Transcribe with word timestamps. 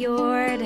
Fjord. 0.00 0.62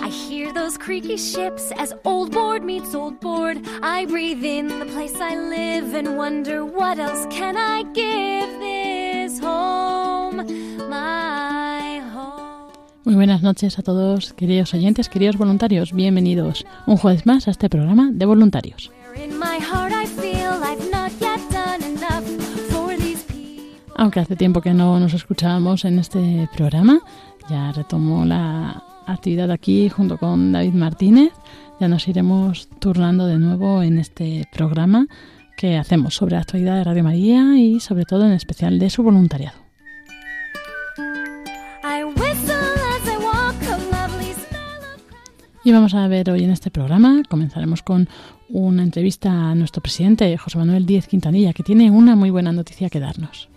I 0.00 0.08
hear 0.08 0.52
those 0.54 0.78
creaky 0.78 1.18
ships 1.18 1.70
as 1.76 1.94
old 2.04 2.32
board 2.32 2.62
meets 2.62 2.94
old 2.94 3.20
board. 3.20 3.58
I 3.82 4.06
breathe 4.06 4.42
in 4.42 4.68
the 4.68 4.86
place 4.86 5.16
I 5.20 5.36
live 5.36 5.94
and 5.94 6.16
wonder 6.16 6.64
what 6.64 6.98
else 6.98 7.26
can 7.30 7.56
I 7.58 7.82
give 7.92 8.48
this 8.60 9.38
home, 9.38 10.36
my 10.88 12.00
home. 12.14 12.72
Muy 13.04 13.16
buenas 13.16 13.42
noches 13.42 13.78
a 13.78 13.82
todos, 13.82 14.32
queridos 14.32 14.72
oyentes, 14.72 15.10
queridos 15.10 15.36
voluntarios. 15.36 15.92
Bienvenidos 15.92 16.64
un 16.86 16.96
jueves 16.96 17.26
más 17.26 17.48
a 17.48 17.50
este 17.50 17.68
programa 17.68 18.10
de 18.12 18.24
voluntarios. 18.24 18.90
Aunque 23.94 24.20
hace 24.20 24.36
tiempo 24.36 24.60
que 24.60 24.72
no 24.72 25.00
nos 25.00 25.12
escuchábamos 25.12 25.84
en 25.84 25.98
este 25.98 26.48
programa, 26.56 27.00
ya 27.48 27.72
retomo 27.72 28.24
la 28.24 28.82
actividad 29.06 29.50
aquí 29.50 29.88
junto 29.88 30.18
con 30.18 30.52
David 30.52 30.74
Martínez. 30.74 31.32
Ya 31.80 31.88
nos 31.88 32.08
iremos 32.08 32.68
turnando 32.78 33.26
de 33.26 33.38
nuevo 33.38 33.82
en 33.82 33.98
este 33.98 34.48
programa 34.52 35.06
que 35.56 35.76
hacemos 35.76 36.14
sobre 36.14 36.34
la 36.34 36.42
actualidad 36.42 36.76
de 36.76 36.84
Radio 36.84 37.04
María 37.04 37.58
y 37.58 37.80
sobre 37.80 38.04
todo 38.04 38.26
en 38.26 38.32
especial 38.32 38.78
de 38.78 38.90
su 38.90 39.02
voluntariado. 39.02 39.58
Y 45.64 45.72
vamos 45.72 45.94
a 45.94 46.08
ver 46.08 46.30
hoy 46.30 46.44
en 46.44 46.50
este 46.50 46.70
programa, 46.70 47.22
comenzaremos 47.28 47.82
con 47.82 48.08
una 48.48 48.82
entrevista 48.82 49.50
a 49.50 49.54
nuestro 49.54 49.82
presidente, 49.82 50.36
José 50.38 50.56
Manuel 50.56 50.86
Díez 50.86 51.06
Quintanilla, 51.06 51.52
que 51.52 51.62
tiene 51.62 51.90
una 51.90 52.16
muy 52.16 52.30
buena 52.30 52.52
noticia 52.52 52.88
que 52.88 53.00
darnos. 53.00 53.50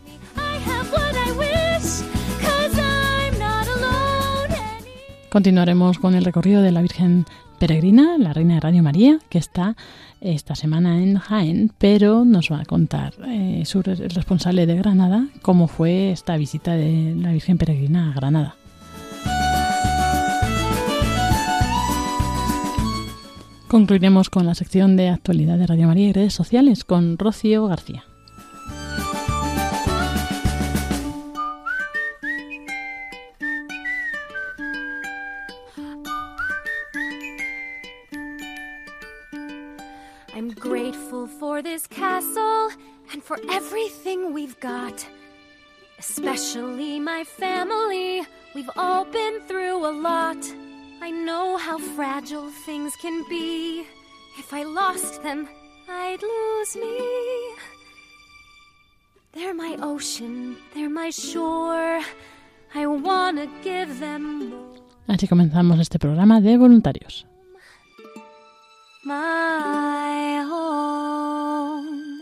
Continuaremos 5.31 5.97
con 5.97 6.13
el 6.13 6.25
recorrido 6.25 6.61
de 6.61 6.73
la 6.73 6.81
Virgen 6.81 7.23
Peregrina, 7.57 8.17
la 8.17 8.33
Reina 8.33 8.55
de 8.55 8.59
Radio 8.59 8.83
María, 8.83 9.19
que 9.29 9.37
está 9.37 9.77
esta 10.19 10.55
semana 10.55 11.01
en 11.01 11.19
Jaén, 11.19 11.71
pero 11.77 12.25
nos 12.25 12.51
va 12.51 12.59
a 12.59 12.65
contar 12.65 13.13
eh, 13.25 13.63
su 13.63 13.81
responsable 13.81 14.65
de 14.65 14.75
Granada 14.75 15.29
cómo 15.41 15.69
fue 15.69 16.11
esta 16.11 16.35
visita 16.35 16.73
de 16.73 17.15
la 17.17 17.31
Virgen 17.31 17.57
Peregrina 17.57 18.11
a 18.11 18.13
Granada. 18.13 18.55
Concluiremos 23.69 24.29
con 24.29 24.45
la 24.45 24.53
sección 24.53 24.97
de 24.97 25.07
actualidad 25.07 25.57
de 25.57 25.67
Radio 25.67 25.87
María 25.87 26.09
y 26.09 26.11
redes 26.11 26.33
sociales 26.33 26.83
con 26.83 27.17
Rocío 27.17 27.67
García. 27.67 28.03
This 41.61 41.87
castle 41.87 42.69
and 43.11 43.23
for 43.23 43.37
everything 43.49 44.33
we've 44.33 44.59
got. 44.59 45.05
Especially 45.99 46.99
my 46.99 47.23
family. 47.23 48.23
We've 48.55 48.69
all 48.75 49.05
been 49.05 49.41
through 49.47 49.85
a 49.85 49.91
lot. 49.91 50.43
I 51.01 51.11
know 51.11 51.57
how 51.57 51.77
fragile 51.77 52.49
things 52.65 52.95
can 52.95 53.23
be. 53.29 53.85
If 54.39 54.53
I 54.53 54.63
lost 54.63 55.23
them, 55.23 55.47
I'd 55.89 56.21
lose 56.21 56.75
me. 56.75 56.97
They're 59.33 59.53
my 59.53 59.77
ocean, 59.81 60.57
they're 60.73 60.89
my 60.89 61.09
shore. 61.09 62.01
I 62.73 62.87
wanna 62.87 63.47
give 63.63 63.99
them. 63.99 64.53
Así 65.07 65.27
comenzamos 65.27 65.79
este 65.79 65.99
programa 65.99 66.41
de 66.41 66.57
voluntarios. 66.57 67.25
My 69.03 70.45
home. 70.47 72.21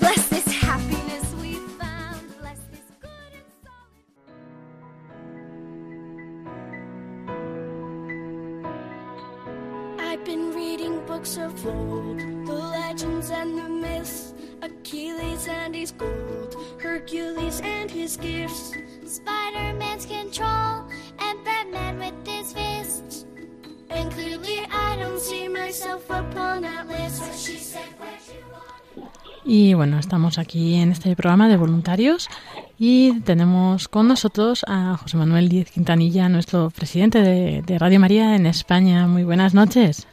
Bless 0.00 0.28
this 0.28 0.46
happiness 0.46 1.34
we 1.40 1.56
found. 1.78 2.22
Bless 2.40 2.58
this 2.70 2.80
good 3.00 3.32
and 3.34 3.44
solid. 3.62 4.00
I've 10.00 10.24
been 10.24 10.54
reading 10.54 11.04
books 11.06 11.36
of 11.36 11.66
old, 11.66 12.20
the 12.46 12.54
legends 12.54 13.30
and 13.30 13.58
the 13.58 13.68
myths, 13.68 14.32
Achilles 14.62 15.48
and 15.48 15.74
his 15.74 15.92
gold, 15.92 16.56
Hercules 16.80 17.60
and 17.62 17.90
his 17.90 18.16
gifts, 18.16 18.72
Spider-Man's 19.04 20.06
control 20.06 20.88
and 21.18 21.44
Batman 21.44 21.98
with 21.98 22.26
his. 22.26 22.73
Y 29.46 29.74
bueno, 29.74 29.98
estamos 29.98 30.38
aquí 30.38 30.76
en 30.76 30.90
este 30.90 31.14
programa 31.14 31.48
de 31.48 31.56
voluntarios 31.56 32.28
y 32.78 33.20
tenemos 33.20 33.88
con 33.88 34.08
nosotros 34.08 34.64
a 34.66 34.96
José 34.96 35.16
Manuel 35.16 35.48
Díez 35.48 35.70
Quintanilla, 35.70 36.28
nuestro 36.28 36.70
presidente 36.70 37.20
de, 37.20 37.62
de 37.62 37.78
Radio 37.78 38.00
María 38.00 38.36
en 38.36 38.46
España. 38.46 39.06
Muy 39.06 39.22
buenas 39.22 39.52
noches. 39.52 40.06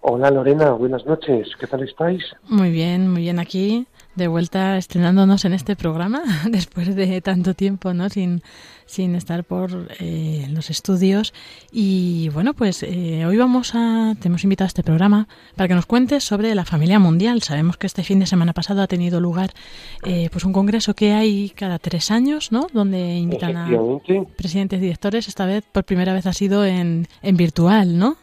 Hola 0.00 0.30
Lorena, 0.30 0.72
buenas 0.72 1.06
noches. 1.06 1.48
¿Qué 1.60 1.66
tal 1.66 1.82
estáis? 1.82 2.22
Muy 2.48 2.70
bien, 2.70 3.08
muy 3.08 3.22
bien 3.22 3.38
aquí, 3.38 3.86
de 4.14 4.28
vuelta 4.28 4.76
estrenándonos 4.76 5.44
en 5.44 5.52
este 5.52 5.76
programa 5.76 6.22
después 6.50 6.94
de 6.94 7.20
tanto 7.20 7.54
tiempo, 7.54 7.94
¿no? 7.94 8.08
Sin, 8.08 8.42
sin 8.86 9.14
estar 9.14 9.44
por 9.44 9.88
eh, 10.00 10.46
los 10.50 10.70
estudios. 10.70 11.32
Y 11.72 12.28
bueno, 12.30 12.54
pues 12.54 12.82
eh, 12.82 13.24
hoy 13.26 13.36
vamos 13.36 13.74
a, 13.74 14.14
te 14.20 14.28
hemos 14.28 14.44
invitado 14.44 14.66
a 14.66 14.68
este 14.68 14.82
programa 14.82 15.28
para 15.56 15.68
que 15.68 15.74
nos 15.74 15.86
cuentes 15.86 16.24
sobre 16.24 16.54
la 16.54 16.64
familia 16.64 16.98
mundial. 16.98 17.42
Sabemos 17.42 17.76
que 17.76 17.86
este 17.86 18.02
fin 18.02 18.20
de 18.20 18.26
semana 18.26 18.52
pasado 18.52 18.82
ha 18.82 18.86
tenido 18.86 19.20
lugar 19.20 19.50
eh, 20.04 20.28
pues 20.30 20.44
un 20.44 20.52
congreso 20.52 20.94
que 20.94 21.12
hay 21.12 21.50
cada 21.50 21.78
tres 21.78 22.10
años, 22.10 22.52
¿no? 22.52 22.66
Donde 22.72 23.16
invitan 23.16 23.56
a 23.56 23.70
presidentes 24.36 24.78
y 24.78 24.82
directores. 24.82 25.28
Esta 25.28 25.46
vez, 25.46 25.64
por 25.72 25.84
primera 25.84 26.12
vez, 26.12 26.26
ha 26.26 26.32
sido 26.32 26.64
en, 26.64 27.06
en 27.22 27.36
virtual, 27.36 27.98
¿no? 27.98 28.16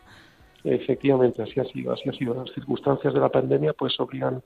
efectivamente, 0.63 1.41
así 1.41 1.59
ha 1.59 1.65
sido, 1.65 1.93
así 1.93 2.09
ha 2.09 2.13
sido. 2.13 2.33
Las 2.33 2.53
circunstancias 2.53 3.13
de 3.13 3.19
la 3.19 3.29
pandemia 3.29 3.73
pues 3.73 3.99
obligan 3.99 4.41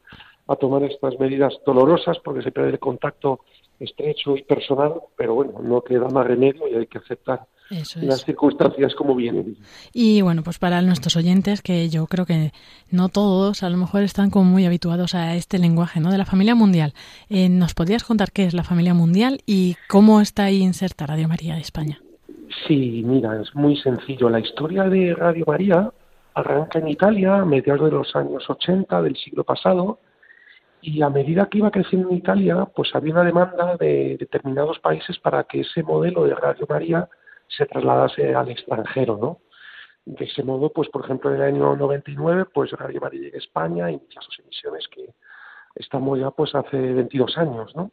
a 0.47 0.55
tomar 0.55 0.83
estas 0.83 1.19
medidas 1.19 1.53
dolorosas 1.65 2.17
porque 2.23 2.41
se 2.41 2.51
pierde 2.51 2.71
el 2.71 2.79
contacto 2.79 3.41
estrecho 3.79 4.35
y 4.37 4.43
personal, 4.43 4.93
pero 5.17 5.35
bueno, 5.35 5.53
no 5.61 5.81
queda 5.81 6.07
más 6.09 6.25
remedio 6.25 6.67
y 6.69 6.75
hay 6.75 6.87
que 6.87 6.99
aceptar 6.99 7.41
Eso 7.69 7.99
las 8.01 8.19
es. 8.19 8.25
circunstancias 8.25 8.93
como 8.95 9.15
vienen. 9.15 9.57
Y 9.93 10.21
bueno, 10.21 10.43
pues 10.43 10.59
para 10.59 10.81
nuestros 10.81 11.15
oyentes, 11.17 11.61
que 11.61 11.89
yo 11.89 12.05
creo 12.07 12.25
que 12.25 12.51
no 12.91 13.09
todos 13.09 13.63
a 13.63 13.69
lo 13.69 13.77
mejor 13.77 14.03
están 14.03 14.29
como 14.29 14.45
muy 14.45 14.65
habituados 14.65 15.15
a 15.15 15.35
este 15.35 15.59
lenguaje, 15.59 15.99
¿no? 15.99 16.11
De 16.11 16.17
la 16.17 16.25
familia 16.25 16.55
mundial. 16.55 16.93
Eh, 17.29 17.49
¿Nos 17.49 17.73
podrías 17.73 18.03
contar 18.03 18.31
qué 18.31 18.45
es 18.45 18.53
la 18.53 18.63
familia 18.63 18.93
mundial 18.93 19.39
y 19.45 19.75
cómo 19.89 20.21
está 20.21 20.45
ahí 20.45 20.61
inserta 20.61 21.07
Radio 21.07 21.27
María 21.27 21.55
de 21.55 21.61
España? 21.61 21.99
Sí, 22.67 23.01
mira, 23.05 23.41
es 23.41 23.53
muy 23.55 23.75
sencillo. 23.77 24.29
La 24.29 24.39
historia 24.39 24.83
de 24.83 25.13
Radio 25.15 25.43
María 25.47 25.91
arranca 26.35 26.79
en 26.79 26.87
Italia 26.87 27.37
a 27.37 27.45
mediados 27.45 27.85
de 27.85 27.91
los 27.97 28.15
años 28.15 28.43
80 28.47 29.01
del 29.01 29.15
siglo 29.17 29.43
pasado 29.43 29.99
y 30.83 31.01
a 31.01 31.09
medida 31.09 31.45
que 31.45 31.59
iba 31.59 31.71
creciendo 31.71 32.09
en 32.09 32.17
Italia, 32.17 32.65
pues 32.65 32.93
había 32.93 33.13
una 33.13 33.23
demanda 33.23 33.77
de 33.77 34.17
determinados 34.19 34.79
países 34.79 35.17
para 35.17 35.45
que 35.45 35.61
ese 35.61 35.81
modelo 35.81 36.25
de 36.25 36.35
Radio 36.35 36.65
María 36.67 37.07
se 37.47 37.65
trasladase 37.65 38.35
al 38.35 38.49
extranjero, 38.49 39.17
¿no? 39.17 39.39
De 40.05 40.25
ese 40.25 40.43
modo, 40.43 40.73
pues 40.73 40.89
por 40.89 41.05
ejemplo, 41.05 41.29
en 41.29 41.37
el 41.37 41.55
año 41.55 41.77
99, 41.77 42.47
pues 42.53 42.71
Radio 42.73 42.99
María 42.99 43.21
llega 43.21 43.37
a 43.37 43.39
España 43.39 43.89
y 43.89 43.93
inicia 43.93 44.21
sus 44.21 44.37
emisiones 44.39 44.85
que 44.89 45.13
estamos 45.75 46.19
ya 46.19 46.31
pues 46.31 46.53
hace 46.53 46.77
22 46.77 47.37
años, 47.37 47.73
¿no? 47.77 47.89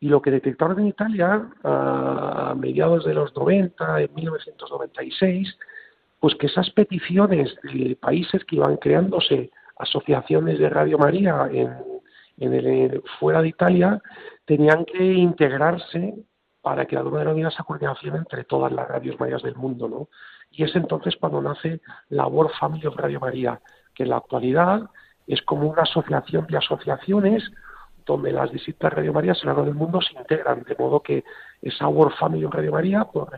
Y 0.00 0.08
lo 0.08 0.22
que 0.22 0.30
detectaron 0.30 0.80
en 0.80 0.86
Italia 0.86 1.46
a 1.62 2.54
mediados 2.56 3.04
de 3.04 3.12
los 3.12 3.36
90, 3.36 4.00
en 4.00 4.14
1996, 4.14 5.58
pues 6.20 6.34
que 6.36 6.46
esas 6.46 6.70
peticiones 6.70 7.54
de 7.64 7.96
países 7.96 8.42
que 8.46 8.56
iban 8.56 8.78
creándose 8.78 9.50
asociaciones 9.76 10.58
de 10.58 10.68
Radio 10.68 10.98
María 10.98 11.48
en, 11.50 13.02
fuera 13.18 13.40
de 13.40 13.48
Italia 13.48 14.00
tenían 14.44 14.84
que 14.84 15.02
integrarse 15.02 16.14
para 16.60 16.84
que 16.84 16.96
de 16.96 17.00
alguna 17.00 17.16
manera 17.16 17.32
hubiera 17.32 17.48
esa 17.48 17.64
coordinación 17.64 18.16
entre 18.16 18.44
todas 18.44 18.72
las 18.72 18.88
radios 18.88 19.18
mayas 19.18 19.42
del 19.42 19.54
mundo, 19.54 19.88
¿no? 19.88 20.08
Y 20.50 20.64
es 20.64 20.74
entonces 20.76 21.16
cuando 21.16 21.40
nace 21.40 21.80
Labor 22.08 22.50
Family 22.58 22.86
of 22.86 22.96
Radio 22.96 23.20
María, 23.20 23.60
que 23.94 24.02
en 24.02 24.10
la 24.10 24.16
actualidad 24.16 24.82
es 25.26 25.42
como 25.42 25.68
una 25.68 25.82
asociación 25.82 26.46
de 26.46 26.58
asociaciones 26.58 27.42
donde 28.04 28.32
las 28.32 28.52
distintas 28.52 28.92
Radio 28.92 29.12
Marías 29.12 29.38
a 29.38 29.46
lo 29.46 29.52
largo 29.52 29.64
del 29.64 29.74
mundo 29.74 30.00
se 30.00 30.14
integran, 30.14 30.62
de 30.62 30.76
modo 30.76 31.00
que 31.00 31.24
esa 31.60 31.88
World 31.88 32.16
Family 32.16 32.44
of 32.44 32.54
Radio 32.54 32.72
María 32.72 33.04
pues, 33.04 33.28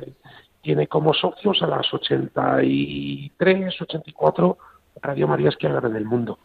tiene 0.61 0.87
como 0.87 1.15
socios 1.15 1.63
a 1.63 1.67
las 1.67 1.93
83, 1.93 3.81
84 3.81 4.59
Radio 5.03 5.29
Marías 5.29 5.57
que 5.57 5.67
hay 5.67 5.73
en 5.73 5.97
el 5.97 6.05
mundo. 6.05 6.39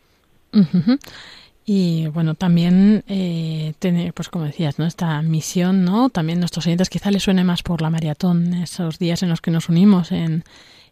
Y 1.66 2.08
bueno, 2.08 2.36
también 2.36 3.04
eh, 3.08 3.74
tiene, 3.80 4.12
pues 4.14 4.28
como 4.30 4.46
decías, 4.46 4.80
¿no? 4.80 4.86
Esta 4.86 5.22
misión, 5.22 5.86
¿no? 5.86 6.10
También 6.10 6.40
nuestros 6.40 6.68
oyentes 6.68 6.90
quizá 6.90 7.10
les 7.10 7.24
suene 7.24 7.46
más 7.46 7.64
por 7.64 7.82
la 7.82 7.90
maratón, 7.90 8.54
esos 8.56 9.00
días 9.00 9.24
en 9.24 9.30
los 9.30 9.40
que 9.40 9.52
nos 9.52 9.70
unimos 9.70 10.12
en, 10.12 10.44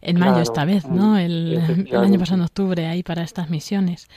en 0.01 0.19
mayo 0.19 0.39
esta 0.41 0.63
vez, 0.63 0.87
¿no? 0.87 1.17
El, 1.17 1.87
el, 1.89 1.97
año 1.97 2.17
pasado 2.17 2.37
en 2.37 2.45
octubre 2.45 2.87
ahí 2.87 3.03
para 3.03 3.23
estas 3.23 3.49
misiones. 3.49 4.07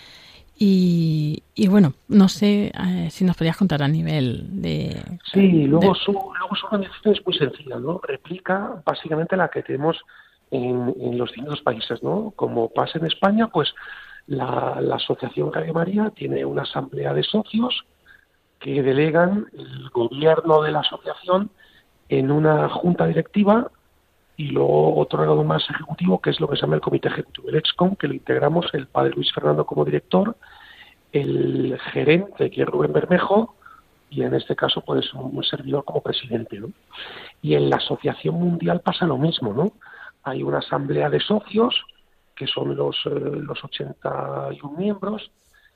Y, 0.57 1.43
y 1.57 1.67
bueno, 1.67 1.95
no 2.07 2.29
sé 2.29 2.71
eh, 2.73 3.09
si 3.11 3.25
nos 3.25 3.37
podrías 3.37 3.57
contar 3.57 3.83
a 3.83 3.89
nivel 3.89 4.63
de... 4.63 5.03
Sí, 5.33 5.65
luego, 5.65 5.97
Su, 5.97 6.13
luego 6.13 6.55
su 6.55 6.67
organización 6.67 7.15
es 7.15 7.27
muy 7.27 7.37
sencilla, 7.37 7.81
¿no? 7.81 8.01
Replica 8.01 8.81
básicamente 8.87 9.37
la 9.37 9.49
que 9.49 9.65
tenemos 9.65 9.99
en, 10.51 11.19
los 11.19 11.31
distintos 11.31 11.63
países, 11.63 12.03
¿no? 12.03 12.33
Como 12.37 12.69
pasa 12.69 12.99
en 12.99 13.07
España, 13.07 13.49
pues 13.49 13.75
la, 14.27 14.79
la 14.81 14.97
Asociación 14.97 15.53
Radio 15.53 15.75
María 15.75 16.11
tiene 16.15 16.45
una 16.45 16.63
asamblea 16.63 17.13
de 17.13 17.23
socios 17.23 17.85
que 18.59 18.83
delegan 18.83 19.47
el 19.53 19.91
gobierno 19.91 20.63
de 20.63 20.73
la 20.73 20.81
asociación 20.81 21.51
en 22.09 22.31
una 22.31 22.69
junta 22.69 23.07
directiva 23.07 23.71
y 24.37 24.49
luego 24.49 24.97
otro 24.99 25.23
órgano 25.23 25.45
más 25.45 25.69
ejecutivo 25.71 26.21
que 26.21 26.31
es 26.31 26.41
lo 26.41 26.49
que 26.49 26.57
se 26.57 26.63
llama 26.63 26.77
el 26.77 26.81
comité 26.81 27.09
ejecutivo, 27.09 27.49
el 27.49 27.57
EXCOM, 27.57 27.97
que 27.97 28.09
lo 28.09 28.15
integramos 28.15 28.67
el 28.73 28.87
padre 28.87 29.13
Luis 29.15 29.33
Fernando 29.33 29.65
como 29.65 29.85
director, 29.85 30.37
el 31.13 31.79
gerente 31.93 32.51
que 32.51 32.63
es 32.63 32.69
Rubén 32.69 32.93
Bermejo 32.93 33.55
y 34.11 34.23
en 34.23 34.35
este 34.35 34.57
caso 34.57 34.81
pues 34.81 35.13
un 35.15 35.43
servidor 35.45 35.85
como 35.85 36.01
presidente. 36.01 36.59
¿no? 36.59 36.71
Y 37.43 37.55
en 37.55 37.71
la 37.71 37.77
Asociación 37.77 38.37
Mundial 38.37 38.81
pasa 38.81 39.07
lo 39.07 39.19
mismo, 39.19 39.53
¿no? 39.53 39.73
Hay 40.25 40.43
una 40.43 40.59
asamblea 40.59 41.11
de 41.11 41.21
socios 41.21 41.85
que 42.35 42.47
son 42.47 42.77
los, 42.77 42.97
eh, 43.07 43.11
los 43.11 43.63
81 43.63 44.77
miembros. 44.77 45.31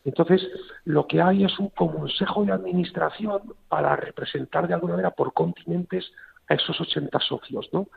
Entonces, 0.04 0.46
lo 0.84 1.06
que 1.06 1.20
hay 1.20 1.44
es 1.44 1.58
un 1.58 1.68
consejo 1.70 2.44
de 2.44 2.52
administración 2.52 3.54
para 3.68 3.96
representar 3.96 4.66
de 4.66 4.74
alguna 4.74 4.94
manera 4.94 5.10
por 5.10 5.32
continentes 5.32 6.10
a 6.48 6.54
esos 6.54 6.80
80 6.80 7.18
socios, 7.20 7.68
¿no? 7.72 7.88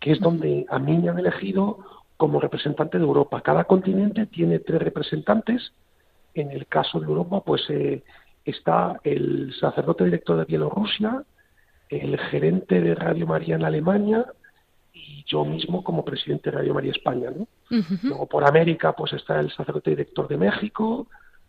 que 0.00 0.12
es 0.12 0.20
donde 0.20 0.66
a 0.68 0.78
mí 0.78 0.98
me 0.98 1.08
han 1.08 1.18
elegido 1.18 1.78
como 2.16 2.40
representante 2.40 2.98
de 2.98 3.04
Europa. 3.04 3.40
Cada 3.40 3.64
continente 3.64 4.26
tiene 4.26 4.58
tres 4.58 4.82
representantes. 4.82 5.72
En 6.34 6.50
el 6.50 6.66
caso 6.66 6.98
de 6.98 7.06
Europa, 7.06 7.42
pues 7.44 7.62
eh, 7.68 8.02
está 8.44 8.98
el 9.04 9.54
sacerdote 9.60 10.04
director 10.04 10.36
de 10.38 10.44
Bielorrusia, 10.44 11.22
el 11.88 12.18
gerente 12.18 12.80
de 12.80 12.94
Radio 12.94 13.26
María 13.26 13.54
en 13.56 13.64
Alemania 13.64 14.26
y 14.92 15.24
yo 15.26 15.44
mismo 15.44 15.82
como 15.82 16.04
presidente 16.04 16.50
de 16.50 16.58
Radio 16.58 16.74
María 16.74 16.92
España. 16.92 17.30
¿no? 17.30 17.46
Luego 18.02 18.26
por 18.26 18.44
América, 18.44 18.92
pues 18.92 19.12
está 19.12 19.40
el 19.40 19.50
sacerdote 19.50 19.90
director 19.90 20.28
de 20.28 20.36
México, 20.36 21.06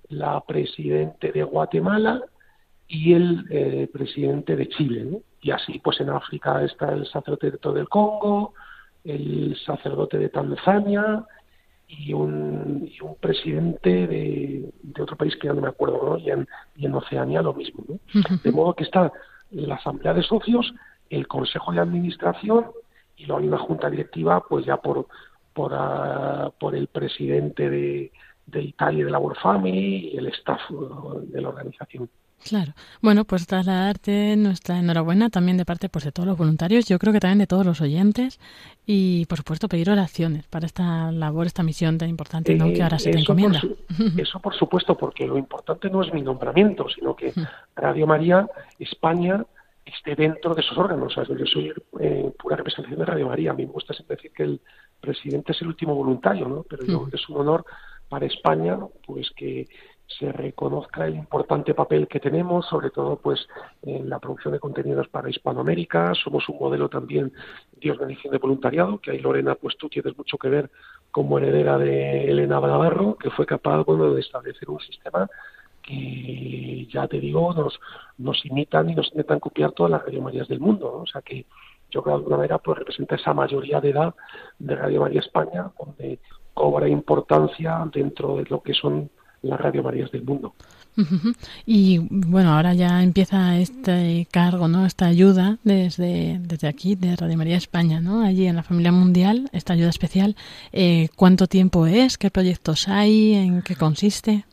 la 0.10 0.40
presidente 0.42 1.32
de 1.32 1.44
Guatemala 1.44 2.22
y 2.88 3.14
el 3.14 3.46
eh, 3.50 3.90
presidente 3.92 4.56
de 4.56 4.70
Chile. 4.70 5.06
¿no? 5.06 5.18
Y 5.42 5.52
así, 5.52 5.80
pues 5.80 6.00
en 6.00 6.10
África 6.10 6.64
está 6.64 6.94
el 6.94 7.06
sacerdote 7.06 7.48
director 7.48 7.74
del 7.74 7.90
Congo, 7.90 8.54
el 9.04 9.58
sacerdote 9.66 10.18
de 10.18 10.30
Tanzania 10.30 11.26
y 11.88 12.14
un, 12.14 12.90
y 12.92 13.02
un 13.02 13.16
presidente 13.16 14.08
de, 14.08 14.72
de, 14.82 15.02
otro 15.02 15.18
país 15.18 15.36
que 15.36 15.48
ya 15.48 15.54
no 15.54 15.62
me 15.62 15.68
acuerdo, 15.68 16.02
¿no? 16.02 16.18
Y 16.18 16.32
en, 16.32 16.48
y 16.76 16.86
en 16.86 16.96
Oceanía 16.96 17.42
lo 17.42 17.54
mismo, 17.54 17.84
¿no? 17.88 18.00
De 18.44 18.52
modo 18.52 18.74
que 18.74 18.86
está 18.86 19.12
la 19.52 19.76
asamblea 19.76 20.14
de 20.14 20.24
socios, 20.24 20.74
el 21.10 21.28
consejo 21.28 21.72
de 21.72 21.82
administración 21.82 22.68
y 23.18 23.26
luego 23.26 23.42
hay 23.42 23.48
una 23.48 23.60
junta 23.60 23.90
directiva, 23.90 24.44
pues 24.48 24.66
ya 24.66 24.78
por 24.78 25.08
por, 25.54 25.72
uh, 25.72 26.52
por 26.60 26.76
el 26.76 26.88
presidente 26.88 27.70
de, 27.70 28.12
de 28.48 28.62
Italia 28.62 29.06
de 29.06 29.12
la 29.12 29.20
World 29.20 29.40
Family 29.40 30.10
y 30.14 30.18
el 30.18 30.28
staff 30.28 30.62
de 30.70 31.42
la 31.42 31.50
organización. 31.50 32.10
Claro. 32.44 32.74
Bueno, 33.02 33.24
pues 33.24 33.48
trasladarte 33.48 34.36
nuestra 34.36 34.78
enhorabuena 34.78 35.30
también 35.30 35.56
de 35.56 35.64
parte 35.64 35.88
pues, 35.88 36.04
de 36.04 36.12
todos 36.12 36.28
los 36.28 36.38
voluntarios, 36.38 36.86
yo 36.88 37.00
creo 37.00 37.14
que 37.14 37.22
también 37.22 37.40
de 37.40 37.48
todos 37.48 37.66
los 37.66 37.80
oyentes 37.80 38.38
y, 38.86 39.26
por 39.28 39.38
supuesto, 39.38 39.70
pedir 39.70 39.90
oraciones 39.90 40.46
para 40.48 40.66
esta 40.66 41.10
labor, 41.14 41.48
esta 41.48 41.64
misión 41.64 41.98
tan 41.98 42.10
importante 42.10 42.54
¿no? 42.56 42.66
que 42.74 42.84
ahora 42.84 43.00
se 43.00 43.12
te 43.12 43.20
encomienda. 43.20 43.62
Por 43.62 43.78
su, 43.96 44.22
eso, 44.22 44.40
por 44.42 44.56
supuesto, 44.56 44.98
porque 44.98 45.26
lo 45.26 45.38
importante 45.38 45.90
no 45.90 46.04
es 46.04 46.14
mi 46.14 46.22
nombramiento, 46.22 46.88
sino 46.90 47.16
que 47.16 47.32
Radio 47.78 48.08
María 48.08 48.46
España 48.78 49.46
esté 49.86 50.16
dentro 50.16 50.54
de 50.54 50.62
esos 50.62 50.78
órganos. 50.78 51.18
O 51.18 51.26
sea, 51.26 51.36
yo 51.36 51.46
soy 51.46 51.74
eh, 52.00 52.32
pura 52.38 52.56
representación 52.56 53.00
de 53.00 53.06
Radio 53.06 53.28
María. 53.28 53.52
A 53.52 53.54
mí 53.54 53.66
me 53.66 53.72
gusta 53.72 53.94
siempre 53.94 54.16
decir 54.16 54.32
que 54.32 54.44
el 54.44 54.62
presidente 55.00 55.52
es 55.52 55.62
el 55.62 55.68
último 55.68 55.96
voluntario, 55.96 56.48
¿no? 56.48 56.64
Pero 56.64 56.86
yo, 56.86 57.08
es 57.12 57.30
un 57.30 57.38
honor 57.38 57.66
para 58.10 58.26
España, 58.26 58.78
pues 59.06 59.32
que 59.36 59.68
se 60.08 60.32
reconozca 60.32 61.08
el 61.08 61.16
importante 61.16 61.74
papel 61.74 62.08
que 62.08 62.20
tenemos, 62.20 62.68
sobre 62.68 62.92
todo 62.92 63.18
pues 63.18 63.48
en 63.82 64.10
la 64.10 64.20
producción 64.20 64.54
de 64.54 64.60
contenidos 64.60 65.08
para 65.08 65.30
Hispanoamérica. 65.30 66.14
Somos 66.14 66.48
un 66.50 66.60
modelo 66.60 66.90
también 66.90 67.34
de 67.82 67.92
organización 67.92 68.34
de 68.34 68.38
voluntariado, 68.38 69.00
que 69.00 69.12
ahí 69.12 69.20
Lorena, 69.20 69.56
pues 69.56 69.78
tú 69.78 69.90
tienes 69.90 70.16
mucho 70.18 70.38
que 70.38 70.50
ver 70.50 70.70
como 71.12 71.38
heredera 71.38 71.78
de 71.78 72.30
Elena 72.30 72.60
Navarro, 72.60 73.18
que 73.18 73.32
fue 73.32 73.46
capaz 73.46 73.84
bueno, 73.84 74.14
de 74.14 74.22
establecer 74.22 74.70
un 74.70 74.80
sistema 74.80 75.28
que 75.84 76.88
ya 76.92 77.08
te 77.08 77.20
digo, 77.20 77.54
nos, 77.54 77.80
nos 78.18 78.46
imitan 78.46 78.90
y 78.90 78.96
nos 78.96 79.08
intentan 79.08 79.40
copiar 79.40 79.72
todas 79.72 79.92
las 79.92 80.06
Radio 80.06 80.22
Marías 80.22 80.48
del 80.48 80.60
mundo. 80.60 81.02
O 81.02 81.06
sea 81.06 81.22
que 81.22 81.46
yo 81.92 82.02
creo 82.02 82.04
que 82.04 82.10
de 82.10 82.16
alguna 82.16 82.38
manera 82.38 82.58
pues 82.58 82.80
representa 82.80 83.16
esa 83.16 83.34
mayoría 83.34 83.80
de 83.80 83.90
edad 83.90 84.16
de 84.58 84.76
Radio 84.76 85.02
María 85.02 85.20
España, 85.20 85.72
donde 85.78 86.20
cobra 86.54 86.88
importancia 86.88 87.88
dentro 87.94 88.38
de 88.38 88.46
lo 88.50 88.62
que 88.62 88.74
son 88.74 89.10
las 89.44 89.60
Radio 89.60 89.84
Marías 89.84 90.12
del 90.12 90.24
mundo. 90.24 90.54
Y 91.66 92.00
bueno, 92.10 92.54
ahora 92.54 92.74
ya 92.74 93.02
empieza 93.02 93.58
este 93.58 94.28
cargo, 94.32 94.68
¿no? 94.68 94.86
Esta 94.86 95.08
ayuda 95.08 95.58
desde, 95.64 96.40
desde 96.40 96.68
aquí, 96.68 96.96
de 96.96 97.16
Radio 97.16 97.38
María 97.38 97.58
España, 97.58 98.00
¿no? 98.00 98.22
Allí 98.22 98.46
en 98.46 98.56
la 98.56 98.64
familia 98.64 98.92
mundial, 98.92 99.50
esta 99.54 99.74
ayuda 99.74 99.90
especial. 99.90 100.36
Eh, 100.72 101.10
¿Cuánto 101.16 101.48
tiempo 101.48 101.88
es? 101.88 102.18
¿Qué 102.18 102.30
proyectos 102.30 102.88
hay? 102.88 103.34
¿En 103.34 103.62
qué 103.62 103.76
consiste? 103.76 104.46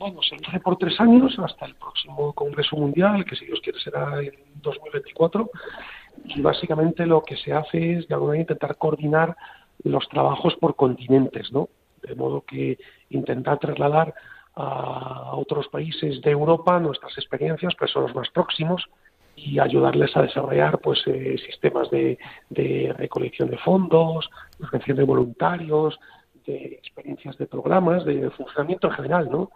Bueno, 0.00 0.22
se 0.22 0.34
hace 0.34 0.60
por 0.60 0.78
tres 0.78 0.98
años 0.98 1.38
hasta 1.38 1.66
el 1.66 1.74
próximo 1.74 2.32
Congreso 2.32 2.74
Mundial, 2.74 3.22
que 3.26 3.36
si 3.36 3.44
Dios 3.44 3.60
quiere 3.62 3.78
será 3.80 4.18
en 4.22 4.32
2024. 4.62 5.50
Y 6.24 6.40
básicamente 6.40 7.04
lo 7.04 7.20
que 7.20 7.36
se 7.36 7.52
hace 7.52 7.98
es, 7.98 8.08
de 8.08 8.14
alguna 8.14 8.30
manera, 8.30 8.44
intentar 8.44 8.78
coordinar 8.78 9.36
los 9.84 10.08
trabajos 10.08 10.54
por 10.58 10.74
continentes, 10.74 11.52
¿no? 11.52 11.68
De 12.02 12.14
modo 12.14 12.40
que 12.46 12.78
intentar 13.10 13.58
trasladar 13.58 14.14
a 14.54 15.34
otros 15.34 15.68
países 15.68 16.22
de 16.22 16.30
Europa 16.30 16.80
nuestras 16.80 17.18
experiencias, 17.18 17.74
que 17.78 17.86
son 17.86 18.04
los 18.04 18.14
más 18.14 18.30
próximos, 18.30 18.88
y 19.36 19.58
ayudarles 19.58 20.16
a 20.16 20.22
desarrollar 20.22 20.78
pues 20.78 21.02
eh, 21.08 21.36
sistemas 21.44 21.90
de, 21.90 22.18
de, 22.48 22.94
recolección 22.96 23.50
de 23.50 23.58
fondos, 23.58 24.30
de 24.58 24.94
de 24.94 25.04
voluntarios, 25.04 26.00
de 26.46 26.78
experiencias 26.82 27.36
de 27.36 27.46
programas, 27.46 28.06
de 28.06 28.30
funcionamiento 28.30 28.86
en 28.86 28.94
general, 28.94 29.28
¿no? 29.30 29.50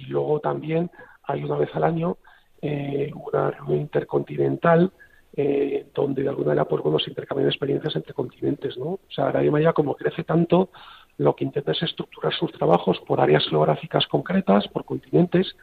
Y 0.00 0.06
luego 0.06 0.40
también 0.40 0.90
hay 1.24 1.44
una 1.44 1.56
vez 1.56 1.74
al 1.74 1.84
año 1.84 2.16
eh, 2.60 3.10
una 3.14 3.50
reunión 3.50 3.80
intercontinental 3.82 4.92
eh, 5.36 5.86
donde 5.94 6.22
de 6.22 6.28
alguna 6.30 6.48
manera 6.48 6.64
pues 6.64 6.82
bueno 6.82 6.98
se 6.98 7.10
intercambian 7.10 7.48
experiencias 7.48 7.94
entre 7.94 8.14
continentes, 8.14 8.76
¿no? 8.76 8.86
O 8.86 9.10
sea, 9.10 9.30
Radio 9.30 9.52
María 9.52 9.72
como 9.72 9.94
crece 9.94 10.24
tanto, 10.24 10.70
lo 11.18 11.36
que 11.36 11.44
intenta 11.44 11.72
es 11.72 11.82
estructurar 11.82 12.32
sus 12.34 12.50
trabajos 12.52 12.98
por 13.06 13.20
áreas 13.20 13.46
geográficas 13.48 14.06
concretas, 14.08 14.66
por 14.68 14.84
continentes, 14.84 15.54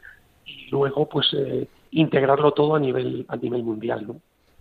y 0.46 0.70
luego 0.70 1.08
pues 1.08 1.26
eh, 1.34 1.68
integrarlo 1.90 2.52
todo 2.52 2.76
a 2.76 2.80
nivel 2.80 3.26
a 3.28 3.36
nivel 3.36 3.62
mundial, 3.64 4.06
¿no? 4.06 4.16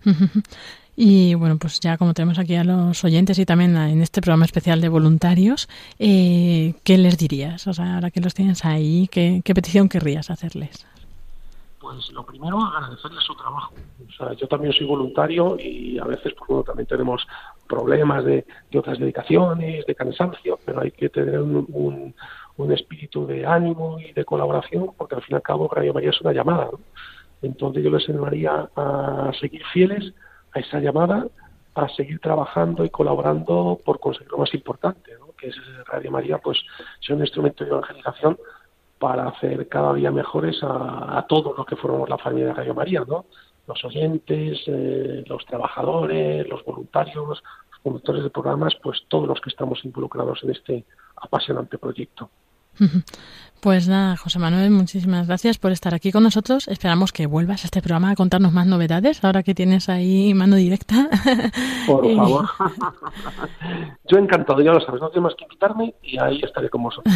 Y 0.98 1.36
bueno, 1.36 1.58
pues 1.58 1.80
ya 1.82 1.98
como 1.98 2.14
tenemos 2.14 2.40
aquí 2.40 2.56
a 2.56 2.64
los 2.64 3.04
oyentes 3.04 3.38
y 3.38 3.46
también 3.46 3.76
en 3.76 4.02
este 4.02 4.22
programa 4.22 4.46
especial 4.46 4.80
de 4.80 4.88
voluntarios, 4.88 5.68
eh, 6.00 6.74
¿qué 6.84 6.98
les 6.98 7.18
dirías? 7.18 7.68
O 7.68 7.74
sea, 7.74 7.96
ahora 7.96 8.12
que 8.12 8.22
los 8.22 8.34
tienes 8.34 8.64
ahí, 8.64 9.10
¿qué, 9.12 9.42
petición 9.44 9.90
querrías 9.90 10.30
hacerles? 10.30 10.86
pues 11.78 12.12
lo 12.14 12.26
primero 12.26 12.60
agradecerles 12.60 13.24
su 13.24 13.36
trabajo. 13.36 13.76
O 14.10 14.12
sea, 14.12 14.34
yo 14.34 14.48
también 14.48 14.74
soy 14.74 14.88
voluntario 14.88 15.56
y 15.60 16.00
a 16.00 16.06
veces 16.06 16.34
pues, 16.34 16.48
bueno, 16.48 16.64
también 16.64 16.88
tenemos 16.88 17.28
problemas 17.68 18.26
de, 18.26 18.44
otras 18.74 18.98
dedicaciones, 18.98 19.86
de 19.86 19.94
cansancio, 19.94 20.58
pero 20.66 20.82
hay 20.82 20.90
que 20.90 21.10
tener 21.10 21.40
un, 21.40 22.16
un, 22.58 22.72
espíritu 22.72 23.28
de 23.28 23.46
ánimo 23.46 24.00
y 24.00 24.14
de 24.14 24.26
colaboración 24.26 24.94
porque 24.98 25.14
al 25.14 25.22
fin 25.22 25.34
y 25.34 25.36
al 25.36 25.44
cabo 25.44 25.70
Radio 25.72 25.94
María 25.94 26.10
es 26.10 26.20
una 26.22 26.34
llamada. 26.34 26.72
Entonces 27.42 27.84
yo 27.84 27.90
les 27.90 28.08
animaría 28.10 28.70
a 28.76 29.32
seguir 29.40 29.64
fieles 29.74 30.14
a 30.54 30.60
esa 30.60 30.80
llamada, 30.80 31.28
a 31.76 31.90
seguir 31.90 32.20
trabajando 32.20 32.86
y 32.86 32.90
colaborando 32.90 33.80
por 33.84 34.00
conseguir 34.00 34.32
lo 34.32 34.40
más 34.40 34.54
importante, 34.54 35.12
que 35.38 35.48
es 35.48 35.56
Radio 35.86 36.12
María, 36.12 36.38
pues 36.38 36.58
sea 37.02 37.16
un 37.16 37.22
instrumento 37.22 37.64
de 37.64 37.72
evangelización 37.72 38.38
para 38.98 39.28
hacer 39.28 39.68
cada 39.68 39.94
día 39.94 40.12
mejores 40.12 40.58
a, 40.62 41.26
todos 41.28 41.58
los 41.58 41.66
que 41.66 41.76
formamos 41.76 42.10
la 42.10 42.18
familia 42.18 42.48
de 42.48 42.54
Radio 42.54 42.74
María, 42.74 43.04
¿no? 43.06 43.26
Los 43.68 43.84
oyentes, 43.84 44.60
eh, 44.68 45.24
los 45.28 45.46
trabajadores, 45.46 46.48
los 46.48 46.64
voluntarios, 46.64 47.28
los 47.28 47.44
conductores 47.84 48.24
de 48.24 48.30
programas, 48.30 48.74
pues 48.82 49.04
todos 49.08 49.28
los 49.28 49.42
que 49.42 49.50
estamos 49.50 49.84
involucrados 49.84 50.44
en 50.44 50.52
este 50.52 50.86
apasionante 51.18 51.78
proyecto. 51.78 52.30
Pues 53.66 53.88
nada, 53.88 54.16
José 54.16 54.38
Manuel, 54.38 54.70
muchísimas 54.70 55.26
gracias 55.26 55.58
por 55.58 55.72
estar 55.72 55.96
aquí 55.96 56.12
con 56.12 56.22
nosotros. 56.22 56.68
Esperamos 56.68 57.12
que 57.12 57.26
vuelvas 57.26 57.64
a 57.64 57.66
este 57.66 57.82
programa 57.82 58.12
a 58.12 58.16
contarnos 58.16 58.54
más 58.54 58.68
novedades, 58.68 59.24
ahora 59.24 59.42
que 59.42 59.56
tienes 59.56 59.90
ahí 59.90 60.36
mano 60.36 60.56
directa. 60.56 61.10
Por 61.88 62.06
favor. 62.16 62.48
Yo 64.08 64.20
encantado, 64.20 64.62
ya 64.62 64.72
lo 64.72 64.80
sabes, 64.82 65.02
no 65.02 65.10
tienes 65.10 65.24
más 65.24 65.36
que 65.36 65.46
invitarme 65.46 65.96
y 66.04 66.20
ahí 66.20 66.42
estaré 66.44 66.70
con 66.70 66.84
vosotros. 66.84 67.12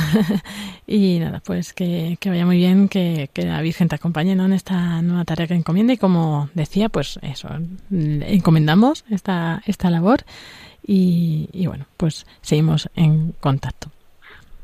y 0.88 1.20
nada, 1.20 1.39
pues 1.46 1.72
que, 1.74 2.18
vaya 2.25 2.48
muy 2.48 2.58
bien, 2.58 2.89
que, 2.89 3.30
la 3.36 3.62
Virgen 3.62 3.88
te 3.88 3.98
acompañe 3.98 4.32
en 4.32 4.51
esta 4.51 5.04
nueva 5.04 5.25
tarea 5.25 5.46
que 5.46 5.54
encomienda 5.54 5.94
y 5.94 5.98
como 5.98 6.50
decía, 6.56 6.89
pues 6.89 7.20
eso, 7.22 7.48
encomendamos 7.92 9.06
esta, 9.12 9.62
esta 9.68 9.92
labor 9.92 10.22
y, 10.82 11.48
y 11.54 11.68
bueno, 11.68 11.86
pues 11.96 12.25
seguimos 12.42 12.89
en 12.96 13.34
contacto. 13.39 13.92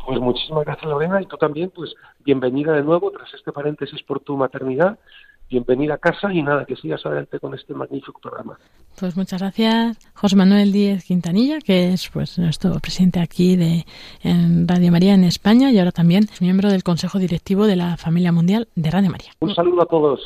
Pues 0.06 0.20
muchísimas 0.20 0.66
gracias 0.66 0.86
Lorena 0.86 1.22
y 1.22 1.26
tú 1.26 1.38
también, 1.38 1.72
pues 1.72 1.96
bienvenida 2.24 2.74
de 2.74 2.84
nuevo 2.84 3.12
tras 3.12 3.34
este 3.34 3.52
paréntesis 3.52 4.02
por 4.04 4.20
tu 4.20 4.38
maternidad. 4.38 5.00
Bienvenida 5.48 5.94
a 5.94 5.98
casa 6.00 6.34
y 6.34 6.42
nada, 6.42 6.66
que 6.66 6.76
sigas 6.76 7.06
adelante 7.06 7.40
con 7.40 7.54
este 7.54 7.74
magnífico 7.76 8.20
programa. 8.20 8.58
Pues 9.00 9.16
muchas 9.16 9.42
gracias, 9.42 9.98
José 10.16 10.36
Manuel 10.36 10.72
Díez 10.72 11.06
Quintanilla, 11.06 11.60
que 11.60 11.94
es 11.94 12.10
pues 12.10 12.40
nuestro 12.40 12.80
presidente 12.80 13.20
aquí 13.20 13.56
de 13.56 13.86
en 14.24 14.68
Radio 14.68 14.92
María 14.92 15.14
en 15.14 15.24
España 15.24 15.72
y 15.72 15.78
ahora 15.78 15.92
también 15.92 16.24
es 16.32 16.42
miembro 16.42 16.70
del 16.70 16.84
Consejo 16.84 17.20
Directivo 17.20 17.68
de 17.68 17.76
la 17.76 17.98
Familia 17.98 18.32
Mundial 18.32 18.68
de 18.76 18.90
Radio 18.90 19.12
María. 19.12 19.32
Un 19.40 19.54
saludo 19.54 19.84
a 19.84 19.86
todos. 19.86 20.22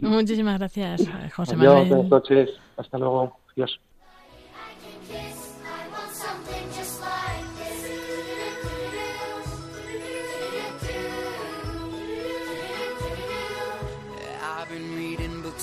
Muchísimas 0.00 0.58
gracias, 0.58 1.08
José 1.36 1.56
Manuel. 1.56 1.88
Buenas 1.88 2.10
noches. 2.10 2.50
Hasta 2.76 2.98
luego. 2.98 3.36
Adiós. 3.52 3.78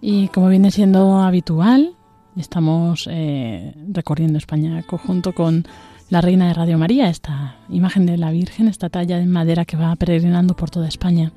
Y 0.00 0.28
como 0.28 0.48
viene 0.48 0.70
siendo 0.70 1.20
habitual, 1.20 1.94
estamos 2.36 3.08
eh, 3.10 3.74
recorriendo 3.92 4.38
España 4.38 4.84
junto 4.88 5.32
con 5.32 5.66
la 6.08 6.20
Reina 6.20 6.48
de 6.48 6.54
Radio 6.54 6.78
María, 6.78 7.08
esta 7.08 7.56
imagen 7.68 8.06
de 8.06 8.18
la 8.18 8.30
Virgen, 8.30 8.68
esta 8.68 8.88
talla 8.88 9.18
de 9.18 9.26
madera 9.26 9.64
que 9.64 9.76
va 9.76 9.94
peregrinando 9.96 10.56
por 10.56 10.70
toda 10.70 10.88
España. 10.88 11.32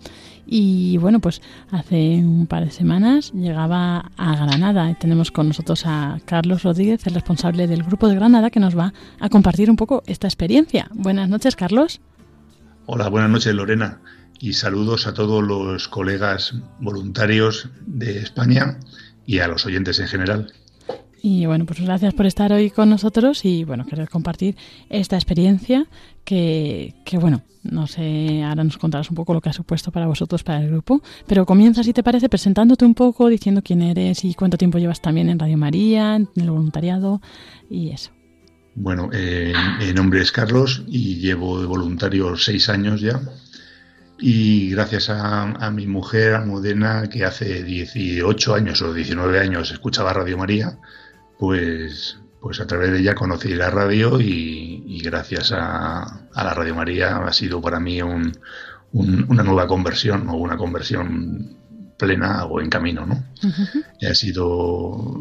Y 0.46 0.98
bueno, 0.98 1.20
pues 1.20 1.42
hace 1.72 2.18
un 2.18 2.48
par 2.48 2.66
de 2.66 2.72
semanas 2.72 3.32
llegaba 3.34 4.12
a 4.18 4.36
Granada 4.36 4.90
y 4.90 4.96
tenemos 4.96 5.32
con 5.32 5.48
nosotros 5.48 5.84
a 5.86 6.20
Carlos 6.26 6.64
Rodríguez, 6.64 7.06
el 7.06 7.14
responsable 7.14 7.68
del 7.68 7.84
grupo 7.84 8.08
de 8.08 8.16
Granada, 8.16 8.50
que 8.50 8.60
nos 8.60 8.78
va 8.78 8.94
a 9.20 9.30
compartir 9.30 9.70
un 9.70 9.78
poco 9.78 10.04
esta 10.08 10.28
experiencia. 10.28 10.88
Buenas 10.92 11.30
noches, 11.30 11.56
Carlos. 11.56 12.02
Hola, 12.86 13.10
buenas 13.10 13.30
noches, 13.30 13.54
Lorena. 13.54 14.00
Y 14.44 14.52
saludos 14.52 15.08
a 15.08 15.14
todos 15.14 15.42
los 15.42 15.88
colegas 15.88 16.54
voluntarios 16.82 17.70
de 17.86 18.18
España 18.18 18.78
y 19.26 19.40
a 19.40 19.48
los 19.48 19.66
oyentes 19.66 20.02
en 20.02 20.08
general. 20.10 20.52
Y 21.22 21.46
bueno, 21.46 21.66
pues 21.66 21.80
gracias 21.80 22.14
por 22.14 22.26
estar 22.26 22.52
hoy 22.52 22.70
con 22.70 22.90
nosotros 22.90 23.46
y 23.46 23.64
bueno, 23.64 23.86
querer 23.86 24.10
compartir 24.10 24.58
esta 24.90 25.16
experiencia 25.16 25.88
que, 26.26 26.94
que 27.06 27.18
bueno, 27.18 27.42
no 27.64 27.88
sé, 27.88 28.44
ahora 28.44 28.66
nos 28.66 28.78
contarás 28.78 29.10
un 29.10 29.16
poco 29.16 29.34
lo 29.34 29.40
que 29.40 29.48
ha 29.48 29.54
supuesto 29.54 29.94
para 29.94 30.08
vosotros, 30.08 30.44
para 30.44 30.60
el 30.60 30.72
grupo, 30.72 31.02
pero 31.26 31.46
comienza, 31.46 31.82
si 31.82 31.94
te 31.94 32.04
parece, 32.04 32.28
presentándote 32.28 32.84
un 32.84 32.96
poco, 32.96 33.30
diciendo 33.30 33.62
quién 33.64 33.82
eres 33.82 34.26
y 34.26 34.34
cuánto 34.34 34.58
tiempo 34.58 34.78
llevas 34.78 35.02
también 35.02 35.30
en 35.30 35.40
Radio 35.40 35.58
María, 35.58 36.18
en 36.18 36.28
el 36.36 36.52
voluntariado 36.52 37.22
y 37.70 37.92
eso. 37.92 38.12
Bueno, 38.76 39.10
eh, 39.14 39.54
mi 39.80 39.94
nombre 39.94 40.22
es 40.22 40.34
Carlos 40.34 40.84
y 40.90 41.16
llevo 41.20 41.62
de 41.62 41.66
voluntario 41.66 42.36
seis 42.36 42.68
años 42.68 43.00
ya. 43.00 43.22
Y 44.26 44.70
gracias 44.70 45.10
a, 45.10 45.42
a 45.42 45.70
mi 45.70 45.86
mujer, 45.86 46.36
a 46.36 46.46
Modena, 46.46 47.10
que 47.10 47.26
hace 47.26 47.62
18 47.62 48.56
años 48.56 48.82
o 48.82 48.94
19 48.94 49.38
años 49.38 49.70
escuchaba 49.70 50.14
Radio 50.14 50.38
María, 50.38 50.80
pues, 51.38 52.20
pues 52.40 52.62
a 52.62 52.66
través 52.66 52.94
de 52.94 53.00
ella 53.02 53.16
conocí 53.16 53.54
la 53.54 53.70
radio 53.70 54.22
y, 54.22 55.02
gracias 55.04 55.52
a, 55.52 56.22
la 56.34 56.54
Radio 56.54 56.74
María 56.74 57.18
ha 57.18 57.34
sido 57.34 57.60
para 57.60 57.82
mí 57.82 58.02
una 58.02 59.44
nueva 59.44 59.68
conversión 59.68 60.30
o 60.30 60.38
una 60.38 60.56
conversión 60.56 61.58
plena 61.98 62.46
o 62.46 62.62
en 62.62 62.70
camino. 62.70 63.06
¿no? 63.06 63.22
Ha 64.10 64.16
sido 64.16 65.20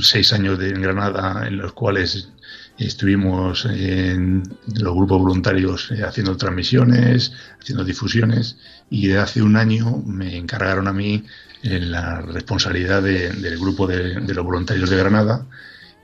seis 0.00 0.32
años 0.32 0.58
de, 0.58 0.70
en 0.70 0.80
Granada 0.80 1.46
en 1.46 1.58
los 1.58 1.74
cuales 1.74 2.32
estuvimos 2.78 3.66
en 3.66 4.42
los 4.66 4.94
grupos 4.94 5.20
voluntarios 5.20 5.90
eh, 5.90 6.02
haciendo 6.02 6.36
transmisiones, 6.36 7.32
haciendo 7.60 7.84
difusiones 7.84 8.56
y 8.90 9.08
de 9.08 9.18
hace 9.18 9.42
un 9.42 9.56
año 9.56 10.02
me 10.06 10.36
encargaron 10.36 10.88
a 10.88 10.92
mí 10.92 11.24
en 11.62 11.90
la 11.90 12.20
responsabilidad 12.20 13.02
del 13.02 13.58
grupo 13.58 13.86
de, 13.86 14.20
los 14.20 14.44
voluntarios 14.44 14.90
de 14.90 14.96
Granada 14.96 15.46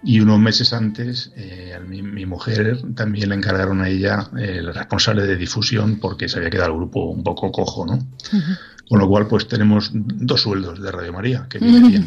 y 0.04 0.20
unos 0.20 0.38
meses 0.38 0.72
antes 0.72 1.32
eh, 1.36 1.74
a 1.76 1.80
mi, 1.80 2.24
mujer 2.24 2.80
también 2.94 3.30
le 3.30 3.34
encargaron 3.34 3.80
a 3.80 3.88
ella 3.88 4.30
el 4.38 4.72
responsable 4.72 5.26
de 5.26 5.36
difusión 5.36 5.98
porque 5.98 6.28
se 6.28 6.38
había 6.38 6.50
quedado 6.50 6.70
el 6.70 6.76
grupo 6.76 7.06
un 7.06 7.24
poco 7.24 7.50
cojo, 7.50 7.84
¿no? 7.84 7.98
Con 8.88 9.00
lo 9.00 9.08
cual 9.08 9.26
pues 9.26 9.48
tenemos 9.48 9.90
dos 9.92 10.42
sueldos 10.42 10.80
de 10.80 10.92
Radio 10.92 11.12
María, 11.12 11.46
que 11.48 11.58
viene 11.58 11.88
bien 11.88 12.06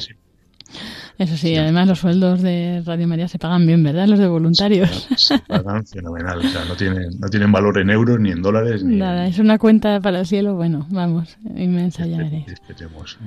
eso 1.17 1.37
sí, 1.37 1.55
además 1.55 1.87
los 1.87 1.99
sueldos 1.99 2.41
de 2.41 2.81
Radio 2.85 3.07
María 3.07 3.27
se 3.27 3.37
pagan 3.37 3.67
bien, 3.67 3.83
¿verdad? 3.83 4.07
Los 4.07 4.19
de 4.19 4.27
voluntarios. 4.27 5.07
Se 5.17 5.37
pagan 5.39 5.85
fenomenal, 5.85 6.39
o 6.39 6.49
sea, 6.49 6.65
no 6.65 6.75
tienen, 6.75 7.19
no 7.19 7.29
tienen 7.29 7.51
valor 7.51 7.77
en 7.79 7.89
euros 7.91 8.19
ni 8.19 8.31
en 8.31 8.41
dólares. 8.41 8.83
Nada, 8.83 9.27
es 9.27 9.37
una 9.37 9.59
cuenta 9.59 9.99
para 9.99 10.21
el 10.21 10.25
cielo, 10.25 10.55
bueno, 10.55 10.87
vamos, 10.89 11.37
inmensa 11.55 12.05
ya 12.05 12.17
veréis. 12.17 12.47
Esperemos 12.47 13.17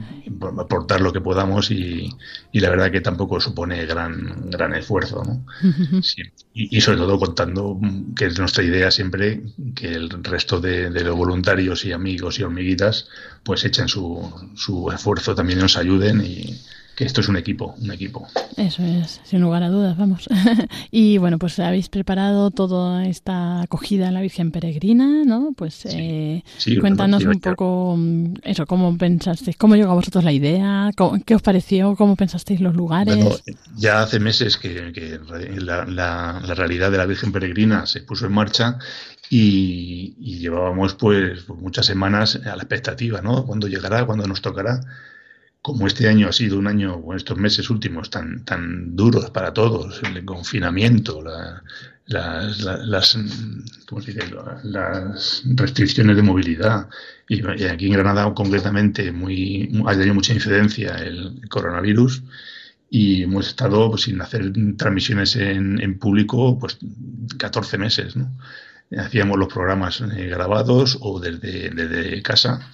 aportar 0.58 1.00
lo 1.00 1.12
que 1.12 1.20
podamos 1.20 1.70
y, 1.70 2.10
y, 2.52 2.60
la 2.60 2.70
verdad 2.70 2.90
que 2.90 3.00
tampoco 3.00 3.40
supone 3.40 3.86
gran, 3.86 4.50
gran 4.50 4.74
esfuerzo, 4.74 5.22
¿no? 5.24 5.44
y, 6.54 6.80
sobre 6.80 6.98
todo 6.98 7.18
contando 7.18 7.78
que 8.16 8.26
es 8.26 8.38
nuestra 8.38 8.64
idea 8.64 8.90
siempre 8.90 9.42
que 9.74 9.92
el 9.92 10.10
resto 10.22 10.60
de, 10.60 10.90
de 10.90 11.04
los 11.04 11.16
voluntarios 11.16 11.84
y 11.84 11.92
amigos 11.92 12.38
y 12.38 12.42
hormiguitas 12.42 13.08
pues 13.42 13.64
echen 13.64 13.88
su, 13.88 14.32
su 14.54 14.90
esfuerzo 14.90 15.34
también 15.34 15.58
nos 15.58 15.76
ayuden 15.76 16.24
y 16.24 16.60
que 16.96 17.04
esto 17.04 17.20
es 17.20 17.28
un 17.28 17.36
equipo, 17.36 17.74
un 17.80 17.90
equipo. 17.90 18.26
Eso 18.56 18.82
es, 18.82 19.20
sin 19.24 19.40
lugar 19.40 19.62
a 19.62 19.68
dudas, 19.68 19.96
vamos. 19.96 20.28
y 20.90 21.18
bueno, 21.18 21.38
pues 21.38 21.58
habéis 21.58 21.88
preparado 21.88 22.50
toda 22.50 23.06
esta 23.06 23.62
acogida 23.62 24.08
a 24.08 24.10
la 24.12 24.20
Virgen 24.20 24.52
Peregrina, 24.52 25.24
¿no? 25.24 25.52
Pues 25.56 25.86
eh, 25.86 26.42
cuéntanos 26.80 27.24
un 27.24 27.40
poco 27.40 27.96
mm, 27.98 28.34
eso, 28.44 28.66
cómo 28.66 28.96
pensasteis, 28.96 29.56
cómo 29.56 29.74
llegó 29.76 29.90
a 29.90 29.94
vosotros 29.94 30.24
la 30.24 30.32
idea, 30.32 30.90
qué 31.26 31.34
os 31.34 31.42
pareció, 31.42 31.96
cómo 31.96 32.16
pensasteis 32.16 32.60
los 32.60 32.74
lugares. 32.74 33.16
Bueno, 33.16 33.36
ya 33.76 34.02
hace 34.02 34.20
meses 34.20 34.56
que, 34.56 35.20
la, 35.56 35.84
la, 35.84 36.54
realidad 36.54 36.90
de 36.90 36.98
la 36.98 37.06
Virgen 37.06 37.32
Peregrina 37.32 37.86
se 37.86 38.02
puso 38.02 38.26
en 38.26 38.32
marcha 38.32 38.78
y, 39.30 40.14
y 40.18 40.38
llevábamos 40.38 40.94
pues 40.94 41.48
muchas 41.48 41.86
semanas 41.86 42.36
a 42.44 42.54
la 42.54 42.62
expectativa, 42.62 43.20
¿no? 43.20 43.44
¿Cuándo 43.44 43.66
llegará? 43.66 44.04
¿Cuándo 44.06 44.26
nos 44.26 44.40
tocará? 44.40 44.80
Como 45.64 45.87
este 45.87 46.11
año 46.11 46.28
ha 46.28 46.33
sido 46.33 46.59
un 46.59 46.66
año, 46.66 46.97
o 46.97 47.14
estos 47.14 47.38
meses 47.38 47.71
últimos, 47.71 48.11
tan, 48.11 48.44
tan 48.44 48.94
duros 48.94 49.30
para 49.30 49.54
todos, 49.54 50.02
el 50.02 50.23
confinamiento, 50.26 51.23
las, 51.23 52.61
las, 52.61 53.16
las 54.62 55.42
restricciones 55.56 56.16
de 56.16 56.23
movilidad, 56.23 56.90
y, 57.30 57.40
aquí 57.64 57.87
en 57.87 57.92
Granada 57.94 58.35
concretamente 58.35 59.11
muy, 59.11 59.83
ha 59.87 59.92
tenido 59.92 60.12
mucha 60.12 60.35
incidencia 60.35 60.97
el 60.97 61.40
coronavirus, 61.49 62.23
y 62.90 63.23
hemos 63.23 63.49
estado 63.49 63.88
pues, 63.88 64.02
sin 64.02 64.21
hacer 64.21 64.52
transmisiones 64.76 65.35
en, 65.37 65.80
en, 65.80 65.99
público 65.99 66.59
pues 66.59 66.76
14 67.38 67.78
meses. 67.78 68.16
¿no? 68.16 68.37
Hacíamos 68.99 69.38
los 69.38 69.50
programas 69.50 70.02
eh, 70.02 70.26
grabados 70.26 70.99
o 71.00 71.18
desde, 71.21 71.71
desde 71.71 72.21
casa 72.21 72.71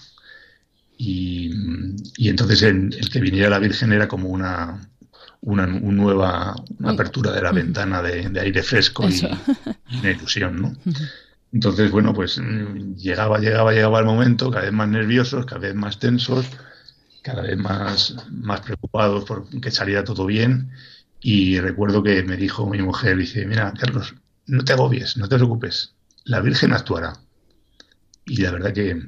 y, 1.03 2.29
entonces 2.29 2.61
el, 2.61 2.91
que 3.11 3.21
viniera 3.21 3.49
la 3.49 3.59
Virgen 3.59 3.91
era 3.91 4.07
como 4.07 4.29
una, 4.29 4.87
una, 5.41 5.67
nueva 5.67 6.55
apertura 6.85 7.33
de 7.33 7.41
la 7.41 7.53
ventana 7.53 8.03
de, 8.03 8.39
aire 8.39 8.63
fresco 8.63 9.09
y, 9.09 9.23
una 9.99 10.11
ilusión, 10.11 10.61
¿no? 10.61 10.77
Entonces, 11.53 11.91
bueno, 11.91 12.13
pues 12.13 12.39
llegaba, 12.97 13.39
llegaba, 13.39 13.73
llegaba 13.73 14.01
el 14.01 14.05
momento, 14.05 14.51
cada 14.51 14.65
vez 14.65 14.75
más 14.75 14.89
nerviosos, 14.91 15.47
cada 15.47 15.63
vez 15.63 15.75
más 15.75 15.99
tensos, 15.99 16.45
cada 17.23 17.43
vez 17.43 17.57
más, 17.57 18.17
más 18.31 18.61
preocupados 18.61 19.25
por 19.25 19.49
que 19.49 19.71
saliera 19.71 20.05
todo 20.05 20.27
bien. 20.27 20.71
Y 21.19 21.61
recuerdo 21.61 22.03
que 22.03 22.23
me 22.25 22.37
dijo 22.37 22.69
mi 22.69 22.83
mujer, 22.83 23.17
dice, 23.17 23.47
mira, 23.47 23.73
Carlos, 23.73 24.15
no 24.45 24.65
te 24.65 24.75
agobies, 24.75 25.17
no 25.17 25.31
te 25.31 25.37
preocupes, 25.37 25.95
la 26.25 26.41
Virgen 26.41 26.75
actuará. 26.75 27.15
Y 28.27 28.43
la 28.43 28.51
verdad 28.51 28.75
que, 28.75 29.03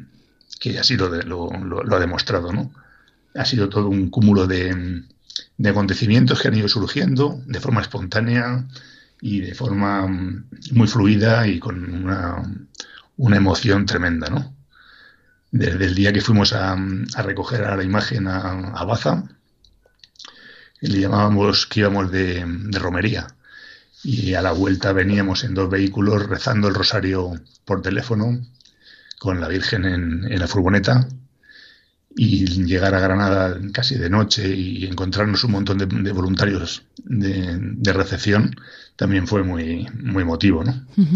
que 0.62 0.78
así 0.78 0.96
lo, 0.96 1.08
lo, 1.08 1.96
ha 1.96 1.98
demostrado, 1.98 2.52
¿no? 2.52 2.72
Ha 3.34 3.44
sido 3.44 3.68
todo 3.68 3.88
un 3.88 4.10
cúmulo 4.10 4.46
de, 4.46 5.02
acontecimientos 5.68 6.40
que 6.40 6.46
han 6.46 6.54
ido 6.54 6.68
surgiendo 6.68 7.42
de 7.46 7.58
forma 7.58 7.80
espontánea 7.80 8.64
y 9.20 9.40
de 9.40 9.56
forma 9.56 10.06
mm, 10.06 10.44
muy 10.70 10.86
fluida 10.86 11.48
y 11.48 11.58
con 11.58 11.92
una, 11.92 12.40
una 13.16 13.36
emoción 13.36 13.86
tremenda, 13.86 14.28
¿no? 14.30 14.54
Desde 15.50 15.84
el 15.84 15.96
día 15.96 16.12
que 16.12 16.20
fuimos 16.20 16.52
a, 16.52 16.76
recoger 17.24 17.64
a 17.64 17.76
la 17.76 17.82
imagen 17.82 18.28
a, 18.28 18.84
Baza, 18.84 19.24
le 20.80 21.00
llamábamos 21.00 21.66
que 21.66 21.80
íbamos 21.80 22.12
de, 22.12 22.44
de, 22.46 22.78
romería. 22.78 23.26
Y 24.04 24.34
a 24.34 24.42
la 24.42 24.52
vuelta 24.52 24.92
veníamos 24.92 25.42
en 25.42 25.54
dos 25.54 25.68
vehículos 25.68 26.28
rezando 26.28 26.68
el 26.68 26.74
rosario 26.74 27.32
por 27.64 27.82
teléfono 27.82 28.38
con 29.22 29.40
la 29.40 29.46
Virgen 29.46 29.84
en, 29.84 30.36
la 30.36 30.48
furgoneta 30.48 31.06
y 32.16 32.44
llegar 32.64 32.92
a 32.92 32.98
Granada 32.98 33.56
casi 33.72 33.94
de 33.94 34.10
noche 34.10 34.52
y 34.52 34.84
encontrarnos 34.84 35.44
un 35.44 35.52
montón 35.52 35.78
de, 35.78 36.12
voluntarios 36.12 36.82
de, 37.04 37.92
recepción 37.92 38.56
también 38.96 39.28
fue 39.28 39.44
muy, 39.44 39.86
muy 40.02 40.22
emotivo, 40.22 40.64
¿no? 40.64 40.74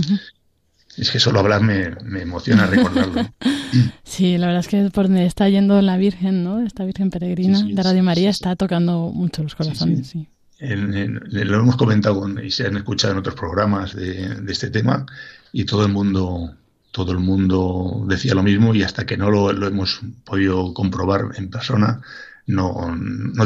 Es 0.97 1.11
que 1.11 1.19
solo 1.19 1.41
hablar 1.41 1.61
me, 1.61 2.21
emociona 2.23 2.67
recordarlo. 2.67 3.29
Sí, 4.05 4.39
la 4.39 4.47
verdad 4.47 4.61
es 4.61 4.69
que 4.69 4.89
por 4.91 5.09
donde 5.09 5.27
está 5.27 5.49
yendo 5.51 5.83
la 5.83 5.99
Virgen, 5.99 6.43
¿no? 6.43 6.63
Esta 6.63 6.85
Virgen 6.85 7.11
peregrina 7.11 7.61
de 7.61 7.83
Radio 7.83 8.03
María 8.03 8.31
está 8.31 8.57
tocando 8.57 9.11
mucho 9.13 9.43
los 9.43 9.55
corazones, 9.55 10.07
sí. 10.07 10.27
lo 10.61 11.59
hemos 11.59 11.77
comentado 11.77 12.27
y 12.41 12.51
se 12.53 12.69
han 12.69 12.77
escuchado 12.77 13.13
en 13.13 13.19
otros 13.19 13.35
programas 13.35 13.95
de, 13.95 14.37
de 14.37 14.53
este 14.53 14.71
tema 14.71 15.05
y 15.53 15.65
todo 15.65 15.85
el 15.85 15.93
mundo 15.93 16.55
todo 16.97 17.13
el 17.13 17.19
mundo 17.19 18.07
decía 18.09 18.33
lo 18.35 18.43
mismo 18.43 18.75
y 18.75 18.83
hasta 18.83 19.05
que 19.05 19.19
no 19.19 19.31
lo, 19.31 19.51
hemos 19.51 20.01
podido 20.25 20.73
comprobar 20.73 21.33
en 21.37 21.51
persona, 21.51 22.01
no, 22.47 22.97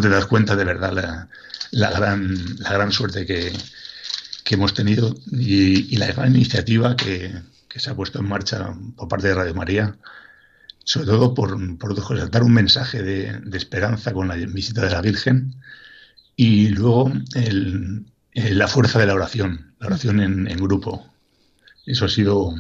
te 0.00 0.08
das 0.08 0.26
cuenta 0.26 0.54
de 0.54 0.64
verdad 0.64 1.28
la, 1.72 1.90
gran, 1.90 2.60
la 2.60 2.72
gran 2.72 2.92
suerte 2.92 3.26
que, 3.26 3.52
que 4.44 4.54
hemos 4.54 4.72
tenido 4.72 5.16
y, 5.32 5.96
la 5.96 6.06
gran 6.12 6.36
iniciativa 6.36 6.94
que, 6.94 7.42
que, 7.68 7.80
se 7.80 7.90
ha 7.90 7.96
puesto 7.96 8.20
en 8.20 8.28
marcha 8.28 8.72
por 8.94 9.08
parte 9.08 9.26
de 9.26 9.34
Radio 9.34 9.54
María, 9.56 9.96
sobre 10.84 11.06
todo 11.06 11.34
por, 11.34 11.76
por 11.76 12.30
dar 12.30 12.44
un 12.44 12.54
mensaje 12.54 13.02
de, 13.02 13.32
de, 13.32 13.58
esperanza 13.58 14.12
con 14.12 14.28
la 14.28 14.36
visita 14.36 14.82
de 14.82 14.90
la 14.90 15.02
Virgen 15.02 15.56
y 16.36 16.68
luego 16.68 17.10
la 18.32 18.68
fuerza 18.68 19.00
de 19.00 19.06
la 19.06 19.14
oración, 19.14 19.74
la 19.80 19.88
oración 19.88 20.20
en 20.20 20.56
grupo. 20.56 21.04
Eso 21.84 22.04
ha 22.04 22.08
sido 22.08 22.54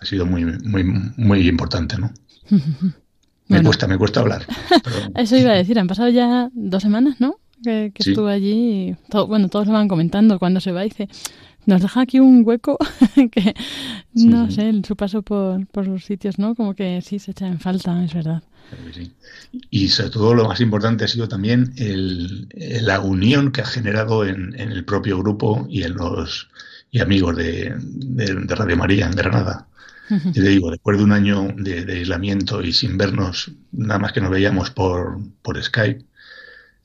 ha 0.00 0.04
sido 0.04 0.26
muy, 0.26 0.44
muy, 0.44 0.84
muy 0.84 1.48
importante, 1.48 1.96
¿no? 1.98 2.12
Me 3.48 3.62
cuesta, 3.62 3.86
me 3.86 3.96
cuesta 3.96 4.20
hablar. 4.20 4.46
Eso 5.14 5.34
iba 5.36 5.52
a 5.52 5.56
decir, 5.56 5.78
han 5.78 5.86
pasado 5.86 6.10
ya 6.10 6.50
dos 6.52 6.82
semanas, 6.82 7.18
¿no? 7.18 7.36
Que, 7.64 7.90
estuve 7.96 8.30
allí. 8.30 8.94
bueno, 9.26 9.48
todos 9.48 9.66
lo 9.66 9.72
van 9.72 9.88
comentando 9.88 10.38
cuando 10.38 10.60
se 10.60 10.70
va. 10.70 10.82
Dice, 10.82 11.08
nos 11.64 11.80
deja 11.80 12.02
aquí 12.02 12.20
un 12.20 12.42
hueco 12.44 12.76
que, 13.32 13.54
no 14.12 14.50
sé, 14.50 14.68
en 14.68 14.84
su 14.84 14.96
paso 14.96 15.22
por, 15.22 15.66
por 15.68 15.88
los 15.88 16.04
sitios, 16.04 16.38
¿no? 16.38 16.54
Como 16.54 16.74
que 16.74 17.00
sí 17.00 17.18
se 17.18 17.30
echa 17.30 17.46
en 17.46 17.58
falta, 17.58 18.04
es 18.04 18.12
verdad. 18.12 18.42
Y 19.70 19.88
sobre 19.88 20.10
todo 20.10 20.34
lo 20.34 20.46
más 20.46 20.60
importante 20.60 21.04
ha 21.04 21.08
sido 21.08 21.26
también 21.26 21.72
el, 21.76 22.48
la 22.82 23.00
unión 23.00 23.50
que 23.50 23.62
ha 23.62 23.66
generado 23.66 24.26
en, 24.26 24.54
en, 24.60 24.70
el 24.70 24.84
propio 24.84 25.18
grupo 25.18 25.66
y 25.70 25.84
en 25.84 25.94
los 25.94 26.50
y 26.90 27.00
amigos 27.00 27.36
de, 27.36 27.74
de 27.78 28.54
Radio 28.54 28.76
María 28.76 29.06
en 29.06 29.12
Granada. 29.12 29.67
Y 30.10 30.32
te 30.32 30.48
digo, 30.48 30.70
después 30.70 30.98
de 30.98 31.04
un 31.04 31.12
año 31.12 31.48
de, 31.56 31.84
aislamiento 31.92 32.62
y 32.62 32.72
sin 32.72 32.96
vernos, 32.96 33.52
nada 33.72 33.98
más 33.98 34.12
que 34.12 34.20
nos 34.20 34.30
veíamos 34.30 34.70
por, 34.70 35.18
por 35.42 35.62
Skype, 35.62 36.04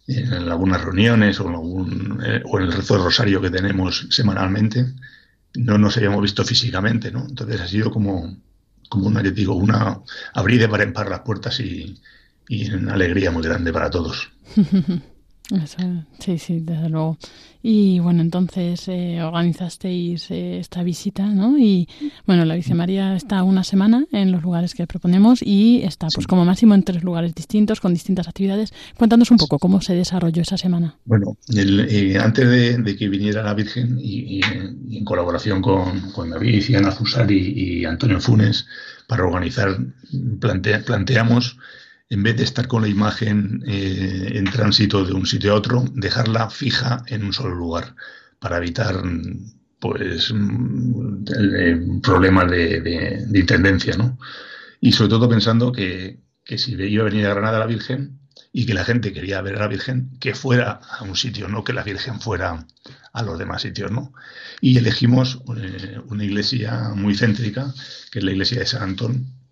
en 0.08 0.34
algunas 0.34 0.82
reuniones 0.82 1.40
o 1.40 1.48
en, 1.48 1.54
algún, 1.54 2.24
eh, 2.26 2.42
o 2.46 2.60
en 2.60 2.66
el 2.66 2.74
rezo 2.74 2.98
de 2.98 3.04
rosario 3.04 3.42
que 3.42 3.50
tenemos 3.50 4.08
semanalmente, 4.10 4.86
no 5.56 5.78
nos 5.78 5.96
habíamos 5.98 6.22
visto 6.22 6.44
físicamente, 6.44 7.12
¿no? 7.12 7.26
Entonces 7.28 7.62
ha 7.62 7.68
sido 7.68 7.92
como, 7.92 8.38
como 8.90 9.08
una, 9.08 9.22
digo, 9.22 9.56
una 9.56 10.00
abrir 10.34 10.60
de 10.60 10.68
par 10.68 10.82
en 10.82 10.94
par 10.94 11.10
las 11.10 11.22
puertas 11.22 11.60
y, 11.60 11.98
y 12.48 12.72
una 12.72 12.94
alegría 12.94 13.32
muy 13.32 13.44
grande 13.44 13.72
para 13.72 13.90
todos. 13.90 14.30
sí, 16.20 16.38
sí, 16.38 16.60
desde 16.62 16.90
luego. 16.90 17.18
Y 17.66 18.00
bueno, 18.00 18.22
entonces 18.22 18.90
eh, 18.90 19.24
organizasteis 19.24 20.30
eh, 20.32 20.60
esta 20.60 20.84
visita, 20.84 21.26
¿no? 21.28 21.58
Y 21.58 21.88
bueno, 22.28 22.44
la 22.44 22.60
María 22.76 23.16
está 23.16 23.42
una 23.44 23.64
semana 23.64 24.06
en 24.12 24.34
los 24.34 24.44
lugares 24.44 24.74
que 24.74 24.86
proponemos 24.86 25.42
y 25.42 25.82
está, 25.84 26.08
pues 26.14 26.28
como 26.28 26.44
máximo, 26.44 26.76
en 26.76 26.84
tres 26.84 27.06
lugares 27.06 27.34
distintos, 27.34 27.80
con 27.80 27.94
distintas 27.94 28.28
actividades. 28.28 28.74
Cuéntanos 28.98 29.32
un 29.32 29.38
poco 29.38 29.60
cómo 29.60 29.80
se 29.80 29.96
desarrolló 29.96 30.42
esa 30.42 30.58
semana. 30.58 30.98
Bueno, 31.06 31.38
eh, 31.56 32.18
antes 32.22 32.50
de, 32.84 32.96
que 32.98 33.08
viniera 33.08 33.42
la 33.42 33.54
Virgen 33.54 33.98
y, 33.98 34.42
en 34.44 35.06
colaboración 35.06 35.62
con, 35.62 36.12
con, 36.12 36.32
David 36.32 36.66
y 36.68 36.76
Ana 36.76 36.92
Fusari 36.92 37.54
y 37.56 37.86
Antonio 37.86 38.20
Funes, 38.20 38.68
para 39.08 39.24
organizar, 39.24 39.78
planteamos 40.40 41.58
en 42.14 42.24
vez 42.24 42.38
de 42.38 42.44
estar 42.44 42.68
con 42.68 42.84
la 42.84 42.88
imagen 42.88 43.64
eh, 43.68 44.34
en 44.34 44.46
tránsito 44.46 45.04
de 45.04 45.14
un 45.14 45.26
sitio 45.26 45.54
a 45.54 45.56
otro, 45.56 45.84
dejarla 45.94 46.50
fija 46.50 47.04
en 47.08 47.24
un 47.24 47.34
solo 47.34 47.56
lugar 47.56 47.96
para 48.40 48.58
evitar 48.58 49.02
pues 49.80 50.32
problemas 52.02 52.52
de, 52.52 53.26
intendencia, 53.34 53.98
¿no? 53.98 54.18
Y 54.80 54.92
sobre 54.92 55.10
todo 55.10 55.28
pensando 55.28 55.72
que, 55.72 56.20
que, 56.46 56.58
si 56.58 56.74
iba 56.74 57.02
a 57.02 57.10
venir 57.10 57.26
a 57.26 57.34
Granada 57.34 57.60
la 57.60 57.66
Virgen 57.66 58.20
y 58.52 58.66
que 58.66 58.74
la 58.74 58.86
gente 58.86 59.12
quería 59.12 59.42
ver 59.42 59.56
a 59.56 59.62
la 59.62 59.68
Virgen, 59.68 60.12
que 60.20 60.36
fuera 60.36 60.72
a 60.72 61.04
un 61.04 61.16
sitio, 61.16 61.48
no 61.48 61.64
que 61.64 61.74
la 61.74 61.84
Virgen 61.84 62.22
fuera 62.22 62.66
a 63.12 63.24
los 63.24 63.40
demás 63.40 63.64
sitios, 63.64 63.92
¿no? 63.92 64.14
Y 64.62 64.78
elegimos 64.78 65.42
eh, 65.58 66.00
una 66.06 66.24
iglesia 66.24 66.92
muy 66.96 67.16
céntrica, 67.16 67.74
que 68.12 68.20
es 68.20 68.26
la 68.26 68.32
iglesia 68.32 68.60
de 68.60 68.66
San 68.68 68.84
Antón, 68.84 69.43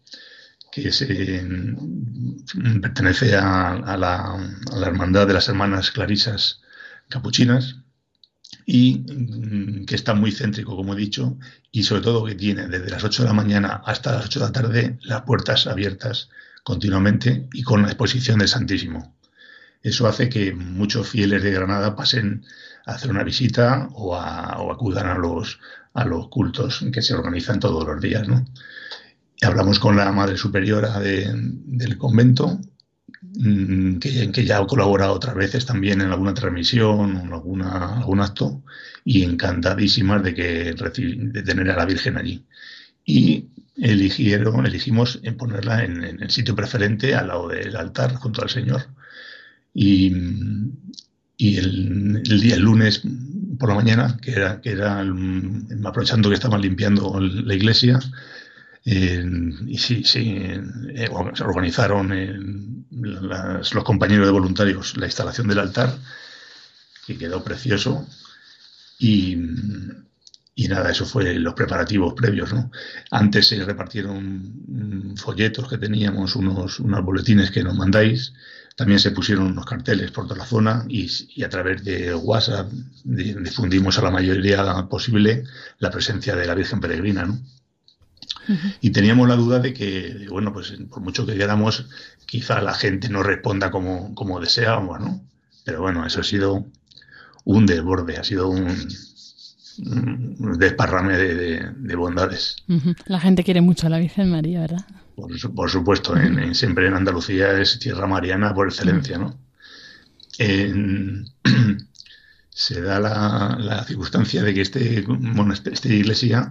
que 0.71 0.91
se, 0.91 1.43
mm, 1.43 2.81
pertenece 2.81 3.35
a, 3.35 3.97
la, 3.97 4.87
Hermandad 4.87 5.27
de 5.27 5.33
las 5.33 5.49
Hermanas 5.49 5.91
Clarisas 5.91 6.61
Capuchinas 7.09 7.77
y 8.65 8.99
mm, 8.99 9.85
que 9.85 9.95
está 9.95 10.13
muy 10.13 10.31
céntrico, 10.31 10.75
como 10.75 10.93
he 10.93 10.97
dicho, 10.97 11.37
y 11.71 11.83
sobre 11.83 12.01
todo 12.01 12.25
que 12.25 12.35
tiene 12.35 12.67
desde 12.67 12.89
las 12.89 13.03
8 13.03 13.23
de 13.23 13.29
la 13.29 13.33
mañana 13.33 13.81
hasta 13.85 14.13
las 14.13 14.25
8 14.25 14.39
de 14.39 14.45
la 14.45 14.51
tarde 14.51 14.99
las 15.03 15.21
puertas 15.23 15.67
abiertas 15.67 16.29
continuamente 16.63 17.47
y 17.53 17.63
con 17.63 17.81
la 17.81 17.89
exposición 17.89 18.39
del 18.39 18.47
Santísimo. 18.47 19.15
Eso 19.83 20.07
hace 20.07 20.29
que 20.29 20.53
muchos 20.53 21.09
fieles 21.09 21.43
de 21.43 21.51
Granada 21.51 21.95
pasen 21.95 22.45
a 22.85 22.93
hacer 22.93 23.09
una 23.09 23.23
visita 23.23 23.89
o, 23.93 24.15
acudan 24.15 25.07
a 25.07 25.17
los, 25.17 25.59
a 25.93 26.05
los 26.05 26.29
cultos 26.29 26.85
que 26.93 27.01
se 27.01 27.15
organizan 27.15 27.59
todos 27.59 27.85
los 27.85 27.99
días. 27.99 28.27
¿no? 28.27 28.45
Hablamos 29.41 29.79
con 29.79 29.95
la 29.95 30.11
Madre 30.11 30.37
Superiora 30.37 30.99
del 30.99 31.97
convento, 31.97 32.59
mm, 33.21 33.97
que, 33.97 34.31
que, 34.31 34.45
ya 34.45 34.59
ha 34.59 34.67
colaborado 34.67 35.13
otras 35.13 35.35
veces 35.35 35.65
también 35.65 36.01
en 36.01 36.11
alguna 36.11 36.33
transmisión 36.33 37.15
o 37.15 37.21
en 37.21 37.33
alguna, 37.33 37.97
algún 37.97 38.21
acto, 38.21 38.63
y 39.03 39.23
encantadísimas 39.23 40.23
de, 40.23 40.33
que, 40.35 40.73
de 40.73 41.43
tener 41.43 41.69
a 41.71 41.77
la 41.77 41.85
Virgen 41.85 42.17
allí. 42.17 42.45
Y 43.05 43.47
eligieron, 43.77 44.65
elegimos 44.65 45.19
en 45.23 45.37
ponerla 45.37 45.83
en, 45.83 46.03
el 46.03 46.29
sitio 46.29 46.55
preferente 46.55 47.15
al 47.15 47.27
lado 47.29 47.47
del 47.49 47.75
altar 47.75 48.15
junto 48.15 48.41
al 48.43 48.49
Señor. 48.49 48.87
Y, 49.73 50.13
el, 51.39 52.21
día, 52.23 52.57
lunes 52.57 53.01
por 53.57 53.69
la 53.69 53.75
mañana, 53.75 54.17
que 54.21 54.31
era, 54.31 54.61
que 54.61 54.71
era 54.71 55.03
aprovechando 55.85 56.29
que 56.29 56.35
estaban 56.35 56.61
limpiando 56.61 57.19
la 57.19 57.55
iglesia, 57.55 57.99
y 58.83 59.77
sí, 59.77 60.03
sí, 60.03 60.37
eh, 60.39 61.09
organizaron 61.11 62.85
los 62.91 63.83
compañeros 63.83 64.25
de 64.25 64.31
voluntarios 64.31 64.97
la 64.97 65.05
instalación 65.05 65.47
del 65.47 65.59
altar, 65.59 65.95
que 67.05 67.17
quedó 67.17 67.43
precioso. 67.43 68.07
Y, 68.97 69.37
y 70.55 70.67
nada, 70.67 70.91
eso 70.91 71.05
fue 71.05 71.33
los 71.35 71.53
preparativos 71.53 72.13
previos, 72.13 72.53
¿no? 72.53 72.71
Antes 73.09 73.47
se 73.47 73.63
repartieron 73.63 75.15
folletos 75.15 75.67
que 75.67 75.77
teníamos, 75.77 76.35
unos, 76.35 76.79
unos 76.79 77.03
boletines 77.03 77.51
que 77.51 77.63
nos 77.63 77.75
mandáis, 77.75 78.33
también 78.75 78.99
se 78.99 79.11
pusieron 79.11 79.45
unos 79.47 79.65
carteles 79.65 80.11
por 80.11 80.27
toda 80.27 80.39
la 80.39 80.45
zona 80.45 80.85
y, 80.87 81.43
a 81.43 81.49
través 81.49 81.83
de 81.83 82.13
WhatsApp 82.13 82.71
difundimos 83.03 83.97
a 83.97 84.03
la 84.03 84.11
mayoría 84.11 84.87
posible 84.89 85.43
la 85.79 85.91
presencia 85.91 86.35
de 86.35 86.45
la 86.45 86.55
Virgen 86.55 86.79
Peregrina, 86.79 87.25
¿no? 87.25 87.39
Y 88.81 88.91
teníamos 88.91 89.27
la 89.27 89.35
duda 89.35 89.59
de 89.59 89.73
que, 89.73 90.27
bueno, 90.29 90.51
pues 90.53 90.73
por 90.89 91.01
mucho 91.01 91.25
que 91.25 91.35
queramos, 91.35 91.85
quizá 92.25 92.61
la 92.61 92.73
gente 92.73 93.09
no 93.09 93.23
responda 93.23 93.71
como, 93.71 94.13
como 94.15 94.39
deseábamos, 94.39 94.99
¿no? 94.99 95.21
Pero 95.63 95.81
bueno, 95.81 96.05
eso 96.05 96.21
ha 96.21 96.23
sido 96.23 96.65
un 97.43 97.65
desborde, 97.65 98.17
ha 98.17 98.23
sido 98.23 98.47
un, 98.49 98.87
desparrame 100.57 101.17
de, 101.17 101.95
bondades. 101.95 102.57
La 103.05 103.19
gente 103.19 103.43
quiere 103.43 103.61
mucho 103.61 103.87
a 103.87 103.89
la 103.89 103.99
Virgen 103.99 104.29
María, 104.29 104.61
¿verdad? 104.61 104.85
Por, 105.15 105.69
supuesto, 105.69 106.17
en, 106.17 106.55
siempre 106.55 106.87
en 106.87 106.95
Andalucía 106.95 107.59
es 107.59 107.77
tierra 107.79 108.07
mariana 108.07 108.53
por 108.53 108.67
excelencia, 108.67 109.17
¿no? 109.17 109.37
se 112.49 112.81
da 112.81 112.99
la, 112.99 113.83
circunstancia 113.85 114.43
de 114.43 114.53
que 114.53 114.61
este, 114.61 115.05
esta 115.71 115.87
iglesia 115.87 116.49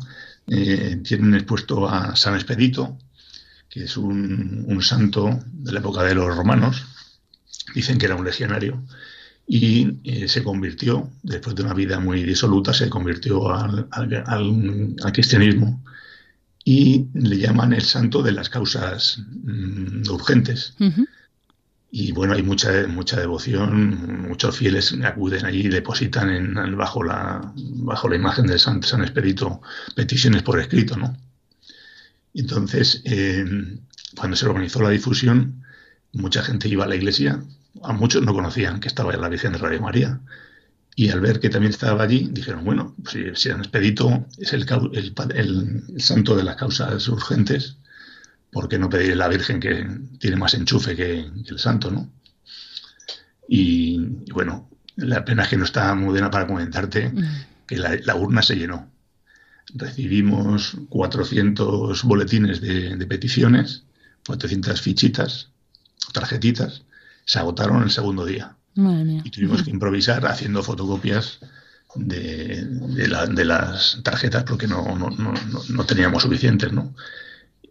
eh, 0.50 1.00
tiene 1.04 1.36
expuesto 1.36 1.88
a 1.88 2.16
San 2.16 2.34
Expedito, 2.34 2.98
que 3.68 3.84
es 3.84 3.96
un, 3.96 4.64
un 4.66 4.82
santo 4.82 5.40
de 5.52 5.72
la 5.72 5.80
época 5.80 6.02
de 6.02 6.14
los 6.14 6.34
romanos. 6.34 6.84
Dicen 7.74 7.98
que 7.98 8.06
era 8.06 8.16
un 8.16 8.24
legionario 8.24 8.82
y 9.52 9.98
eh, 10.04 10.28
se 10.28 10.44
convirtió, 10.44 11.10
después 11.24 11.56
de 11.56 11.62
una 11.62 11.74
vida 11.74 11.98
muy 11.98 12.22
disoluta, 12.22 12.72
se 12.72 12.88
convirtió 12.88 13.52
al, 13.52 13.88
cristianismo 15.12 15.82
y 16.64 17.08
le 17.14 17.36
llaman 17.36 17.72
el 17.72 17.82
santo 17.82 18.22
de 18.22 18.30
las 18.30 18.48
causas 18.48 19.18
mm, 19.42 20.08
urgentes. 20.08 20.74
Y 21.92 22.12
bueno, 22.12 22.35
hay 22.35 22.42
mucha, 22.42 22.87
mucha 22.87 23.18
devoción, 23.18 24.29
muchos 24.29 24.57
fieles 24.57 24.94
acuden 25.03 25.44
allí 25.44 25.62
y 25.62 25.68
depositan 25.68 26.31
en, 26.31 26.76
bajo, 26.76 27.03
la, 27.03 27.53
bajo 27.57 28.09
la 28.09 28.16
imagen 28.16 28.46
del 28.46 28.61
Santo 28.61 28.87
San 28.87 29.03
Expedito 29.03 29.61
peticiones 29.96 30.42
por 30.42 30.61
escrito, 30.61 30.96
¿no? 30.96 31.16
Entonces, 32.33 33.03
eh, 33.05 33.44
cuando 34.16 34.37
se 34.37 34.46
organizó 34.46 34.81
la 34.83 34.90
difusión, 34.90 35.64
mucha 36.12 36.42
gente 36.42 36.68
iba 36.68 36.85
a 36.85 36.88
la 36.88 36.94
iglesia 36.94 37.42
a 37.83 37.92
muchos 37.92 38.22
no 38.22 38.35
conocían 38.35 38.81
que 38.81 38.88
estaba 38.88 39.14
la 39.16 39.29
Virgen 39.29 39.53
de 39.53 39.59
Radio 39.59 39.81
María. 39.81 40.20
Y 40.96 41.09
al 41.11 41.20
ver 41.20 41.40
que 41.40 41.48
también 41.48 41.70
estaba 41.70 42.03
allí, 42.03 42.29
dijeron, 42.33 42.64
bueno, 42.64 42.94
si, 43.09 43.35
si 43.35 43.50
han 43.50 43.61
expedito 43.61 44.26
es 44.38 44.53
el, 44.53 44.66
el, 45.35 46.00
santo 46.00 46.37
de 46.37 46.42
las 46.42 46.57
causas 46.57 47.09
urgentes, 47.09 47.76
¿por 48.50 48.68
qué 48.68 48.78
no 48.78 48.88
pedir 48.88 49.12
a 49.12 49.16
la 49.16 49.28
Virgen 49.28 49.60
que 49.60 49.86
tiene 50.18 50.36
más 50.36 50.54
enchufe 50.54 50.96
que, 50.96 51.20
el 51.20 51.58
santo, 51.58 51.90
no? 51.90 52.10
Y, 53.48 53.98
bueno, 54.32 54.68
la 54.96 55.24
pena 55.24 55.42
es 55.42 55.48
que 55.48 55.56
no 55.56 55.64
está 55.64 55.94
Mudena 55.94 56.30
para 56.30 56.46
comentarte 56.46 57.12
que 57.66 57.76
la, 57.76 58.14
urna 58.14 58.42
se 58.42 58.56
llenó. 58.56 58.88
Recibimos 59.74 60.76
400 60.88 62.02
boletines 62.04 62.60
de, 62.60 62.96
de 62.96 63.06
peticiones, 63.06 63.84
400 64.26 64.80
fichitas, 64.80 65.48
tarjetitas, 66.12 66.82
se 67.24 67.38
agotaron 67.38 67.82
el 67.82 67.90
segundo 67.90 68.24
día. 68.24 68.56
Y 69.24 69.30
tuvimos 69.30 69.62
que 69.62 69.70
improvisar 69.70 70.26
haciendo 70.26 70.62
fotocopias 70.62 71.40
de, 71.94 73.44
las 73.44 74.00
tarjetas 74.02 74.44
porque 74.44 74.66
no, 74.66 74.96
no, 74.96 75.84
teníamos 75.84 76.22
suficientes, 76.22 76.72
¿no? 76.72 76.94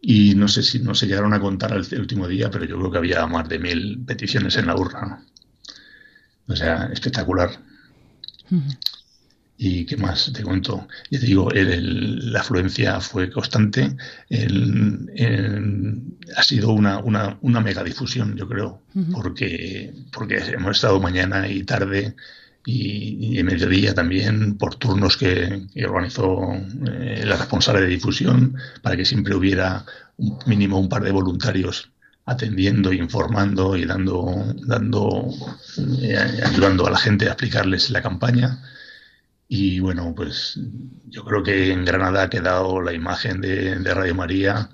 Y 0.01 0.35
no 0.35 0.47
sé 0.47 0.63
si 0.63 0.79
no 0.79 0.95
se 0.95 1.07
llegaron 1.07 1.33
a 1.33 1.39
contar 1.39 1.73
el 1.73 1.99
último 1.99 2.27
día, 2.27 2.49
pero 2.49 2.65
yo 2.65 2.77
creo 2.77 2.91
que 2.91 2.97
había 2.97 3.25
más 3.27 3.49
de 3.49 3.59
mil 3.59 3.99
peticiones 4.05 4.55
en 4.57 4.67
la 4.67 4.75
urna. 4.75 5.25
O 6.47 6.55
sea, 6.55 6.89
espectacular. 6.91 7.51
¿Y 9.57 9.85
qué 9.85 9.97
más 9.97 10.31
te 10.31 10.41
cuento? 10.41 10.87
Ya 11.11 11.19
te 11.19 11.25
digo, 11.25 11.49
la 11.51 12.39
afluencia 12.39 13.01
fue 13.01 13.29
constante. 13.29 13.95
ha 16.35 16.43
sido 16.43 16.71
una, 16.71 16.99
una, 16.99 17.37
una 17.41 17.59
mega 17.59 17.83
difusión, 17.83 18.37
yo 18.37 18.47
creo, 18.47 18.81
porque, 19.11 19.93
porque 20.13 20.37
hemos 20.37 20.77
estado 20.77 21.01
mañana 21.01 21.47
y 21.47 21.63
tarde 21.63 22.15
y, 22.69 23.39
y 23.39 23.43
mediodía 23.43 23.93
también 23.93 24.57
por 24.57 24.75
turnos 24.75 25.17
que, 25.17 25.67
organizó 25.87 26.53
eh, 26.87 27.23
la 27.25 27.37
responsable 27.37 27.81
de 27.81 27.87
difusión 27.87 28.55
para 28.81 28.95
que 28.95 29.05
siempre 29.05 29.35
hubiera 29.35 29.85
mínimo 30.45 30.79
un 30.79 30.89
par 30.89 31.03
de 31.03 31.11
voluntarios 31.11 31.91
atendiendo, 32.25 32.93
informando 32.93 33.75
y 33.75 33.85
dando, 33.85 34.53
dando 34.67 35.29
eh, 36.01 36.17
ayudando 36.45 36.85
a 36.85 36.91
la 36.91 36.97
gente 36.97 37.25
a 37.25 37.29
explicarles 37.29 37.89
la 37.89 38.01
campaña 38.01 38.61
y 39.51 39.79
bueno, 39.79 40.13
pues 40.15 40.59
yo 41.07 41.25
creo 41.25 41.41
que 41.41 41.71
en 41.71 41.83
Granada 41.83 42.23
ha 42.23 42.29
quedado 42.29 42.81
la 42.81 42.93
imagen 42.93 43.41
de, 43.41 43.93
Radio 43.95 44.13
María. 44.13 44.69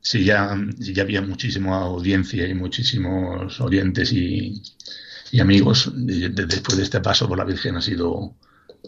Si 0.00 0.24
ya, 0.24 0.56
ya 0.78 1.02
había 1.02 1.20
muchísima 1.20 1.78
audiencia 1.78 2.46
y 2.46 2.54
muchísimos 2.54 3.60
oyentes 3.60 4.12
y, 4.12 4.62
amigos, 5.40 5.90
después 5.94 6.76
de 6.76 6.84
este 6.84 7.00
paso 7.00 7.28
por 7.28 7.38
la 7.38 7.44
Virgen 7.44 7.76
ha 7.76 7.80
sido, 7.80 8.34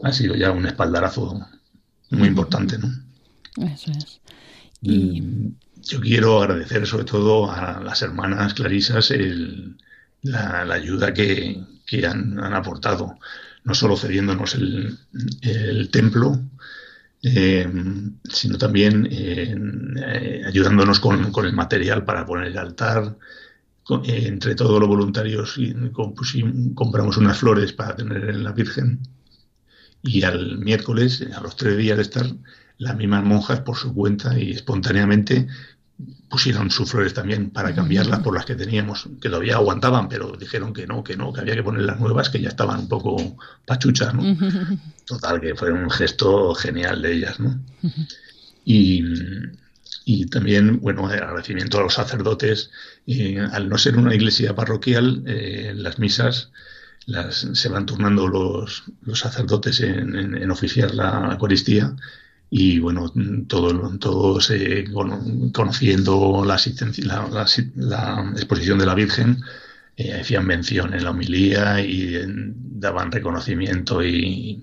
ha 0.03 0.13
sido 0.13 0.35
ya 0.35 0.51
un 0.53 0.67
espaldarazo 0.67 1.47
muy 2.11 2.29
importante, 2.29 2.79
¿no? 2.79 2.89
Eso 3.67 3.91
es. 3.93 4.21
Y... 4.83 5.23
Yo 5.89 6.01
quiero 6.01 6.43
agradecer 6.43 6.85
sobre 6.85 7.05
todo 7.05 7.49
a 7.49 7.81
las 7.81 8.03
hermanas 8.03 8.55
clarisas 8.55 9.13
la, 10.23 10.63
ayuda 10.75 11.15
que, 11.15 11.63
han, 12.05 12.41
han 12.41 12.55
aportado 12.55 13.17
no 13.67 13.75
solo 13.75 13.97
cediéndonos 13.97 14.55
el, 14.55 15.89
templo, 15.91 16.41
eh, 17.23 17.69
sino 18.25 18.59
también 18.59 19.09
eh, 19.11 20.43
ayudándonos 20.47 21.01
con, 21.01 21.33
el 21.45 21.53
material 21.53 22.05
para 22.05 22.25
poner 22.25 22.49
el 22.49 22.59
altar. 22.59 23.17
Eh, 23.89 24.27
entre 24.27 24.55
todos 24.57 24.81
los 24.81 24.89
voluntarios 24.89 25.59
compramos 26.75 27.17
unas 27.17 27.39
flores 27.39 27.73
para 27.73 27.95
tener 27.95 28.31
en 28.31 28.43
la 28.43 28.53
Virgen. 28.53 29.01
Y 30.03 30.23
al 30.23 30.59
miércoles, 30.59 31.25
a 31.35 31.41
los 31.41 31.57
tres 31.57 31.77
días 31.77 31.97
de 31.97 32.03
estar, 32.03 32.27
las 32.79 32.97
mismas 32.97 33.25
monjas 33.25 33.61
por 33.61 33.77
su 33.77 33.95
cuenta 33.95 34.39
y 34.39 34.51
espontáneamente 34.51 35.47
pusieron 36.29 36.71
sus 36.71 36.91
flores 36.91 37.15
también 37.15 37.51
para 37.51 37.75
cambiarlas 37.75 38.21
por 38.21 38.35
las 38.35 38.45
que 38.45 38.55
teníamos, 38.55 39.09
que 39.21 39.29
todavía 39.29 39.55
aguantaban, 39.55 40.09
pero 40.09 40.37
dijeron 40.37 40.73
que 40.73 40.87
no, 40.87 41.03
que 41.03 41.17
no, 41.17 41.33
que 41.33 41.41
había 41.41 41.55
que 41.55 41.63
poner 41.63 41.83
las 41.83 41.99
nuevas 41.99 42.29
que 42.29 42.41
ya 42.41 42.49
estaban 42.49 42.81
un 42.81 42.89
poco 42.89 43.39
pachuchas, 43.65 44.13
¿no? 44.13 44.23
Total, 45.07 45.41
que 45.41 45.55
fue 45.55 45.73
un 45.73 45.89
gesto 45.89 46.55
genial 46.55 47.01
de 47.01 47.13
ellas, 47.13 47.41
¿no? 47.41 47.59
Y, 48.65 49.03
y 50.09 50.27
también, 50.27 50.81
bueno, 50.81 51.09
agradecimiento 51.09 51.79
a 51.79 51.83
los 51.83 51.95
sacerdotes. 51.95 52.71
al 53.53 53.69
no 53.69 53.77
ser 53.77 53.97
una 53.97 54.15
iglesia 54.15 54.55
parroquial, 54.55 55.25
eh, 55.27 55.73
las 55.77 55.99
misas 55.99 56.53
las, 57.07 57.49
se 57.53 57.69
van 57.69 57.87
turnando 57.87 58.29
los, 58.29 58.85
los 59.03 59.19
sacerdotes 59.19 59.81
en, 59.81 60.15
en 60.17 60.51
oficiar 60.51 60.95
la 60.95 61.31
Eucaristía 61.33 61.97
y 62.51 62.79
bueno, 62.79 63.13
todos 63.49 63.99
todo 63.99 64.39
conociendo 65.53 66.45
la, 66.45 66.55
asistencia, 66.55 67.05
la, 67.05 68.33
exposición 68.37 68.79
de 68.79 68.87
la 68.87 68.95
Virgen, 68.95 69.41
eh, 69.97 70.21
hacían 70.21 70.47
mención 70.47 70.95
en 70.95 71.05
la 71.05 71.11
homilía 71.11 71.81
y 71.81 72.17
daban 72.55 73.11
reconocimiento 73.11 74.05
y, 74.05 74.63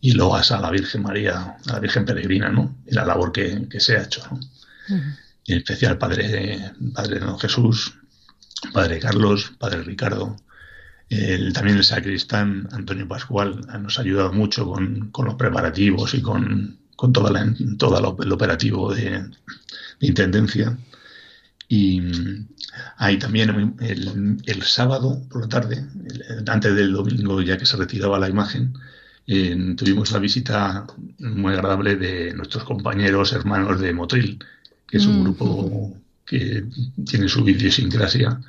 y 0.00 0.12
loas 0.12 0.52
a 0.52 0.60
la 0.60 0.70
Virgen 0.70 1.02
María, 1.02 1.56
a 1.66 1.72
la 1.72 1.80
Virgen 1.80 2.04
Peregrina, 2.04 2.50
¿no? 2.50 2.76
Y 2.86 2.94
la 2.94 3.06
labor 3.06 3.32
que, 3.32 3.68
se 3.78 3.96
ha 3.96 4.02
hecho, 4.02 4.22
¿no? 4.30 4.38
En 4.88 5.58
especial 5.58 5.98
Padre, 5.98 6.72
Padre 6.94 7.18
Don 7.20 7.38
Jesús, 7.38 7.94
Padre 8.72 8.98
Carlos, 8.98 9.52
Padre 9.58 9.82
Ricardo, 9.82 10.36
también 11.52 11.76
el 11.76 11.84
sacristán 11.84 12.68
Antonio 12.72 13.06
Pascual 13.06 13.60
nos 13.80 13.98
ha 13.98 14.02
ayudado 14.02 14.32
mucho 14.32 14.66
con, 14.66 15.10
los 15.12 15.34
preparativos 15.34 16.14
y 16.14 16.22
con, 16.22 16.78
con 16.96 17.12
toda 17.12 17.30
todo 17.78 18.16
el 18.22 18.32
operativo 18.32 18.92
de, 18.94 19.30
intendencia. 20.00 20.76
Y 21.68 22.02
ahí 22.96 23.18
también 23.18 23.76
el, 23.80 24.62
sábado 24.62 25.22
por 25.30 25.42
la 25.42 25.48
tarde, 25.48 25.84
antes 26.46 26.74
del 26.74 26.92
domingo 26.92 27.40
ya 27.42 27.56
que 27.58 27.66
se 27.66 27.76
retiraba 27.76 28.18
la 28.18 28.28
imagen, 28.28 28.74
tuvimos 29.26 30.10
la 30.12 30.18
visita 30.18 30.86
muy 31.18 31.54
agradable 31.54 31.96
de 31.96 32.34
nuestros 32.34 32.64
compañeros 32.64 33.32
hermanos 33.32 33.80
de 33.80 33.92
Motril, 33.92 34.38
que 34.86 34.98
es 34.98 35.06
un 35.06 35.20
mm. 35.20 35.22
grupo 35.22 35.96
que 36.24 36.64
tiene 37.04 37.28
su 37.28 37.48
idiosincrasia 37.48 38.40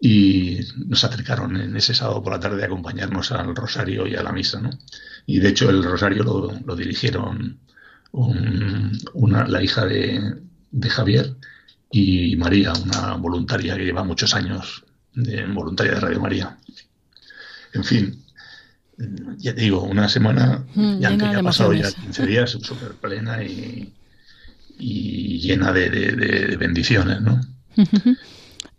y 0.00 0.60
nos 0.86 1.04
acercaron 1.04 1.56
en 1.56 1.76
ese 1.76 1.94
sábado 1.94 2.22
por 2.22 2.32
la 2.32 2.40
tarde 2.40 2.62
a 2.62 2.66
acompañarnos 2.66 3.32
al 3.32 3.54
rosario 3.54 4.06
y 4.06 4.14
a 4.14 4.22
la 4.22 4.32
misa, 4.32 4.60
¿no? 4.60 4.70
Y 5.26 5.40
de 5.40 5.48
hecho 5.48 5.70
el 5.70 5.82
rosario 5.82 6.22
lo, 6.22 6.76
dirigieron 6.76 7.58
una, 8.12 9.46
la 9.48 9.62
hija 9.62 9.84
de, 9.84 10.42
Javier 10.88 11.34
y 11.90 12.36
María, 12.36 12.72
una 12.72 13.14
voluntaria 13.14 13.76
que 13.76 13.84
lleva 13.84 14.04
muchos 14.04 14.34
años 14.34 14.84
de 15.14 15.46
voluntaria 15.46 15.94
de 15.94 16.00
Radio 16.00 16.20
María. 16.20 16.56
En 17.72 17.84
fin, 17.84 18.22
ya 19.38 19.54
te 19.54 19.62
digo, 19.62 19.82
una 19.82 20.08
semana, 20.08 20.64
mm, 20.74 20.98
ya, 21.00 21.16
que 21.16 21.24
ha 21.24 21.42
pasado 21.42 21.72
ya 21.72 21.90
15 21.90 22.26
días, 22.26 22.50
súper 22.50 22.92
plena 22.92 23.42
y, 23.42 23.92
llena 24.78 25.72
de, 25.72 25.90
de 25.90 26.56
bendiciones, 26.56 27.20
¿no? 27.20 27.40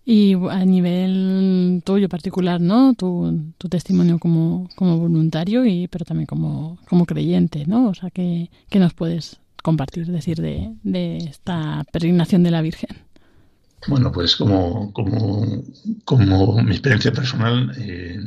Y 0.10 0.36
a 0.36 0.64
nivel 0.64 1.82
tuyo 1.84 2.08
particular, 2.08 2.62
¿no? 2.62 2.94
Tu, 2.94 3.54
tu 3.58 3.68
testimonio 3.68 4.20
como, 4.20 4.70
como 4.78 4.98
voluntario, 4.98 5.66
y 5.66 5.90
pero 5.90 6.06
también 6.06 6.26
como, 6.26 6.80
como 6.88 7.06
creyente, 7.06 7.66
¿no? 7.66 7.90
O 7.90 7.94
sea, 7.94 8.10
¿qué, 8.10 8.50
nos 8.76 8.94
puedes 8.94 9.42
compartir, 9.62 10.06
decir, 10.08 10.38
de, 10.38 10.74
de 10.84 11.18
esta 11.18 11.84
peregrinación 11.92 12.42
de 12.44 12.52
la 12.52 12.62
Virgen? 12.62 12.96
Bueno, 13.90 14.10
pues 14.14 14.38
como, 14.38 14.94
como, 14.94 15.66
como 16.06 16.64
mi 16.64 16.72
experiencia 16.72 17.12
personal, 17.12 17.74
eh, 17.78 18.18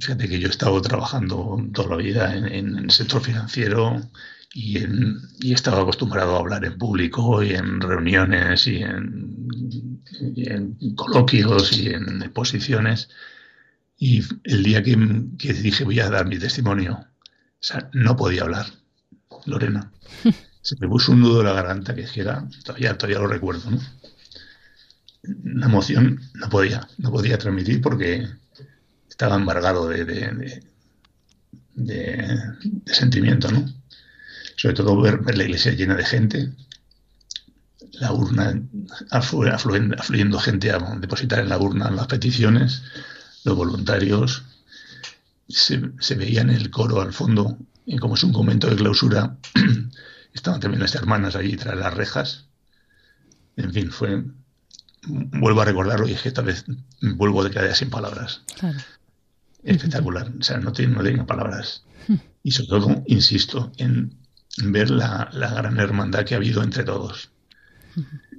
fíjate 0.00 0.28
que 0.28 0.40
yo 0.40 0.48
he 0.48 0.50
estado 0.50 0.82
trabajando 0.82 1.64
toda 1.72 1.90
la 1.90 1.96
vida 1.98 2.34
en, 2.34 2.46
en 2.46 2.76
el 2.76 2.90
sector 2.90 3.22
financiero 3.22 4.00
y, 4.54 4.78
en, 4.78 5.18
y 5.40 5.52
he 5.52 5.54
estado 5.54 5.80
acostumbrado 5.80 6.36
a 6.36 6.40
hablar 6.40 6.64
en 6.64 6.78
público 6.78 7.42
y 7.42 7.54
en 7.54 7.80
reuniones 7.80 8.66
y 8.66 8.82
en 8.82 9.32
en 10.20 10.94
coloquios 10.94 11.72
y 11.72 11.88
en 11.88 12.22
exposiciones. 12.22 13.08
Y 13.98 14.22
el 14.44 14.62
día 14.62 14.82
que, 14.82 14.96
dije 15.52 15.84
voy 15.84 16.00
a 16.00 16.10
dar 16.10 16.26
mi 16.26 16.38
testimonio, 16.38 16.94
o 16.94 17.06
sea, 17.60 17.88
no 17.92 18.16
podía 18.16 18.42
hablar, 18.42 18.66
Lorena. 19.46 19.92
Se 20.62 20.76
me 20.78 20.88
puso 20.88 21.12
un 21.12 21.20
nudo 21.20 21.40
en 21.40 21.46
la 21.46 21.54
garganta 21.54 21.94
que 21.94 22.06
era, 22.14 22.46
todavía, 22.64 22.96
todavía 22.96 23.18
lo 23.18 23.26
recuerdo, 23.26 23.70
¿no? 23.70 23.80
Una 25.44 25.66
emoción 25.66 26.20
no 26.34 26.48
podía, 26.48 26.88
no 26.98 27.10
podía 27.12 27.38
transmitir 27.38 27.80
porque 27.80 28.28
estaba 29.08 29.36
embargado 29.36 29.88
de, 29.88 30.04
de, 30.04 30.62
de, 31.74 32.38
sentimiento, 32.86 33.50
¿no? 33.50 33.64
Sobre 34.62 34.76
todo 34.76 35.00
ver, 35.00 35.18
ver, 35.18 35.36
la 35.36 35.42
iglesia 35.42 35.72
llena 35.72 35.96
de 35.96 36.04
gente, 36.04 36.52
la 37.94 38.12
urna, 38.12 38.62
afluyendo, 39.10 40.38
gente 40.38 40.70
a 40.70 40.78
depositar 41.00 41.40
en 41.40 41.48
la 41.48 41.58
urna 41.58 41.90
las 41.90 42.06
peticiones, 42.06 42.84
los 43.42 43.56
voluntarios, 43.56 44.44
se, 45.48 45.78
veía 46.14 46.42
en 46.42 46.50
el 46.50 46.70
coro 46.70 47.00
al 47.00 47.12
fondo, 47.12 47.58
y 47.86 47.98
como 47.98 48.14
es 48.14 48.22
un 48.22 48.30
momento 48.30 48.70
de 48.70 48.76
clausura, 48.76 49.36
estaban 50.32 50.60
también 50.60 50.80
las 50.80 50.94
hermanas 50.94 51.34
allí 51.34 51.56
tras 51.56 51.76
las 51.76 51.92
rejas. 51.92 52.44
En 53.56 53.72
fin, 53.72 53.90
fue. 53.90 54.22
Vuelvo 55.08 55.62
a 55.62 55.64
recordarlo 55.64 56.06
y 56.06 56.12
es 56.12 56.22
que 56.22 56.28
esta 56.28 56.42
vez 56.42 56.66
vuelvo 57.00 57.42
de 57.42 57.50
quedar 57.50 57.74
sin 57.74 57.90
palabras. 57.90 58.42
Espectacular. 59.64 60.30
O 60.38 60.42
sea, 60.44 60.58
no, 60.58 60.72
tengo, 60.72 61.02
no 61.02 61.26
palabras. 61.26 61.82
Hmm. 62.06 62.18
Y 62.44 62.52
sobre 62.52 62.68
todo, 62.68 63.02
insisto, 63.08 63.72
en 63.78 64.21
ver 64.58 64.90
la, 64.90 65.28
la 65.32 65.54
gran 65.54 65.78
hermandad 65.78 66.24
que 66.24 66.34
ha 66.34 66.38
habido 66.38 66.62
entre 66.62 66.84
todos 66.84 67.32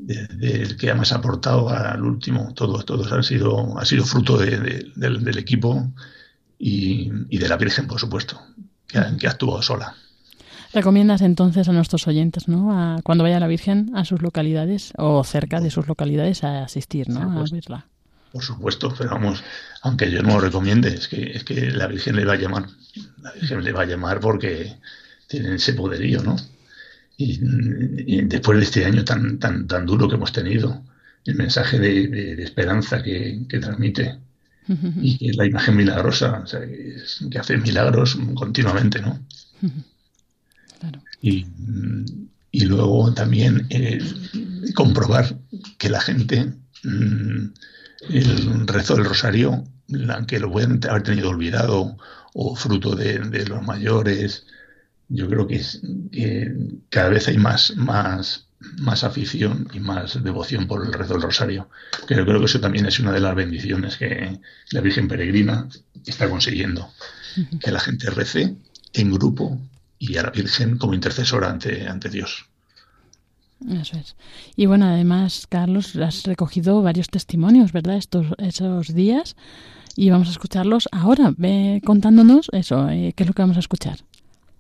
del 0.06 0.78
que 0.78 0.90
además 0.90 1.12
ha 1.12 1.18
aportado 1.18 1.70
al 1.70 2.04
último. 2.04 2.54
Todos, 2.54 2.86
todos 2.86 3.12
han 3.12 3.24
sido, 3.24 3.78
ha 3.80 3.86
sido 3.86 4.06
fruto 4.06 4.38
del, 4.38 5.38
equipo 5.38 5.92
y, 6.58 7.10
de 7.38 7.50
la 7.50 7.58
Virgen, 7.58 7.88
por 7.88 8.00
supuesto, 8.00 8.42
que 8.88 9.00
ha, 9.00 9.16
que 9.18 9.28
actuado 9.28 9.62
sola. 9.62 9.96
¿Recomiendas 10.74 11.22
entonces 11.22 11.70
a 11.70 11.72
nuestros 11.72 12.08
oyentes, 12.08 12.48
¿no? 12.48 12.72
A, 12.72 13.02
cuando 13.04 13.24
vaya 13.24 13.40
la 13.40 13.48
Virgen 13.48 13.92
a 13.96 14.06
sus 14.06 14.22
localidades 14.22 14.92
o 14.98 15.24
cerca 15.24 15.62
de 15.62 15.70
sus 15.70 15.88
localidades 15.88 16.44
a 16.44 16.64
asistir, 16.64 17.10
¿no? 17.10 17.40
A 17.40 17.44
verla. 17.52 17.86
Por 18.32 18.44
supuesto, 18.44 18.92
pero 18.98 19.12
vamos, 19.12 19.44
aunque 19.84 20.10
yo 20.10 20.24
no 20.24 20.30
lo 20.30 20.40
recomiende, 20.40 20.90
es 20.90 21.08
que, 21.08 21.34
es 21.34 21.44
que 21.44 21.70
la 21.70 21.86
Virgen 21.86 22.16
le 22.16 22.26
va 22.26 22.34
a 22.34 22.38
llamar. 22.38 22.66
La 23.22 23.32
Virgen 23.34 23.64
le 23.64 23.72
va 23.72 23.84
a 23.84 23.86
llamar 23.86 24.20
porque 24.20 24.76
tiene 25.40 25.56
ese 25.56 25.74
poderío, 25.74 26.22
¿no? 26.22 26.36
y, 27.18 28.22
después 28.24 28.58
de 28.58 28.64
este 28.64 28.86
año 28.86 29.04
tan, 29.04 29.40
tan, 29.40 29.68
tan 29.68 29.86
duro 29.86 30.08
que 30.08 30.16
hemos 30.16 30.32
tenido, 30.32 30.84
el 31.26 31.36
mensaje 31.36 31.80
de, 31.80 32.44
esperanza 32.44 33.02
que, 33.02 33.46
transmite 33.62 34.20
y 35.02 35.18
que 35.18 35.34
la 35.34 35.46
imagen 35.46 35.76
milagrosa, 35.76 36.44
que, 37.32 37.40
hace 37.40 37.58
milagros 37.58 38.18
continuamente, 38.36 39.02
¿no? 39.02 39.20
y, 41.22 41.46
luego 42.66 43.14
también 43.14 43.66
eh, 43.70 44.00
comprobar 44.76 45.36
que 45.78 45.90
la 45.90 46.02
gente, 46.02 46.54
mm, 46.84 47.46
el 48.10 48.68
rezo 48.68 48.96
del 48.96 49.06
rosario, 49.06 49.64
aunque 50.10 50.40
lo 50.40 50.52
pueden 50.52 50.80
haber 50.88 51.04
tenido 51.04 51.30
olvidado 51.30 51.98
o 52.34 52.56
fruto 52.56 52.96
de, 52.96 53.20
de 53.20 53.46
los 53.46 53.64
mayores, 53.64 54.46
yo 55.14 55.30
creo 55.30 55.46
que, 55.48 55.56
es, 55.56 55.82
cada 56.90 57.10
vez 57.10 57.28
hay 57.28 57.38
más, 57.38 57.76
más, 57.78 58.48
más 58.80 59.04
afición 59.04 59.68
y 59.74 59.80
más 59.80 60.22
devoción 60.24 60.68
por 60.68 60.86
el 60.86 60.92
rezo 60.92 61.14
del 61.14 61.22
rosario. 61.22 61.70
Pero 62.08 62.26
creo 62.26 62.40
que 62.40 62.46
eso 62.46 62.60
también 62.60 62.88
es 62.88 63.00
una 63.00 63.12
de 63.12 63.20
las 63.20 63.36
bendiciones 63.36 63.98
que 63.98 64.40
la 64.72 64.82
Virgen 64.82 65.08
Peregrina 65.08 65.68
está 66.06 66.28
consiguiendo. 66.30 66.90
Que 67.62 67.72
la 67.72 67.80
gente 67.80 68.10
rece 68.10 68.56
en 68.94 69.12
grupo 69.12 69.60
y 70.00 70.18
a 70.18 70.24
la 70.24 70.32
Virgen 70.32 70.78
como 70.80 70.96
intercesora 70.96 71.50
ante, 71.50 71.88
ante 71.88 72.10
Dios. 72.10 72.46
Eso 73.70 73.98
es. 73.98 74.16
Y 74.56 74.66
bueno, 74.66 74.86
además, 74.88 75.46
Carlos, 75.48 75.96
has 75.96 76.24
recogido 76.24 76.82
varios 76.82 77.08
testimonios, 77.08 77.72
¿verdad? 77.72 77.98
Estos, 77.98 78.26
esos 78.40 78.94
días. 78.96 79.36
Y 79.96 80.10
vamos 80.10 80.28
a 80.30 80.32
escucharlos 80.32 80.90
ahora. 80.92 81.34
Ve 81.38 81.82
contándonos 81.86 82.50
eso, 82.52 82.90
eh, 82.90 83.14
¿qué 83.16 83.24
es 83.24 83.28
lo 83.28 83.34
que 83.34 83.44
vamos 83.44 83.58
a 83.58 83.62
escuchar? 83.62 84.00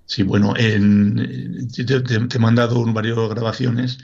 Sí, 0.05 0.23
bueno, 0.23 0.53
en, 0.57 1.69
te, 1.71 2.35
he 2.35 2.39
mandado 2.39 2.83
varias 2.93 3.17
grabaciones. 3.29 3.99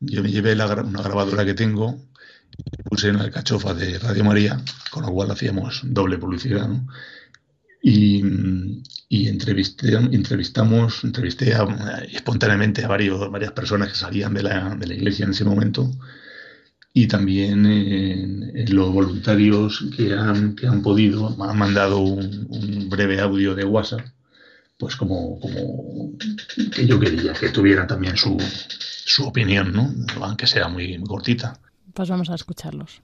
Yo 0.00 0.22
me 0.22 0.30
llevé 0.30 0.56
la, 0.56 0.66
una 0.82 1.02
grabadora 1.02 1.44
que 1.44 1.54
tengo, 1.54 2.02
puse 2.84 3.08
en 3.08 3.18
la 3.18 3.30
cachofa 3.30 3.74
de 3.74 3.98
Radio 3.98 4.24
María, 4.24 4.60
con 4.90 5.04
lo 5.04 5.12
cual 5.12 5.30
hacíamos 5.30 5.82
doble 5.84 6.18
publicidad, 6.18 6.68
¿no? 6.68 6.86
Y, 7.84 8.22
entrevisté, 9.28 9.94
entrevistamos, 9.94 11.04
entrevisté 11.04 11.52
espontáneamente 12.12 12.84
a 12.84 12.88
varios, 12.88 13.30
varias 13.30 13.52
personas 13.52 13.88
que 13.88 13.94
salían 13.96 14.34
de 14.34 14.44
la, 14.44 14.74
de 14.76 14.86
la 14.86 14.94
iglesia 14.94 15.24
en 15.24 15.32
ese 15.32 15.44
momento 15.44 15.90
y 16.94 17.08
también 17.08 17.66
en, 17.66 18.74
los 18.74 18.92
voluntarios 18.92 19.84
que 19.96 20.14
han, 20.14 20.54
que 20.54 20.66
han 20.66 20.82
podido, 20.82 21.36
han 21.42 21.58
mandado 21.58 21.98
un 22.00 22.88
breve 22.88 23.20
audio 23.20 23.54
de 23.54 23.64
WhatsApp 23.64 24.06
pues 24.82 24.96
como, 24.96 25.38
como 25.38 26.18
que 26.74 26.84
yo 26.84 26.98
quería 26.98 27.32
que 27.34 27.50
tuvieran 27.50 27.86
también 27.86 28.16
su, 28.16 28.36
su 28.40 29.24
opinión, 29.28 29.72
¿no? 29.72 29.88
aunque 30.20 30.48
sea 30.48 30.66
muy, 30.66 31.00
cortita. 31.04 31.56
Pues 31.94 32.10
vamos 32.10 32.28
a 32.30 32.34
escucharlos. 32.34 33.00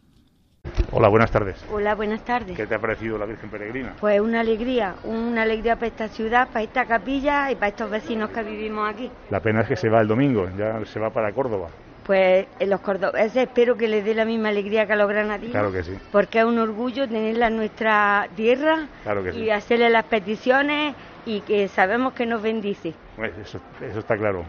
Hola, 0.91 1.07
buenas 1.07 1.31
tardes. 1.31 1.57
Hola, 1.73 1.95
buenas 1.95 2.25
tardes. 2.25 2.57
¿Qué 2.57 2.67
te 2.67 2.75
ha 2.75 2.81
parecido 2.81 3.17
la 3.17 3.27
Virgen 3.27 3.49
Peregrina? 3.49 3.95
Pues 4.01 4.21
una 4.21 4.41
alegría, 4.41 4.97
una 5.05 5.43
alegría 5.43 5.77
para 5.77 5.87
esta 5.87 6.09
ciudad, 6.09 6.49
para 6.49 6.65
esta 6.65 6.85
capilla 6.85 7.53
y 7.53 7.55
para 7.55 7.69
estos 7.69 7.89
vecinos 7.89 8.31
que 8.31 8.43
vivimos 8.43 8.93
aquí. 8.93 9.09
La 9.31 9.41
pena 9.41 9.61
es 9.61 9.69
que 9.69 9.77
se 9.77 9.89
va 9.89 10.01
el 10.01 10.09
domingo, 10.09 10.51
ya 10.59 10.85
se 10.85 10.99
va 10.99 11.11
para 11.11 11.33
Córdoba. 11.33 11.69
Pues 12.09 12.47
los 12.67 12.81
cordobeses 12.81 13.37
espero 13.37 13.77
que 13.77 13.87
les 13.87 14.03
dé 14.03 14.15
la 14.15 14.25
misma 14.25 14.49
alegría 14.49 14.87
que 14.87 14.95
a 14.95 14.97
los 14.97 15.07
granadinos. 15.11 15.53
Claro 15.53 15.71
que 15.71 15.83
sí. 15.83 15.93
Porque 16.11 16.39
es 16.39 16.45
un 16.47 16.59
orgullo 16.59 17.07
tenerla 17.07 17.49
en 17.49 17.57
nuestra 17.57 18.27
tierra 18.35 18.89
Claro 19.03 19.23
que 19.23 19.29
y 19.29 19.33
sí. 19.45 19.51
hacerle 19.51 19.91
las 19.91 20.07
peticiones 20.07 20.95
y 21.27 21.43
que 21.43 21.69
sabemos 21.69 22.15
que 22.15 22.25
nos 22.25 22.41
bendice. 22.41 22.95
Pues 23.15 23.33
Eso, 23.37 23.61
eso 23.83 23.99
está 23.99 24.17
claro. 24.17 24.47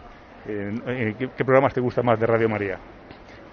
Eh, 0.48 0.74
eh, 0.86 1.14
¿qué, 1.18 1.28
qué 1.36 1.44
programas 1.44 1.74
te 1.74 1.82
gusta 1.82 2.02
más 2.02 2.18
de 2.18 2.26
Radio 2.26 2.48
María? 2.48 2.78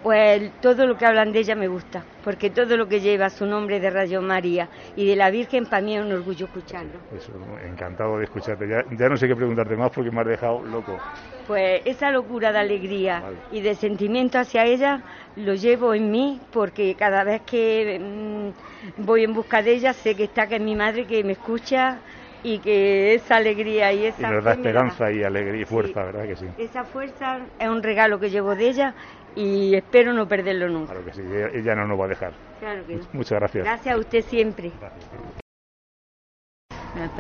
Pues 0.08 0.54
todo 0.62 0.88
lo 0.88 0.96
que 0.96 1.06
hablan 1.06 1.34
de 1.34 1.40
ella 1.40 1.54
me 1.54 1.68
gusta, 1.68 2.02
porque 2.24 2.50
todo 2.50 2.78
lo 2.78 2.88
que 2.88 3.02
lleva 3.02 3.30
su 3.30 3.46
nombre 3.46 3.82
de 3.82 3.90
Radio 3.90 4.22
María 4.22 4.70
y 4.96 5.06
de 5.06 5.18
la 5.18 5.30
Virgen 5.30 5.66
para 5.66 5.82
mí 5.82 5.98
es 5.98 6.02
un 6.02 6.14
orgullo 6.14 6.46
escucharlo. 6.46 6.94
Eso, 7.14 7.34
encantado 7.70 8.18
de 8.18 8.24
escucharte. 8.24 8.70
Ya, 8.70 8.86
ya 8.98 9.10
no 9.10 9.18
sé 9.18 9.28
qué 9.28 9.36
preguntarte 9.36 9.76
más 9.76 9.92
porque 9.94 10.10
me 10.10 10.22
has 10.22 10.28
dejado 10.28 10.64
loco. 10.64 10.98
Pues 11.46 11.82
esa 11.84 12.10
locura 12.10 12.54
de 12.54 12.60
alegría 12.60 13.20
Vale. 13.20 13.36
y 13.52 13.60
de 13.60 13.76
sentimiento 13.76 14.40
hacia 14.40 14.64
ella 14.64 15.02
lo 15.36 15.56
llevo 15.56 15.94
en 15.94 16.10
mí 16.10 16.40
porque 16.54 16.96
cada 16.96 17.26
vez 17.26 17.42
que 17.42 18.00
mm, 18.00 19.04
voy 19.04 19.26
en 19.26 19.34
busca 19.34 19.62
de 19.62 19.74
ella 19.74 19.92
sé 19.92 20.16
que 20.16 20.24
está 20.24 20.48
que 20.48 20.56
es 20.56 20.62
mi 20.62 20.74
madre 20.78 21.06
que 21.06 21.22
me 21.26 21.34
escucha 21.34 22.00
y 22.44 22.60
que 22.60 23.16
esa 23.16 23.38
alegría 23.38 23.92
y 23.92 24.04
Y 24.04 24.06
esa 24.06 24.32
nos 24.32 24.44
da 24.44 24.52
esperanza 24.54 25.12
y 25.12 25.24
alegría 25.24 25.62
y 25.62 25.66
fuerza, 25.66 26.04
¿verdad 26.04 26.28
que 26.28 26.36
sí? 26.36 26.46
Esa 26.58 26.84
fuerza 26.86 27.40
es 27.60 27.68
un 27.68 27.84
regalo 27.84 28.20
que 28.20 28.30
llevo 28.30 28.56
de 28.56 28.70
ella 28.70 28.96
y 29.38 29.76
espero 29.76 30.14
no 30.14 30.28
perderlo 30.28 30.68
nunca. 30.70 30.94
Claro 30.94 31.06
que 31.06 31.14
sí, 31.14 31.22
ella, 31.54 31.76
no 31.76 31.88
nos 31.88 32.00
va 32.00 32.06
a 32.06 32.08
dejar. 32.10 32.34
Claro 32.60 32.86
que 32.88 32.96
no. 32.96 33.04
Muchas 33.14 33.40
gracias. 33.40 33.64
Gracias 33.66 33.96
a 33.96 33.98
usted 34.00 34.22
siempre. 34.24 34.72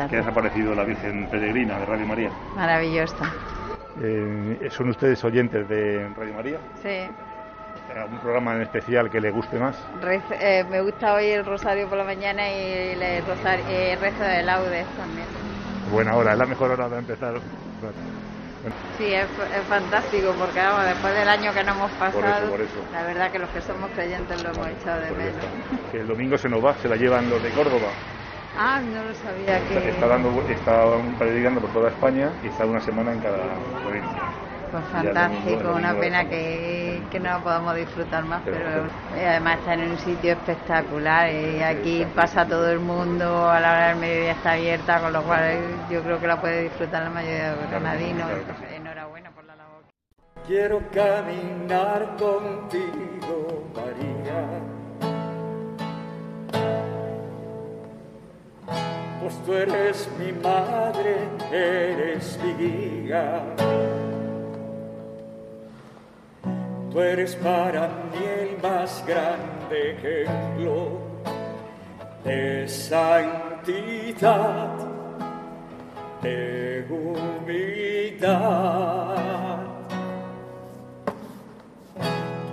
¿Qué 0.10 0.16
les 0.18 0.26
ha 0.28 0.34
parecido 0.34 0.74
la 0.74 0.84
Virgen 0.84 1.28
Peregrina 1.30 1.78
de 1.80 1.86
Radio 1.86 2.06
María? 2.08 2.32
Maravillosa. 2.56 3.32
Eh, 4.02 4.68
¿Son 4.72 4.90
ustedes 4.90 5.24
oyentes 5.24 5.68
de 5.70 6.08
Radio 6.18 6.34
María? 6.34 6.58
Sí. 6.82 7.08
¿Algún 7.96 8.20
programa 8.20 8.56
en 8.56 8.62
especial 8.64 9.10
que 9.10 9.22
le 9.22 9.32
guste 9.32 9.58
más? 9.60 9.76
Rez- 10.02 10.22
eh, 10.40 10.64
me 10.70 10.82
gusta 10.82 11.14
oír 11.14 11.38
el 11.40 11.46
rosario 11.46 11.88
por 11.88 11.98
la 11.98 12.04
mañana 12.04 12.50
y 12.50 12.94
el 13.00 13.26
rosario, 13.26 13.66
eh, 13.70 13.96
rezo 14.00 14.24
de 14.24 14.44
laudes 14.44 14.86
también. 14.98 15.28
Buena 15.92 16.16
hora, 16.16 16.34
es 16.34 16.38
la 16.40 16.46
mejor 16.46 16.72
hora 16.72 16.90
de 16.90 16.98
empezar. 17.00 17.36
Sí, 18.98 19.06
es, 19.14 19.28
es 19.54 19.68
fantástico 19.68 20.34
porque 20.38 20.60
vamos, 20.60 20.86
después 20.86 21.14
del 21.14 21.30
año 21.30 21.54
que 21.54 21.64
nos 21.64 21.76
hemos 21.78 21.92
pasado, 21.94 22.50
por 22.50 22.62
eso. 22.62 22.82
la 22.92 23.04
verdad 23.04 23.32
que 23.32 23.40
los 23.40 23.50
que 23.50 23.62
somos 23.62 23.90
creyentes 23.92 24.38
lo 24.44 24.50
hemos 24.50 24.68
echado 24.70 25.02
de 25.02 25.12
Pues 25.12 25.34
menos. 25.34 25.92
Que 25.92 25.98
el 26.00 26.08
domingo 26.08 26.38
se 26.38 26.50
nos 26.50 26.64
va, 26.64 26.74
se 26.76 26.88
la 26.88 26.96
llevan 26.96 27.30
los 27.30 27.42
de 27.44 27.52
Córdoba. 27.52 27.92
Ah, 28.58 28.82
no 28.82 29.04
lo 29.04 29.14
sabía 29.14 29.58
Está, 29.60 29.80
que... 29.80 29.90
está 29.90 30.08
dando, 30.08 30.30
está 30.50 30.72
peregrinando 31.20 31.62
por 31.62 31.72
toda 31.72 31.90
España 31.90 32.32
y 32.44 32.48
está 32.48 32.66
una 32.66 32.80
semana 32.82 33.12
en 33.14 33.20
cada 33.20 33.56
provincia. 33.84 34.47
Pues 34.72 34.84
fantástico, 34.92 35.74
una 35.74 35.94
pena 35.94 36.28
que, 36.28 37.02
que 37.10 37.20
no 37.20 37.42
podamos 37.42 37.76
disfrutar 37.76 38.26
más, 38.26 38.42
Pero 38.44 38.88
y 39.16 39.24
además 39.24 39.60
está 39.60 39.74
en 39.76 39.92
un 39.92 39.98
sitio 39.98 40.34
espectacular 40.34 41.32
y 41.32 41.62
aquí 41.64 42.06
pasa 42.14 42.46
todo 42.46 42.70
el 42.70 42.80
mundo, 42.80 43.50
a 43.50 43.60
la 43.62 43.72
hora 43.72 43.88
del 43.90 43.98
mediodía 43.98 44.32
está 44.34 44.54
abierta, 44.54 45.00
con 45.00 45.14
lo 45.14 45.24
cual 45.24 45.58
yo 45.90 46.04
creo 46.04 46.20
que 46.20 46.28
la 46.28 46.42
puede 46.42 46.64
disfrutar 46.64 47.04
la 47.04 47.10
mayoría 47.10 47.52
de 47.52 47.62
los 47.62 47.70
granadinos. 47.70 48.30
Enhorabuena 48.76 49.32
por 49.32 49.46
la 49.46 49.56
labor. 49.56 49.84
Quiero 50.46 50.82
caminar 50.94 52.16
contigo, 52.18 53.70
María. 53.74 54.68
Pues 59.22 59.44
tú 59.46 59.54
eres 59.54 60.10
mi 60.20 60.32
madre, 60.34 61.28
eres 61.52 62.40
mi 62.44 62.54
guía. 62.54 63.44
Tú 66.92 67.00
eres 67.02 67.36
para 67.36 67.88
mí 67.88 68.26
el 68.42 68.62
más 68.62 69.04
grande 69.06 69.92
ejemplo 69.92 71.00
de 72.24 72.68
santidad, 72.68 74.70
de 76.22 76.86
humildad. 76.90 78.28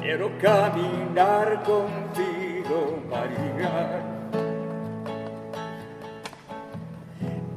Quiero 0.01 0.31
caminar 0.39 1.63
contigo, 1.63 2.99
María. 3.11 4.03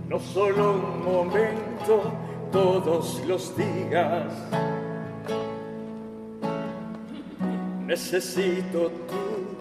No 0.08 0.20
solo 0.20 0.74
un 0.74 1.04
momento, 1.04 2.12
todos 2.52 3.24
los 3.28 3.58
días. 3.58 4.34
Necesito 7.88 8.92
tu 9.08 9.56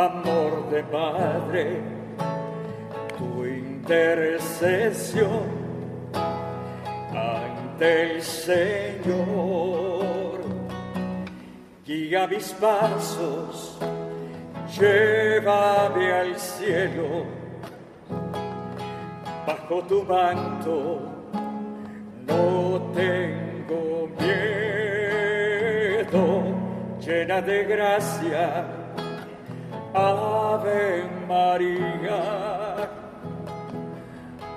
amor 0.00 0.70
de 0.70 0.82
madre, 0.84 1.82
tu 3.18 3.44
intercesión 3.44 5.44
ante 7.14 8.14
el 8.14 8.22
Señor. 8.22 10.40
Guía 11.84 12.26
mis 12.26 12.54
pasos, 12.54 13.78
llévame 14.80 16.12
al 16.12 16.38
cielo, 16.38 17.26
bajo 19.46 19.82
tu 19.82 20.02
manto 20.02 21.02
no 22.26 22.90
tengo 22.94 24.08
miedo, 24.18 24.85
llena 27.06 27.40
de 27.42 27.64
gracia, 27.64 28.66
Ave 29.94 31.04
María. 31.28 32.90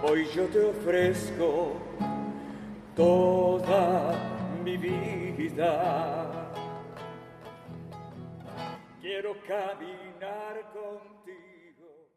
Hoy 0.04 0.28
yo 0.36 0.46
te 0.46 0.60
ofrezco 0.66 1.82
toda 2.96 4.14
mi 4.64 4.78
vida. 4.78 6.52
Quiero 9.02 9.34
caminar 9.48 10.62
contigo. 10.74 12.10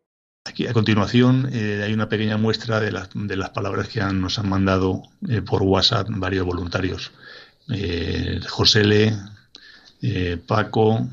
Aquí 0.45 0.67
a 0.67 0.73
continuación 0.73 1.49
eh, 1.53 1.83
hay 1.85 1.93
una 1.93 2.09
pequeña 2.09 2.37
muestra 2.37 2.81
de 2.81 2.93
las, 2.93 3.09
de 3.15 3.37
las 3.37 3.51
palabras 3.51 3.89
que 3.89 4.01
han- 4.01 4.21
nos 4.21 4.39
han 4.39 4.49
mandado 4.49 5.03
eh, 5.29 5.43
por 5.43 5.63
WhatsApp 5.63 6.09
varios 6.11 6.45
voluntarios. 6.47 7.13
Eh, 7.73 8.41
Josele, 8.49 9.13
eh, 10.03 10.39
Paco, 10.45 11.09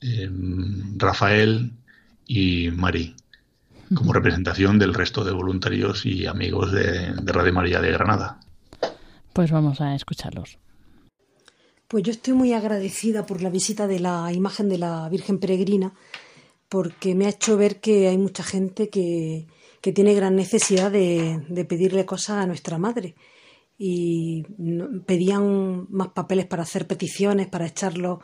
eh, 0.00 0.30
Rafael 0.96 1.72
y 2.26 2.70
Mari, 2.70 3.16
como 3.94 4.12
representación 4.12 4.78
del 4.78 4.94
resto 4.94 5.24
de 5.24 5.32
voluntarios 5.32 6.04
y 6.04 6.26
amigos 6.26 6.72
de, 6.72 7.14
de 7.14 7.32
Radio 7.32 7.52
María 7.52 7.80
de 7.80 7.90
Granada. 7.90 8.40
Pues 9.32 9.50
vamos 9.50 9.80
a 9.80 9.94
escucharlos. 9.94 10.58
Pues 11.88 12.02
yo 12.04 12.12
estoy 12.12 12.34
muy 12.34 12.52
agradecida 12.52 13.26
por 13.26 13.42
la 13.42 13.50
visita 13.50 13.86
de 13.86 14.00
la 14.00 14.32
imagen 14.32 14.68
de 14.68 14.78
la 14.78 15.08
Virgen 15.08 15.38
Peregrina, 15.38 15.92
porque 16.68 17.14
me 17.14 17.26
ha 17.26 17.30
hecho 17.30 17.56
ver 17.56 17.80
que 17.80 18.08
hay 18.08 18.18
mucha 18.18 18.42
gente 18.42 18.88
que, 18.88 19.46
que 19.80 19.92
tiene 19.92 20.14
gran 20.14 20.34
necesidad 20.34 20.90
de, 20.90 21.44
de 21.48 21.64
pedirle 21.64 22.04
cosas 22.04 22.42
a 22.42 22.46
nuestra 22.46 22.78
madre. 22.78 23.14
Y 23.76 24.44
pedían 25.06 25.86
más 25.90 26.08
papeles 26.08 26.46
para 26.46 26.62
hacer 26.62 26.86
peticiones, 26.86 27.48
para 27.48 27.66
echarlos 27.66 28.20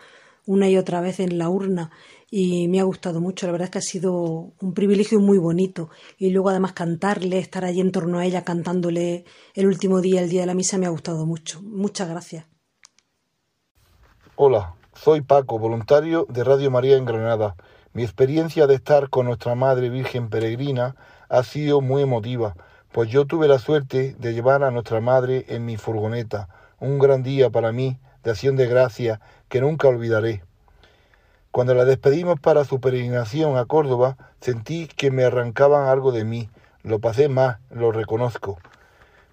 una 0.47 0.69
y 0.69 0.77
otra 0.77 1.01
vez 1.01 1.21
en 1.21 1.39
la 1.39 1.49
urna. 1.49 1.91
Y 2.31 2.69
me 2.69 2.81
ha 2.81 2.85
gustado 2.85 3.21
mucho, 3.21 3.47
la 3.47 3.53
verdad 3.53 3.67
es 3.67 3.71
que 3.71 3.79
ha 3.79 3.83
sido 3.83 4.53
un 4.61 4.75
privilegio 4.75 5.21
muy 5.21 5.39
bonito. 5.39 5.91
Y 6.17 6.31
luego 6.31 6.51
además 6.51 6.73
cantarle, 6.73 7.39
estar 7.39 7.65
allí 7.65 7.81
en 7.81 7.93
torno 7.93 8.19
a 8.19 8.25
ella 8.25 8.45
cantándole 8.45 9.25
el 9.55 9.67
último 9.67 10.01
día, 10.01 10.23
el 10.23 10.31
día 10.31 10.43
de 10.43 10.47
la 10.47 10.55
misa, 10.55 10.79
me 10.79 10.87
ha 10.87 10.91
gustado 10.91 11.27
mucho. 11.27 11.61
Muchas 11.63 12.09
gracias. 12.09 12.47
Hola, 14.37 14.75
soy 14.95 15.21
Paco, 15.21 15.59
voluntario 15.59 16.27
de 16.29 16.45
Radio 16.45 16.71
María 16.71 16.97
en 16.97 17.05
Granada. 17.05 17.57
Mi 17.93 18.05
experiencia 18.05 18.67
de 18.67 18.77
estar 18.77 19.11
con 19.11 19.27
nuestra 19.27 19.55
Madre 19.55 19.91
Virgen 19.91 20.31
Peregrina 20.31 20.95
ha 21.29 21.43
sido 21.43 21.81
muy 21.81 22.03
emotiva, 22.03 22.55
pues 22.93 23.09
yo 23.09 23.25
tuve 23.25 23.47
la 23.47 23.59
suerte 23.59 24.17
de 24.19 24.35
llevar 24.35 24.65
a 24.65 24.71
nuestra 24.71 25.01
Madre 25.01 25.45
en 25.49 25.65
mi 25.65 25.77
furgoneta, 25.77 26.49
un 26.81 26.99
gran 26.99 27.23
día 27.23 27.51
para 27.51 27.73
mí 27.73 27.99
de 28.25 28.33
acción 28.33 28.57
de 28.57 28.67
gracia 28.67 29.21
que 29.49 29.61
nunca 29.61 29.89
olvidaré. 29.89 30.43
Cuando 31.53 31.75
la 31.75 31.85
despedimos 31.85 32.39
para 32.41 32.65
su 32.65 32.81
peregrinación 32.81 33.57
a 33.57 33.65
Córdoba, 33.65 34.17
sentí 34.41 34.87
que 34.87 35.11
me 35.11 35.25
arrancaban 35.25 35.89
algo 35.89 36.13
de 36.13 36.25
mí. 36.25 36.49
Lo 36.83 37.01
pasé 37.01 37.29
más, 37.29 37.59
lo 37.71 37.93
reconozco. 37.93 38.59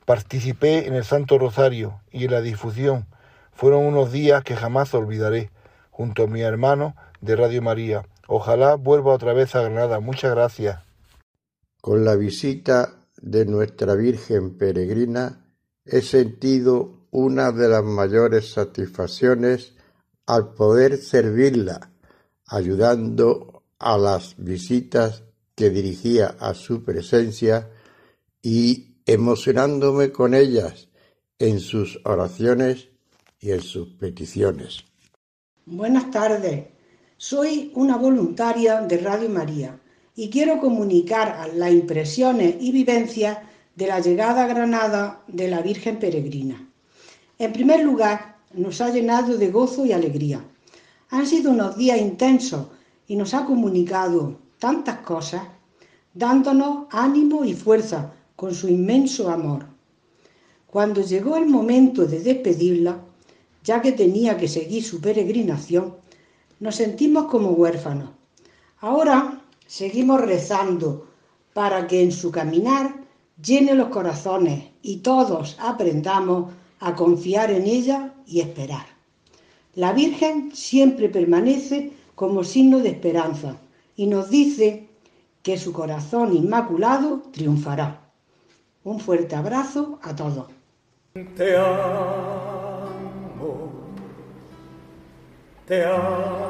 Participé 0.05 0.87
en 0.87 0.95
el 0.95 1.03
Santo 1.03 1.37
Rosario 1.37 2.01
y 2.11 2.25
en 2.25 2.31
la 2.31 2.41
difusión. 2.41 3.05
Fueron 3.53 3.85
unos 3.85 4.11
días 4.11 4.43
que 4.43 4.55
jamás 4.55 4.93
olvidaré, 4.93 5.51
junto 5.91 6.23
a 6.23 6.27
mi 6.27 6.41
hermano 6.41 6.95
de 7.21 7.35
Radio 7.35 7.61
María. 7.61 8.03
Ojalá 8.27 8.75
vuelva 8.75 9.13
otra 9.13 9.33
vez 9.33 9.55
a 9.55 9.61
Granada. 9.61 9.99
Muchas 9.99 10.31
gracias. 10.31 10.79
Con 11.81 12.03
la 12.03 12.15
visita 12.15 12.93
de 13.21 13.45
nuestra 13.45 13.95
Virgen 13.95 14.57
Peregrina 14.57 15.45
he 15.85 16.01
sentido 16.01 17.07
una 17.11 17.51
de 17.51 17.69
las 17.69 17.83
mayores 17.83 18.51
satisfacciones 18.51 19.73
al 20.25 20.53
poder 20.53 20.97
servirla, 20.97 21.91
ayudando 22.45 23.63
a 23.79 23.97
las 23.97 24.35
visitas 24.37 25.23
que 25.55 25.69
dirigía 25.69 26.35
a 26.39 26.53
su 26.53 26.83
presencia 26.83 27.71
y 28.41 28.97
emocionándome 29.05 30.11
con 30.11 30.33
ellas 30.33 30.89
en 31.39 31.59
sus 31.59 31.99
oraciones 32.03 32.89
y 33.39 33.51
en 33.51 33.61
sus 33.61 33.89
peticiones. 33.93 34.83
Buenas 35.65 36.11
tardes, 36.11 36.67
soy 37.17 37.71
una 37.75 37.97
voluntaria 37.97 38.81
de 38.81 38.97
Radio 38.97 39.29
María 39.29 39.79
y 40.17 40.31
quiero 40.31 40.59
comunicar 40.59 41.51
las 41.53 41.71
impresiones 41.71 42.55
y 42.59 42.71
vivencias 42.71 43.37
de 43.75 43.85
la 43.85 43.99
llegada 43.99 44.43
a 44.43 44.47
Granada 44.47 45.21
de 45.27 45.47
la 45.47 45.61
Virgen 45.61 45.99
Peregrina. 45.99 46.67
En 47.37 47.53
primer 47.53 47.83
lugar, 47.83 48.37
nos 48.51 48.81
ha 48.81 48.89
llenado 48.89 49.37
de 49.37 49.51
gozo 49.51 49.85
y 49.85 49.91
alegría. 49.91 50.43
Han 51.11 51.27
sido 51.27 51.51
unos 51.51 51.77
días 51.77 52.01
intensos 52.01 52.65
y 53.07 53.15
nos 53.15 53.35
ha 53.35 53.45
comunicado 53.45 54.39
tantas 54.57 54.97
cosas, 55.01 55.43
dándonos 56.15 56.87
ánimo 56.89 57.45
y 57.45 57.53
fuerza 57.53 58.11
con 58.35 58.55
su 58.55 58.67
inmenso 58.67 59.29
amor. 59.29 59.67
Cuando 60.65 61.01
llegó 61.01 61.37
el 61.37 61.45
momento 61.45 62.07
de 62.07 62.21
despedirla, 62.21 62.97
ya 63.63 63.83
que 63.83 63.91
tenía 63.91 64.35
que 64.35 64.47
seguir 64.47 64.83
su 64.83 64.99
peregrinación, 64.99 65.93
nos 66.59 66.75
sentimos 66.75 67.25
como 67.25 67.51
huérfanos. 67.51 68.09
Ahora 68.79 69.43
seguimos 69.67 70.21
rezando 70.21 71.07
para 71.53 71.87
que 71.87 72.01
en 72.01 72.11
su 72.11 72.31
caminar 72.31 72.95
llene 73.41 73.75
los 73.75 73.89
corazones 73.89 74.65
y 74.81 74.97
todos 74.97 75.57
aprendamos 75.59 76.53
a 76.79 76.95
confiar 76.95 77.51
en 77.51 77.65
ella 77.65 78.13
y 78.25 78.39
esperar. 78.39 78.85
La 79.75 79.93
Virgen 79.93 80.51
siempre 80.55 81.09
permanece 81.09 81.93
como 82.15 82.43
signo 82.43 82.79
de 82.79 82.89
esperanza 82.89 83.57
y 83.95 84.07
nos 84.07 84.29
dice 84.29 84.87
que 85.43 85.57
su 85.57 85.71
corazón 85.71 86.35
inmaculado 86.35 87.21
triunfará. 87.31 88.01
Un 88.83 88.99
fuerte 88.99 89.35
abrazo 89.35 89.99
a 90.01 90.15
todos. 90.15 90.47
Te 91.35 91.57
amo, 91.57 92.89
te 95.67 95.85
amo, 95.85 96.46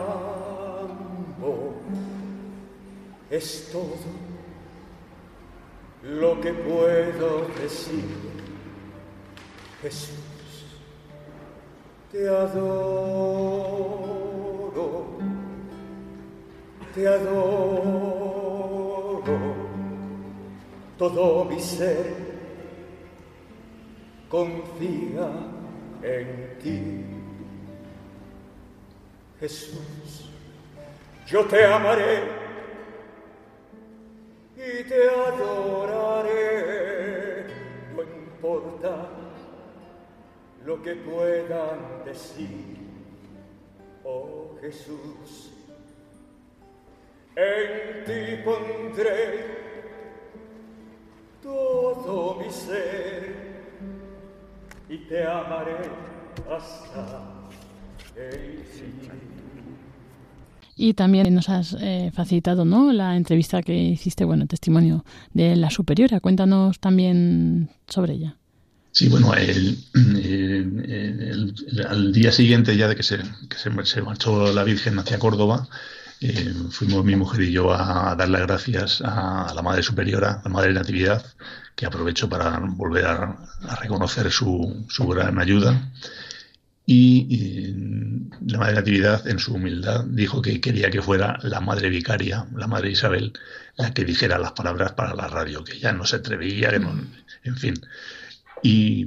es 3.29 3.69
todo 3.71 3.95
lo 6.03 6.39
que 6.39 6.53
puedo 6.53 7.47
decir. 7.61 8.05
Jesús, 9.81 10.17
te 12.11 12.27
adoro, 12.27 13.17
te 16.95 17.07
adoro, 17.07 18.17
todo 20.97 21.45
mi 21.45 21.59
ser 21.59 22.27
confía 24.29 25.29
en 26.01 26.57
ti. 26.61 27.05
Jesús, 29.39 30.31
yo 31.27 31.45
te 31.45 31.63
amaré 31.63 32.36
te 34.83 35.09
adoraré, 35.09 36.35
no 37.95 38.03
importa 38.03 39.09
lo 40.65 40.81
que 40.81 40.95
puedan 40.95 42.03
decir, 42.05 42.77
oh 44.03 44.57
Jesús. 44.61 45.53
En 47.35 48.03
ti 48.03 48.41
pondré 48.43 49.45
todo 51.41 52.35
mi 52.35 52.49
ser 52.49 53.35
y 54.89 54.97
te 55.07 55.23
amaré 55.23 55.77
hasta 56.49 57.49
el 58.15 58.63
fin. 58.65 59.36
Y 60.77 60.93
también 60.93 61.33
nos 61.33 61.49
has 61.49 61.75
eh, 61.79 62.11
facilitado 62.13 62.63
¿no? 62.63 62.93
la 62.93 63.17
entrevista 63.17 63.63
que 63.63 63.75
hiciste, 63.75 64.25
bueno, 64.25 64.45
testimonio 64.45 65.03
de 65.33 65.55
la 65.55 65.71
superiora. 65.71 66.19
Cuéntanos 66.19 66.79
también 66.79 67.69
sobre 67.87 68.13
ella. 68.13 68.37
Sí, 68.91 69.09
bueno, 69.09 69.33
el, 69.35 69.77
el, 69.93 70.89
el, 70.89 71.87
al 71.87 72.11
día 72.11 72.31
siguiente 72.31 72.75
ya 72.75 72.87
de 72.87 72.95
que, 72.95 73.03
se, 73.03 74.01
marchó 74.01 74.51
la 74.53 74.63
Virgen 74.63 74.97
hacia 74.97 75.19
Córdoba, 75.19 75.67
eh, 76.19 76.51
fuimos 76.71 77.05
mi 77.05 77.15
mujer 77.15 77.41
y 77.41 77.51
yo 77.51 77.71
a, 77.71 78.15
dar 78.15 78.29
las 78.29 78.41
gracias 78.41 79.01
a, 79.05 79.53
la 79.53 79.61
Madre 79.61 79.83
Superiora, 79.83 80.41
a 80.41 80.41
la 80.45 80.49
Madre 80.49 80.69
de 80.69 80.79
Natividad, 80.79 81.23
que 81.75 81.85
aprovecho 81.85 82.27
para 82.27 82.59
volver 82.59 83.05
a, 83.05 83.37
a 83.67 83.75
reconocer 83.75 84.31
su, 84.31 84.85
su, 84.89 85.07
gran 85.07 85.37
ayuda. 85.37 85.91
Y, 86.89 87.27
y, 87.29 88.49
la 88.49 88.59
Madre 88.59 88.73
de 88.73 88.79
Natividad, 88.79 89.27
en 89.27 89.39
su 89.39 89.53
humildad, 89.53 90.05
dijo 90.05 90.41
que 90.41 90.61
quería 90.61 90.89
que 90.89 91.01
fuera 91.01 91.37
la 91.43 91.59
Madre 91.59 91.89
Vicaria, 91.89 92.47
la 92.55 92.67
Madre 92.67 92.91
Isabel, 92.91 93.33
la 93.75 93.93
que 93.93 94.05
dijera 94.05 94.39
las 94.39 94.53
palabras 94.53 94.93
para 94.93 95.13
la 95.13 95.27
radio, 95.27 95.65
que 95.65 95.77
ya 95.77 95.91
no 95.91 96.05
se 96.05 96.15
atrevía, 96.15 96.69
que 96.69 96.79
no, 96.79 96.97
en 97.43 97.57
fin. 97.57 97.73
Y, 98.63 99.05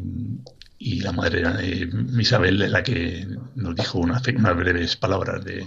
y 0.78 1.00
la 1.00 1.12
Madre 1.12 1.42
eh, 1.60 1.90
Isabel 2.18 2.60
es 2.60 2.70
la 2.70 2.82
que 2.82 3.26
nos 3.54 3.74
dijo 3.74 3.98
unas, 3.98 4.28
unas 4.28 4.56
breves 4.56 4.96
palabras 4.96 5.42
de, 5.42 5.66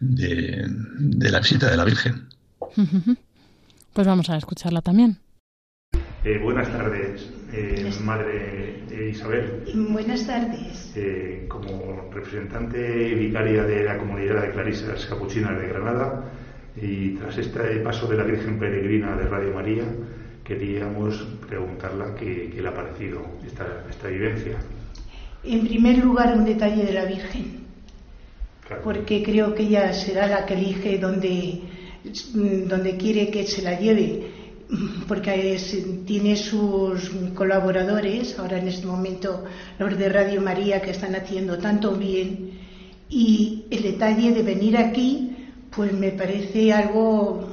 de, 0.00 0.64
de, 0.66 1.30
la 1.30 1.40
visita 1.40 1.70
de 1.70 1.76
la 1.76 1.84
Virgen. 1.84 2.28
Pues 3.94 4.08
vamos 4.08 4.28
a 4.28 4.36
escucharla 4.36 4.82
también. 4.82 5.18
Eh, 6.24 6.40
buenas 6.42 6.66
tardes, 6.66 7.30
eh, 7.56 7.90
Madre 8.02 9.10
Isabel. 9.10 9.64
Buenas 9.90 10.26
tardes. 10.26 10.92
Eh, 10.96 11.46
como 11.48 12.10
representante 12.12 13.14
vicaria 13.14 13.64
de 13.64 13.84
la 13.84 13.98
comunidad 13.98 14.42
de 14.42 14.50
Clarisas 14.50 15.06
Capuchinas 15.06 15.58
de 15.60 15.68
Granada 15.68 16.24
y 16.80 17.10
tras 17.16 17.38
este 17.38 17.80
paso 17.80 18.06
de 18.06 18.16
la 18.16 18.24
Virgen 18.24 18.58
Peregrina 18.58 19.16
de 19.16 19.28
Radio 19.28 19.54
María, 19.54 19.84
queríamos 20.42 21.26
preguntarla 21.46 22.14
qué, 22.14 22.50
qué 22.54 22.60
le 22.60 22.68
ha 22.68 22.74
parecido 22.74 23.22
esta, 23.46 23.84
esta 23.88 24.08
vivencia. 24.08 24.58
En 25.44 25.66
primer 25.66 25.98
lugar, 25.98 26.36
un 26.36 26.44
detalle 26.44 26.84
de 26.84 26.92
la 26.92 27.04
Virgen 27.04 27.64
porque 28.82 29.22
creo 29.22 29.54
que 29.54 29.64
ella 29.64 29.92
será 29.92 30.26
la 30.26 30.46
que 30.46 30.54
elige 30.54 30.98
donde, 30.98 31.60
donde 32.66 32.96
quiere 32.96 33.30
que 33.30 33.46
se 33.46 33.62
la 33.62 33.78
lleve, 33.78 34.26
porque 35.08 35.58
tiene 36.06 36.36
sus 36.36 37.10
colaboradores, 37.34 38.38
ahora 38.38 38.58
en 38.58 38.68
este 38.68 38.86
momento 38.86 39.44
los 39.78 39.96
de 39.98 40.08
Radio 40.08 40.40
María, 40.40 40.80
que 40.80 40.90
están 40.90 41.14
haciendo 41.14 41.58
tanto 41.58 41.92
bien, 41.92 42.50
y 43.08 43.64
el 43.70 43.82
detalle 43.82 44.32
de 44.32 44.42
venir 44.42 44.76
aquí, 44.76 45.36
pues 45.74 45.92
me 45.92 46.10
parece 46.10 46.72
algo, 46.72 47.50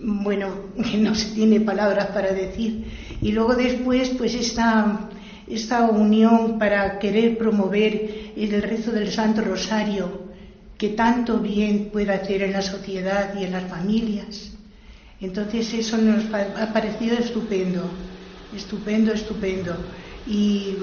bueno, 0.00 0.48
que 0.90 0.98
no 0.98 1.14
se 1.14 1.34
tiene 1.34 1.60
palabras 1.60 2.06
para 2.08 2.32
decir. 2.32 2.84
Y 3.20 3.32
luego 3.32 3.54
después, 3.54 4.10
pues 4.10 4.34
esta 4.34 5.10
esta 5.46 5.82
unión 5.82 6.58
para 6.58 6.98
querer 6.98 7.36
promover 7.36 8.32
el 8.36 8.62
rezo 8.62 8.92
del 8.92 9.10
Santo 9.10 9.42
Rosario, 9.42 10.32
que 10.78 10.90
tanto 10.90 11.38
bien 11.38 11.90
puede 11.92 12.12
hacer 12.12 12.42
en 12.42 12.52
la 12.52 12.62
sociedad 12.62 13.34
y 13.38 13.44
en 13.44 13.52
las 13.52 13.64
familias. 13.64 14.52
Entonces 15.24 15.72
eso 15.72 15.96
nos 15.96 16.24
ha 16.34 16.72
parecido 16.72 17.16
estupendo, 17.16 17.82
estupendo, 18.54 19.12
estupendo. 19.12 19.74
Y 20.26 20.76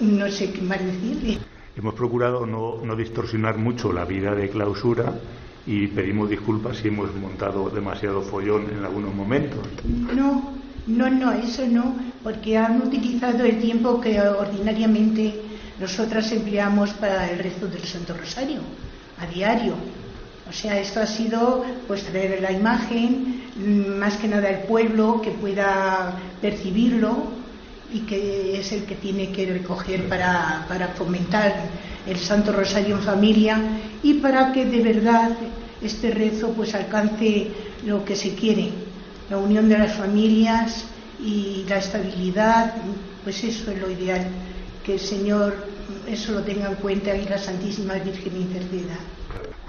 no 0.00 0.30
sé 0.30 0.52
qué 0.52 0.62
más 0.62 0.78
decirle. 0.84 1.38
Hemos 1.76 1.94
procurado 1.94 2.46
no, 2.46 2.76
no 2.84 2.94
distorsionar 2.94 3.58
mucho 3.58 3.92
la 3.92 4.04
vida 4.04 4.34
de 4.34 4.48
clausura 4.50 5.12
y 5.66 5.88
pedimos 5.88 6.30
disculpas 6.30 6.76
si 6.76 6.88
hemos 6.88 7.14
montado 7.14 7.70
demasiado 7.70 8.22
follón 8.22 8.70
en 8.70 8.84
algunos 8.84 9.14
momentos. 9.14 9.66
No, 9.84 10.52
no, 10.86 11.10
no, 11.10 11.32
eso 11.32 11.66
no, 11.66 11.96
porque 12.22 12.58
han 12.58 12.82
utilizado 12.82 13.44
el 13.44 13.60
tiempo 13.60 14.00
que 14.00 14.20
ordinariamente 14.20 15.40
nosotras 15.80 16.30
empleamos 16.30 16.90
para 16.94 17.30
el 17.30 17.38
rezo 17.38 17.66
del 17.66 17.82
Santo 17.82 18.14
Rosario, 18.14 18.60
a 19.18 19.26
diario. 19.26 19.74
O 20.52 20.54
sea, 20.54 20.78
esto 20.78 21.00
ha 21.00 21.06
sido 21.06 21.64
pues 21.88 22.04
traer 22.04 22.42
la 22.42 22.52
imagen, 22.52 23.42
más 23.98 24.18
que 24.18 24.28
nada 24.28 24.50
el 24.50 24.66
pueblo 24.66 25.22
que 25.22 25.30
pueda 25.30 26.14
percibirlo 26.42 27.24
y 27.90 28.00
que 28.00 28.60
es 28.60 28.70
el 28.72 28.84
que 28.84 28.96
tiene 28.96 29.32
que 29.32 29.46
recoger 29.46 30.10
para, 30.10 30.66
para 30.68 30.88
fomentar 30.88 31.54
el 32.06 32.18
Santo 32.18 32.52
Rosario 32.52 32.96
en 32.96 33.02
familia 33.02 33.62
y 34.02 34.14
para 34.14 34.52
que 34.52 34.66
de 34.66 34.82
verdad 34.82 35.30
este 35.80 36.10
rezo 36.10 36.50
pues 36.50 36.74
alcance 36.74 37.48
lo 37.86 38.04
que 38.04 38.14
se 38.14 38.34
quiere, 38.34 38.72
la 39.30 39.38
unión 39.38 39.70
de 39.70 39.78
las 39.78 39.94
familias 39.94 40.84
y 41.18 41.64
la 41.66 41.78
estabilidad, 41.78 42.74
pues 43.24 43.42
eso 43.42 43.70
es 43.70 43.80
lo 43.80 43.90
ideal, 43.90 44.26
que 44.84 44.94
el 44.94 45.00
Señor 45.00 45.66
eso 46.06 46.32
lo 46.32 46.42
tenga 46.42 46.68
en 46.68 46.74
cuenta 46.74 47.16
y 47.16 47.26
la 47.26 47.38
Santísima 47.38 47.94
Virgen 47.94 48.36
Interceda. 48.36 48.98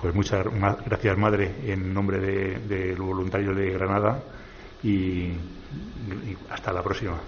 Pues 0.01 0.13
muchas 0.13 0.45
gracias, 0.85 1.17
Madre, 1.17 1.55
en 1.65 1.93
nombre 1.93 2.19
de, 2.19 2.59
de 2.59 2.95
los 2.97 3.07
voluntarios 3.07 3.55
de 3.55 3.71
Granada 3.71 4.21
y, 4.83 4.89
y 4.89 5.37
hasta 6.49 6.73
la 6.73 6.83
próxima. 6.83 7.21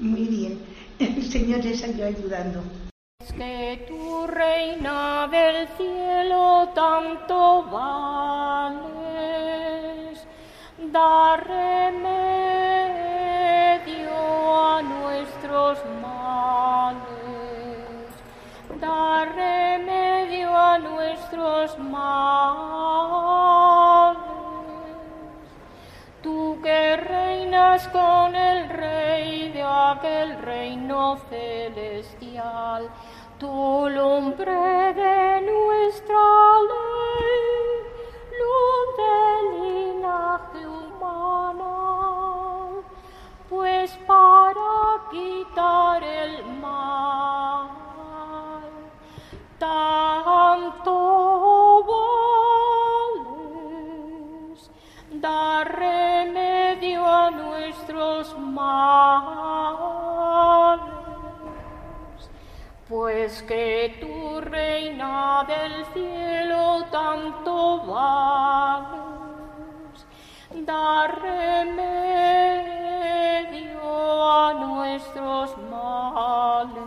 Muy 0.00 0.26
bien, 0.26 0.60
el 0.98 1.24
Señor 1.24 1.64
les 1.64 1.82
ayuda 1.82 2.06
ayudando. 2.06 2.62
Es 3.20 3.32
que 3.32 3.84
tu 3.88 4.26
reina 4.28 5.26
del 5.28 5.66
cielo 5.76 6.68
tanto 6.74 7.64
vales, 7.64 8.86
da 10.92 11.36
remedio 11.38 12.06
a 14.56 14.82
nuestros 14.82 15.78
males, 16.00 17.06
da 18.80 19.24
remedio 19.24 19.65
nuestros 21.36 21.78
males. 21.78 23.26
Tú 26.22 26.58
que 26.62 26.96
reinas 26.96 27.86
con 27.88 28.34
el 28.34 28.68
rey 28.68 29.52
de 29.52 29.62
aquel 29.62 30.38
reino 30.42 31.18
celestial, 31.28 32.88
tu 33.38 33.88
lumbre 33.88 34.94
de 34.94 35.42
nuestra 35.42 36.24
ley, 36.72 37.84
luz 38.40 38.86
del 39.02 39.44
linaje 39.62 40.66
humano, 40.66 41.70
pues 43.48 43.90
para 44.06 44.72
quitar 45.10 46.02
el 46.02 46.44
mal, 46.60 47.85
tanto 49.58 50.92
vales, 54.52 54.70
dar 55.12 55.76
remedio 55.78 57.04
a 57.06 57.30
nuestros 57.30 58.38
males. 58.38 59.56
Pues 62.88 63.42
que 63.42 63.96
tu 64.00 64.40
reina 64.40 65.44
del 65.48 65.84
cielo 65.86 66.84
tanto 66.92 67.84
vales, 67.84 68.96
dar 70.64 71.20
remedio 71.20 72.26
a 74.30 74.54
nuestros 74.54 75.56
males, 75.68 76.86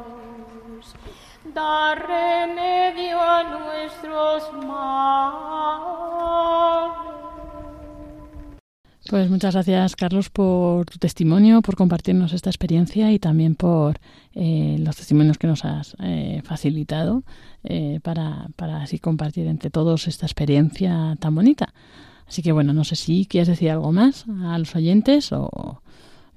dar 1.54 2.08
remedio 2.08 3.22
a 3.22 3.44
nuestros 3.44 4.54
males. 4.66 5.50
Pues 9.10 9.28
muchas 9.28 9.56
gracias, 9.56 9.96
Carlos, 9.96 10.30
por 10.30 10.86
tu 10.86 11.00
testimonio, 11.00 11.64
por 11.64 11.76
compartirnos 11.76 12.32
esta 12.34 12.52
experiencia 12.52 13.12
y 13.12 13.18
también 13.18 13.56
por 13.56 14.00
eh, 14.36 14.78
los 14.80 14.96
testimonios 14.98 15.40
que 15.40 15.48
nos 15.48 15.66
has 15.66 15.96
eh, 16.00 16.44
facilitado 16.46 17.24
eh, 17.64 18.00
para, 18.04 18.50
para 18.56 18.84
así 18.84 19.00
compartir 19.00 19.48
entre 19.48 19.72
todos 19.72 20.08
esta 20.08 20.28
experiencia 20.28 21.16
tan 21.20 21.34
bonita. 21.34 21.74
Así 22.28 22.44
que 22.44 22.52
bueno, 22.52 22.72
no 22.74 22.84
sé 22.84 22.96
si 22.96 23.26
quieres 23.26 23.48
decir 23.48 23.72
algo 23.72 23.92
más 23.92 24.26
a 24.44 24.60
los 24.60 24.76
oyentes 24.76 25.32
o 25.32 25.82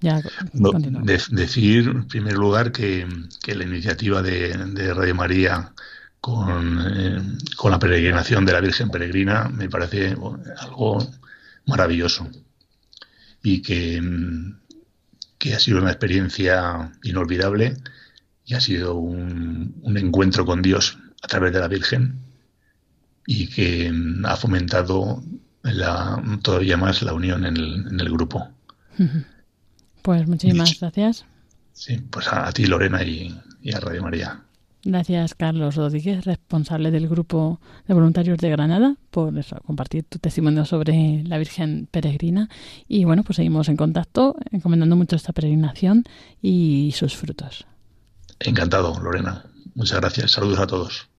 ya 0.02 0.20
no, 0.52 0.72
de, 0.72 1.20
decir, 1.30 1.88
en 1.88 2.08
primer 2.08 2.34
lugar, 2.34 2.72
que, 2.72 3.06
que 3.42 3.54
la 3.54 3.64
iniciativa 3.64 4.20
de, 4.20 4.48
de 4.52 4.92
Radio 4.92 5.14
María 5.14 5.72
con, 6.20 6.78
eh, 6.94 7.22
con 7.56 7.70
la 7.70 7.78
peregrinación 7.78 8.44
de 8.44 8.52
la 8.52 8.60
Virgen 8.60 8.90
Peregrina 8.90 9.48
me 9.48 9.68
parece 9.68 10.14
algo 10.58 10.98
maravilloso. 11.66 12.28
Y 13.42 13.62
que, 13.62 14.00
que, 15.38 15.54
ha 15.54 15.58
sido 15.58 15.78
una 15.78 15.90
experiencia 15.90 16.92
inolvidable 17.02 17.76
y 18.44 18.54
ha 18.54 18.60
sido 18.60 18.94
un, 18.94 19.74
un, 19.82 19.98
encuentro 19.98 20.44
con 20.46 20.62
Dios 20.62 20.98
a 21.22 21.26
través 21.26 21.52
de 21.52 21.58
la 21.58 21.66
Virgen 21.68 22.20
y 23.26 23.48
que 23.48 23.92
ha 24.24 24.36
fomentado 24.36 25.22
la, 25.62 26.22
todavía 26.42 26.76
más 26.76 27.02
la 27.02 27.14
unión 27.14 27.44
en 27.46 27.56
el, 27.56 27.86
en 27.90 28.00
el 28.00 28.10
grupo. 28.10 28.48
Pues 30.02 30.26
muchísimas 30.26 30.78
gracias. 30.78 31.24
Sí, 31.72 31.98
pues 32.10 32.28
a, 32.28 32.48
a 32.48 32.52
ti 32.52 32.66
Lorena 32.66 33.02
y, 33.02 33.34
y 33.62 33.72
a 33.72 33.80
Radio 33.80 34.02
María. 34.02 34.42
Gracias, 34.84 35.34
Carlos 35.34 35.76
Rodríguez, 35.76 36.24
responsable 36.24 36.90
del 36.90 37.08
grupo 37.08 37.60
de 37.86 37.94
voluntarios 37.94 38.38
de 38.38 38.50
Granada, 38.50 38.96
por 39.10 39.38
eso, 39.38 39.56
compartir 39.64 40.02
tu 40.02 40.18
testimonio 40.18 40.64
sobre 40.64 41.22
la 41.22 41.38
Virgen 41.38 41.88
Peregrina. 41.88 42.48
Y 42.88 43.04
bueno, 43.04 43.22
pues 43.22 43.36
seguimos 43.36 43.68
en 43.68 43.76
contacto, 43.76 44.34
encomendando 44.50 44.96
mucho 44.96 45.14
esta 45.14 45.32
peregrinación 45.32 46.02
y 46.40 46.92
sus 46.96 47.16
frutos. 47.16 47.64
Encantado, 48.40 48.98
Lorena. 49.00 49.44
Muchas 49.76 50.00
gracias. 50.00 50.32
Saludos 50.32 50.58
a 50.58 50.66
todos. 50.66 51.11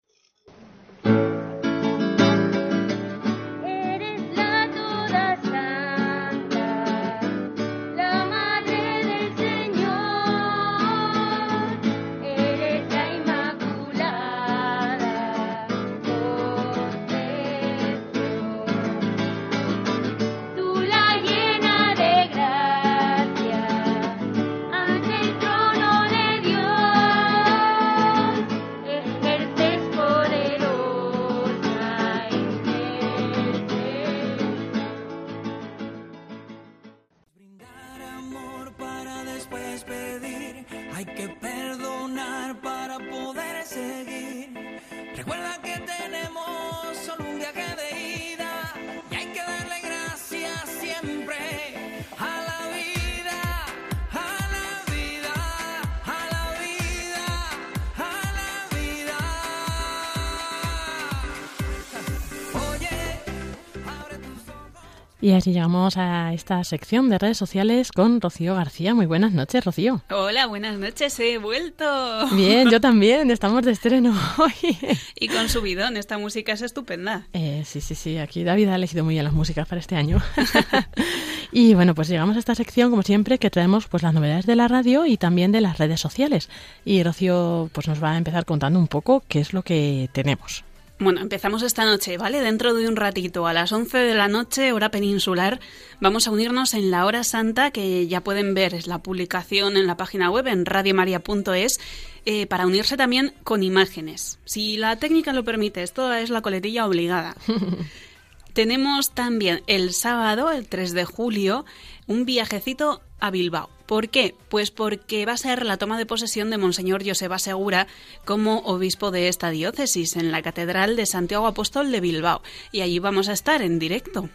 Y 65.23 65.31
así 65.31 65.53
llegamos 65.53 65.95
a 65.95 66.33
esta 66.33 66.61
sección 66.65 67.07
de 67.07 67.17
redes 67.17 67.37
sociales 67.37 67.93
con 67.93 68.19
Rocío 68.19 68.55
García. 68.55 68.93
Muy 68.93 69.05
buenas 69.05 69.31
noches, 69.31 69.63
Rocío. 69.63 70.01
Hola, 70.09 70.47
buenas 70.47 70.77
noches, 70.77 71.17
he 71.17 71.37
vuelto. 71.37 71.85
Bien, 72.33 72.69
yo 72.69 72.81
también, 72.81 73.31
estamos 73.31 73.63
de 73.63 73.71
estreno 73.71 74.13
hoy. 74.37 74.77
Y 75.17 75.29
con 75.29 75.47
subidón, 75.47 75.95
esta 75.95 76.17
música 76.17 76.51
es 76.51 76.61
estupenda. 76.61 77.25
Eh, 77.31 77.63
sí, 77.65 77.79
sí, 77.79 77.95
sí, 77.95 78.17
aquí 78.17 78.43
David 78.43 78.67
ha 78.67 78.75
elegido 78.75 79.05
muy 79.05 79.13
bien 79.13 79.23
las 79.23 79.31
músicas 79.31 79.65
para 79.65 79.79
este 79.79 79.95
año. 79.95 80.21
y 81.53 81.73
bueno, 81.73 81.95
pues 81.95 82.09
llegamos 82.09 82.35
a 82.35 82.39
esta 82.39 82.53
sección, 82.53 82.89
como 82.89 83.03
siempre, 83.03 83.39
que 83.39 83.49
traemos 83.49 83.87
pues 83.87 84.03
las 84.03 84.13
novedades 84.13 84.45
de 84.45 84.57
la 84.57 84.67
radio 84.67 85.05
y 85.05 85.15
también 85.15 85.53
de 85.53 85.61
las 85.61 85.77
redes 85.77 86.01
sociales. 86.01 86.49
Y 86.83 87.01
Rocío 87.01 87.69
pues 87.71 87.87
nos 87.87 88.03
va 88.03 88.11
a 88.11 88.17
empezar 88.17 88.43
contando 88.43 88.77
un 88.77 88.89
poco 88.89 89.23
qué 89.29 89.39
es 89.39 89.53
lo 89.53 89.63
que 89.63 90.09
tenemos. 90.11 90.65
Bueno, 91.03 91.19
empezamos 91.19 91.63
esta 91.63 91.83
noche, 91.83 92.17
¿vale? 92.17 92.39
Dentro 92.39 92.73
de 92.73 92.87
un 92.87 92.95
ratito, 92.95 93.45
a 93.45 93.51
las 93.51 93.73
11 93.73 93.97
de 93.97 94.15
la 94.15 94.29
noche, 94.29 94.71
hora 94.71 94.89
peninsular, 94.89 95.59
vamos 95.99 96.27
a 96.27 96.31
unirnos 96.31 96.73
en 96.73 96.91
la 96.91 97.05
hora 97.05 97.25
santa, 97.25 97.71
que 97.71 98.07
ya 98.07 98.23
pueden 98.23 98.53
ver, 98.53 98.73
es 98.73 98.87
la 98.87 99.03
publicación 99.03 99.75
en 99.75 99.85
la 99.85 99.97
página 99.97 100.31
web, 100.31 100.47
en 100.47 100.65
radiomaria.es, 100.65 101.81
eh, 102.25 102.47
para 102.47 102.65
unirse 102.65 102.95
también 102.95 103.33
con 103.43 103.63
imágenes. 103.63 104.39
Si 104.45 104.77
la 104.77 104.95
técnica 104.95 105.33
lo 105.33 105.43
permite, 105.43 105.83
esto 105.83 106.13
es 106.13 106.29
la 106.29 106.41
coletilla 106.41 106.87
obligada. 106.87 107.35
Tenemos 108.53 109.11
también 109.11 109.61
el 109.67 109.91
sábado, 109.91 110.51
el 110.51 110.69
3 110.69 110.93
de 110.93 111.03
julio, 111.03 111.65
un 112.07 112.23
viajecito 112.23 113.01
a 113.19 113.29
Bilbao. 113.29 113.72
¿Por 113.85 114.09
qué? 114.09 114.35
Pues 114.49 114.71
porque 114.71 115.25
va 115.25 115.33
a 115.33 115.37
ser 115.37 115.65
la 115.65 115.77
toma 115.77 115.97
de 115.97 116.05
posesión 116.05 116.49
de 116.49 116.57
Monseñor 116.57 117.05
Joseba 117.05 117.39
Segura 117.39 117.87
como 118.25 118.59
obispo 118.59 119.11
de 119.11 119.27
esta 119.27 119.49
diócesis 119.49 120.15
en 120.15 120.31
la 120.31 120.41
Catedral 120.41 120.95
de 120.95 121.05
Santiago 121.05 121.47
Apóstol 121.47 121.91
de 121.91 121.99
Bilbao. 121.99 122.41
Y 122.71 122.81
allí 122.81 122.99
vamos 122.99 123.29
a 123.29 123.33
estar 123.33 123.61
en 123.61 123.79
directo. 123.79 124.29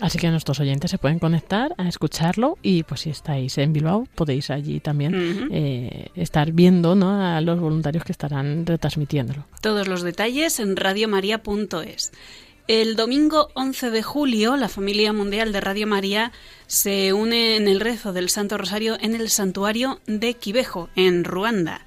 Así 0.00 0.18
que 0.18 0.30
nuestros 0.30 0.60
oyentes 0.60 0.90
se 0.90 0.98
pueden 0.98 1.18
conectar 1.18 1.74
a 1.76 1.86
escucharlo 1.86 2.56
y 2.62 2.84
pues 2.84 3.02
si 3.02 3.10
estáis 3.10 3.58
en 3.58 3.72
Bilbao 3.72 4.06
podéis 4.14 4.50
allí 4.50 4.80
también 4.80 5.48
eh, 5.52 6.08
estar 6.14 6.52
viendo 6.52 6.94
¿no? 6.94 7.22
a 7.22 7.40
los 7.42 7.60
voluntarios 7.60 8.04
que 8.04 8.12
estarán 8.12 8.64
retransmitiéndolo. 8.64 9.44
Todos 9.60 9.88
los 9.88 10.02
detalles 10.02 10.58
en 10.58 10.76
radiomaria.es. 10.76 12.12
El 12.66 12.94
domingo 12.96 13.48
11 13.54 13.90
de 13.90 14.02
julio, 14.02 14.56
la 14.56 14.68
familia 14.68 15.12
mundial 15.12 15.52
de 15.52 15.60
Radio 15.60 15.86
María 15.86 16.30
se 16.66 17.12
une 17.12 17.56
en 17.56 17.66
el 17.66 17.80
rezo 17.80 18.12
del 18.12 18.28
Santo 18.28 18.58
Rosario 18.58 18.96
en 19.00 19.14
el 19.14 19.28
santuario 19.28 20.00
de 20.06 20.34
Quibejo, 20.34 20.88
en 20.94 21.24
Ruanda. 21.24 21.82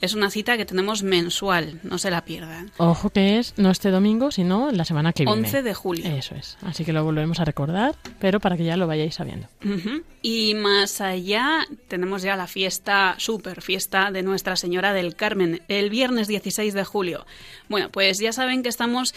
Es 0.00 0.12
una 0.12 0.28
cita 0.28 0.58
que 0.58 0.66
tenemos 0.66 1.02
mensual, 1.02 1.80
no 1.82 1.96
se 1.96 2.10
la 2.10 2.26
pierdan. 2.26 2.70
Ojo 2.76 3.08
que 3.08 3.38
es 3.38 3.54
no 3.56 3.70
este 3.70 3.90
domingo, 3.90 4.30
sino 4.30 4.70
la 4.70 4.84
semana 4.84 5.14
que 5.14 5.24
viene. 5.24 5.46
11 5.46 5.62
de 5.62 5.72
julio. 5.72 6.04
Eso 6.04 6.34
es. 6.34 6.58
Así 6.60 6.84
que 6.84 6.92
lo 6.92 7.02
volvemos 7.04 7.40
a 7.40 7.46
recordar, 7.46 7.94
pero 8.18 8.38
para 8.38 8.58
que 8.58 8.64
ya 8.64 8.76
lo 8.76 8.86
vayáis 8.86 9.14
sabiendo. 9.14 9.48
Y 10.20 10.54
más 10.56 11.00
allá 11.00 11.66
tenemos 11.88 12.20
ya 12.20 12.36
la 12.36 12.46
fiesta, 12.46 13.14
super 13.16 13.62
fiesta 13.62 14.10
de 14.10 14.22
Nuestra 14.22 14.56
Señora 14.56 14.92
del 14.92 15.14
Carmen, 15.14 15.62
el 15.68 15.88
viernes 15.88 16.28
16 16.28 16.74
de 16.74 16.84
julio. 16.84 17.24
Bueno, 17.70 17.88
pues 17.90 18.18
ya 18.18 18.32
saben 18.32 18.62
que 18.62 18.68
estamos 18.68 19.14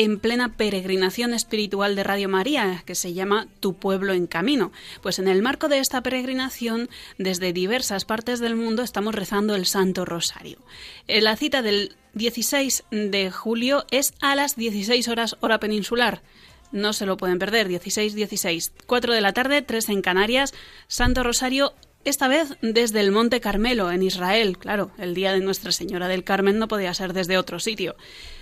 en 0.00 0.18
plena 0.18 0.56
peregrinación 0.56 1.34
espiritual 1.34 1.94
de 1.94 2.02
Radio 2.02 2.26
María, 2.26 2.82
que 2.86 2.94
se 2.94 3.12
llama 3.12 3.48
Tu 3.60 3.74
pueblo 3.74 4.14
en 4.14 4.26
camino. 4.26 4.72
Pues 5.02 5.18
en 5.18 5.28
el 5.28 5.42
marco 5.42 5.68
de 5.68 5.78
esta 5.78 6.02
peregrinación, 6.02 6.88
desde 7.18 7.52
diversas 7.52 8.06
partes 8.06 8.40
del 8.40 8.56
mundo 8.56 8.82
estamos 8.82 9.14
rezando 9.14 9.54
el 9.54 9.66
Santo 9.66 10.06
Rosario. 10.06 10.56
Eh, 11.06 11.20
la 11.20 11.36
cita 11.36 11.60
del 11.60 11.96
16 12.14 12.84
de 12.90 13.30
julio 13.30 13.84
es 13.90 14.14
a 14.22 14.34
las 14.36 14.56
16 14.56 15.06
horas 15.08 15.36
hora 15.40 15.60
peninsular. 15.60 16.22
No 16.72 16.94
se 16.94 17.04
lo 17.04 17.18
pueden 17.18 17.38
perder, 17.38 17.68
16, 17.68 18.14
16, 18.14 18.72
4 18.86 19.12
de 19.12 19.20
la 19.20 19.34
tarde, 19.34 19.60
3 19.60 19.86
en 19.90 20.00
Canarias, 20.00 20.54
Santo 20.88 21.22
Rosario 21.22 21.74
esta 22.04 22.28
vez 22.28 22.56
desde 22.62 23.00
el 23.00 23.12
Monte 23.12 23.40
Carmelo, 23.40 23.90
en 23.90 24.02
Israel. 24.02 24.58
Claro, 24.58 24.90
el 24.98 25.14
día 25.14 25.32
de 25.32 25.40
Nuestra 25.40 25.72
Señora 25.72 26.08
del 26.08 26.24
Carmen 26.24 26.58
no 26.58 26.68
podía 26.68 26.94
ser 26.94 27.12
desde 27.12 27.38
otro 27.38 27.60
sitio. 27.60 27.96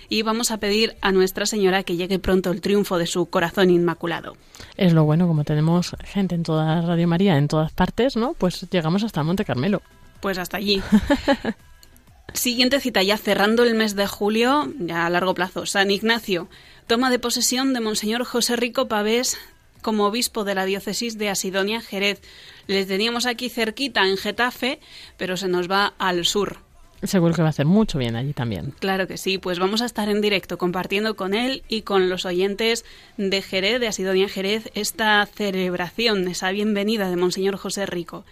Y 0.07 0.23
vamos 0.23 0.51
a 0.51 0.57
pedir 0.57 0.95
a 1.01 1.11
Nuestra 1.11 1.45
Señora 1.45 1.83
que 1.83 1.95
llegue 1.95 2.19
pronto 2.19 2.51
el 2.51 2.61
triunfo 2.61 2.97
de 2.97 3.05
su 3.05 3.27
corazón 3.27 3.69
inmaculado. 3.69 4.37
Es 4.75 4.93
lo 4.93 5.03
bueno, 5.03 5.27
como 5.27 5.43
tenemos 5.43 5.95
gente 6.03 6.35
en 6.35 6.43
toda 6.43 6.81
Radio 6.81 7.07
María, 7.07 7.37
en 7.37 7.47
todas 7.47 7.71
partes, 7.71 8.15
¿no? 8.15 8.33
Pues 8.33 8.65
llegamos 8.71 9.03
hasta 9.03 9.19
el 9.19 9.27
Monte 9.27 9.45
Carmelo. 9.45 9.81
Pues 10.21 10.37
hasta 10.37 10.57
allí. 10.57 10.81
Siguiente 12.33 12.79
cita 12.79 13.03
ya 13.03 13.17
cerrando 13.17 13.63
el 13.63 13.75
mes 13.75 13.95
de 13.95 14.07
julio, 14.07 14.71
ya 14.79 15.05
a 15.05 15.09
largo 15.09 15.33
plazo. 15.33 15.65
San 15.65 15.91
Ignacio, 15.91 16.47
toma 16.87 17.09
de 17.09 17.19
posesión 17.19 17.73
de 17.73 17.79
Monseñor 17.79 18.23
José 18.23 18.55
Rico 18.55 18.87
Pavés 18.87 19.37
como 19.81 20.05
obispo 20.05 20.43
de 20.43 20.55
la 20.55 20.65
diócesis 20.65 21.17
de 21.17 21.29
Asidonia 21.29 21.81
Jerez. 21.81 22.21
Les 22.69 22.85
teníamos 22.85 23.25
aquí 23.25 23.49
cerquita 23.49 24.07
en 24.07 24.15
Getafe, 24.15 24.79
pero 25.17 25.37
se 25.37 25.47
nos 25.47 25.67
va 25.67 25.95
al 25.97 26.23
sur. 26.23 26.57
Seguro 27.01 27.33
que 27.33 27.41
va 27.41 27.47
a 27.47 27.49
hacer 27.49 27.65
mucho 27.65 27.97
bien 27.97 28.15
allí 28.15 28.31
también. 28.31 28.75
Claro 28.77 29.07
que 29.07 29.17
sí, 29.17 29.39
pues 29.39 29.57
vamos 29.57 29.81
a 29.81 29.85
estar 29.85 30.07
en 30.07 30.21
directo 30.21 30.59
compartiendo 30.59 31.15
con 31.15 31.33
él 31.33 31.63
y 31.67 31.81
con 31.81 32.09
los 32.09 32.25
oyentes 32.25 32.85
de 33.17 33.41
Jerez, 33.41 33.79
de 33.79 33.87
Asidonia 33.87 34.29
Jerez, 34.29 34.69
esta 34.75 35.25
celebración, 35.25 36.27
esa 36.27 36.51
bienvenida 36.51 37.09
de 37.09 37.15
Monseñor 37.15 37.57
José 37.57 37.87
Rico. 37.87 38.23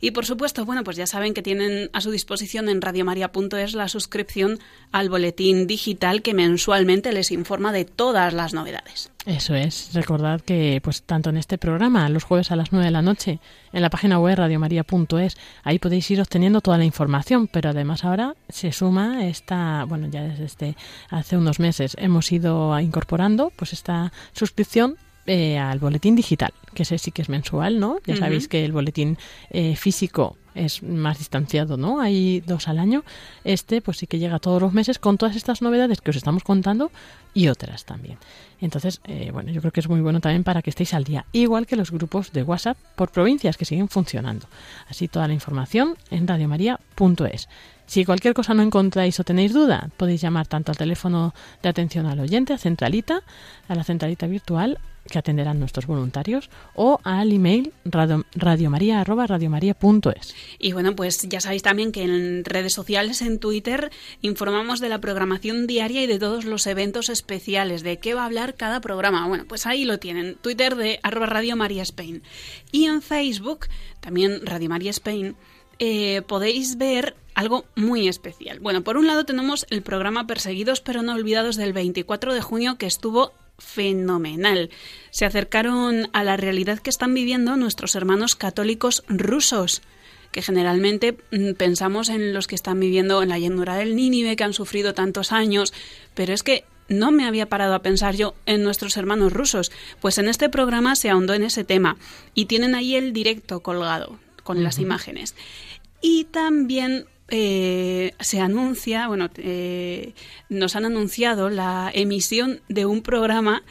Y 0.00 0.12
por 0.12 0.24
supuesto, 0.24 0.64
bueno, 0.64 0.82
pues 0.82 0.96
ya 0.96 1.06
saben 1.06 1.34
que 1.34 1.42
tienen 1.42 1.90
a 1.92 2.00
su 2.00 2.10
disposición 2.10 2.68
en 2.68 2.80
radiomaria.es 2.80 3.74
la 3.74 3.88
suscripción 3.88 4.58
al 4.92 5.10
boletín 5.10 5.66
digital 5.66 6.22
que 6.22 6.34
mensualmente 6.34 7.12
les 7.12 7.30
informa 7.30 7.72
de 7.72 7.84
todas 7.84 8.32
las 8.32 8.54
novedades. 8.54 9.10
Eso 9.26 9.54
es, 9.54 9.90
recordad 9.92 10.40
que 10.40 10.80
pues 10.82 11.02
tanto 11.02 11.28
en 11.28 11.36
este 11.36 11.58
programa, 11.58 12.08
los 12.08 12.24
jueves 12.24 12.50
a 12.50 12.56
las 12.56 12.72
9 12.72 12.86
de 12.86 12.90
la 12.90 13.02
noche, 13.02 13.38
en 13.72 13.82
la 13.82 13.90
página 13.90 14.18
web 14.18 14.38
radiomaria.es, 14.38 15.36
ahí 15.62 15.78
podéis 15.78 16.10
ir 16.10 16.22
obteniendo 16.22 16.62
toda 16.62 16.78
la 16.78 16.86
información, 16.86 17.46
pero 17.46 17.68
además 17.68 18.04
ahora 18.04 18.34
se 18.48 18.72
suma 18.72 19.26
esta, 19.26 19.84
bueno, 19.84 20.08
ya 20.08 20.22
desde 20.22 20.74
hace 21.10 21.36
unos 21.36 21.60
meses 21.60 21.96
hemos 21.98 22.32
ido 22.32 22.78
incorporando 22.80 23.52
pues 23.54 23.74
esta 23.74 24.10
suscripción 24.32 24.96
eh, 25.26 25.58
al 25.58 25.78
boletín 25.78 26.16
digital, 26.16 26.52
que 26.74 26.82
ese 26.82 26.98
sí 26.98 27.10
que 27.10 27.22
es 27.22 27.28
mensual, 27.28 27.78
¿no? 27.78 27.98
Ya 28.06 28.16
sabéis 28.16 28.48
que 28.48 28.64
el 28.64 28.72
boletín 28.72 29.18
eh, 29.50 29.76
físico 29.76 30.36
es 30.54 30.82
más 30.82 31.18
distanciado, 31.18 31.76
¿no? 31.76 32.00
Hay 32.00 32.40
dos 32.40 32.68
al 32.68 32.78
año. 32.78 33.04
Este, 33.44 33.80
pues 33.80 33.98
sí 33.98 34.06
que 34.06 34.18
llega 34.18 34.38
todos 34.38 34.60
los 34.60 34.72
meses 34.72 34.98
con 34.98 35.18
todas 35.18 35.36
estas 35.36 35.62
novedades 35.62 36.00
que 36.00 36.10
os 36.10 36.16
estamos 36.16 36.42
contando 36.42 36.90
y 37.34 37.48
otras 37.48 37.84
también. 37.84 38.18
Entonces, 38.60 39.00
eh, 39.04 39.30
bueno, 39.32 39.50
yo 39.50 39.60
creo 39.60 39.72
que 39.72 39.80
es 39.80 39.88
muy 39.88 40.00
bueno 40.00 40.20
también 40.20 40.44
para 40.44 40.62
que 40.62 40.70
estéis 40.70 40.94
al 40.94 41.04
día, 41.04 41.24
igual 41.32 41.66
que 41.66 41.76
los 41.76 41.90
grupos 41.90 42.32
de 42.32 42.42
WhatsApp 42.42 42.76
por 42.96 43.10
provincias 43.10 43.56
que 43.56 43.64
siguen 43.64 43.88
funcionando. 43.88 44.46
Así 44.88 45.08
toda 45.08 45.28
la 45.28 45.34
información 45.34 45.96
en 46.10 46.26
radiomaria.es. 46.26 47.48
Si 47.90 48.04
cualquier 48.04 48.34
cosa 48.34 48.54
no 48.54 48.62
encontráis 48.62 49.18
o 49.18 49.24
tenéis 49.24 49.52
duda, 49.52 49.90
podéis 49.96 50.20
llamar 50.20 50.46
tanto 50.46 50.70
al 50.70 50.78
teléfono 50.78 51.34
de 51.60 51.70
atención 51.70 52.06
al 52.06 52.20
oyente, 52.20 52.52
a 52.52 52.58
Centralita, 52.58 53.24
a 53.66 53.74
la 53.74 53.82
Centralita 53.82 54.28
virtual, 54.28 54.78
que 55.10 55.18
atenderán 55.18 55.58
nuestros 55.58 55.86
voluntarios, 55.86 56.50
o 56.76 57.00
al 57.02 57.32
email 57.32 57.72
radio. 57.84 58.24
Y 60.60 60.72
bueno, 60.72 60.94
pues 60.94 61.28
ya 61.28 61.40
sabéis 61.40 61.62
también 61.62 61.90
que 61.90 62.04
en 62.04 62.44
redes 62.44 62.74
sociales, 62.74 63.22
en 63.22 63.40
Twitter, 63.40 63.90
informamos 64.22 64.78
de 64.78 64.88
la 64.88 65.00
programación 65.00 65.66
diaria 65.66 66.04
y 66.04 66.06
de 66.06 66.20
todos 66.20 66.44
los 66.44 66.68
eventos 66.68 67.08
especiales, 67.08 67.82
de 67.82 67.98
qué 67.98 68.14
va 68.14 68.22
a 68.22 68.26
hablar 68.26 68.54
cada 68.54 68.80
programa. 68.80 69.26
Bueno, 69.26 69.46
pues 69.48 69.66
ahí 69.66 69.84
lo 69.84 69.98
tienen, 69.98 70.36
Twitter 70.36 70.76
de 70.76 71.00
arroba 71.02 71.26
Radio 71.26 71.56
María 71.56 71.82
Spain. 71.82 72.22
Y 72.70 72.84
en 72.84 73.02
Facebook, 73.02 73.66
también 73.98 74.46
Radio 74.46 74.68
María 74.68 74.92
Spain, 74.92 75.34
eh, 75.80 76.22
podéis 76.22 76.78
ver 76.78 77.16
algo 77.34 77.64
muy 77.74 78.06
especial. 78.06 78.60
Bueno, 78.60 78.82
por 78.82 78.98
un 78.98 79.06
lado 79.06 79.24
tenemos 79.24 79.66
el 79.70 79.82
programa 79.82 80.26
Perseguidos 80.26 80.80
pero 80.80 81.02
no 81.02 81.14
olvidados 81.14 81.56
del 81.56 81.72
24 81.72 82.34
de 82.34 82.40
junio 82.42 82.76
que 82.76 82.86
estuvo 82.86 83.32
fenomenal. 83.58 84.70
Se 85.10 85.24
acercaron 85.24 86.08
a 86.12 86.22
la 86.22 86.36
realidad 86.36 86.78
que 86.78 86.90
están 86.90 87.14
viviendo 87.14 87.56
nuestros 87.56 87.94
hermanos 87.94 88.36
católicos 88.36 89.02
rusos 89.08 89.82
que 90.32 90.42
generalmente 90.42 91.16
mm, 91.32 91.54
pensamos 91.54 92.08
en 92.08 92.32
los 92.32 92.46
que 92.46 92.54
están 92.54 92.78
viviendo 92.78 93.22
en 93.22 93.30
la 93.30 93.38
llanura 93.38 93.74
del 93.76 93.96
Nínive, 93.96 94.36
que 94.36 94.44
han 94.44 94.52
sufrido 94.52 94.94
tantos 94.94 95.32
años, 95.32 95.72
pero 96.14 96.32
es 96.32 96.42
que 96.42 96.64
no 96.88 97.10
me 97.10 97.26
había 97.26 97.48
parado 97.48 97.74
a 97.74 97.82
pensar 97.82 98.14
yo 98.16 98.34
en 98.46 98.62
nuestros 98.62 98.96
hermanos 98.96 99.32
rusos, 99.32 99.72
pues 100.00 100.18
en 100.18 100.28
este 100.28 100.48
programa 100.48 100.94
se 100.94 101.08
ahondó 101.10 101.34
en 101.34 101.42
ese 101.42 101.64
tema 101.64 101.96
y 102.34 102.44
tienen 102.44 102.74
ahí 102.74 102.96
el 102.96 103.12
directo 103.12 103.60
colgado 103.60 104.18
con 104.42 104.62
las 104.64 104.78
imágenes. 104.78 105.34
Y 106.00 106.24
también 106.24 107.06
eh, 107.28 108.12
se 108.18 108.40
anuncia, 108.40 109.06
bueno, 109.08 109.28
eh, 109.36 110.14
nos 110.48 110.74
han 110.76 110.84
anunciado 110.84 111.48
la 111.48 111.90
emisión 111.94 112.60
de 112.68 112.86
un 112.86 113.02
programa 113.02 113.62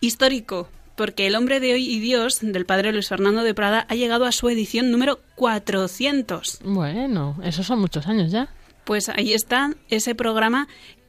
histórico, 0.00 0.68
porque 0.96 1.26
El 1.26 1.34
hombre 1.34 1.60
de 1.60 1.74
hoy 1.74 1.86
y 1.86 2.00
Dios 2.00 2.38
del 2.40 2.64
padre 2.64 2.92
Luis 2.92 3.08
Fernando 3.08 3.42
de 3.42 3.52
Prada 3.52 3.86
ha 3.90 3.94
llegado 3.94 4.24
a 4.24 4.32
su 4.32 4.48
edición 4.48 4.90
número 4.90 5.20
400. 5.34 6.60
Bueno, 6.64 7.36
esos 7.42 7.66
son 7.66 7.80
muchos 7.80 8.06
años 8.06 8.32
ya. 8.32 8.48
Pues 8.84 9.08
ahí 9.10 9.34
está 9.34 9.74
ese 9.88 10.14
programa 10.14 10.68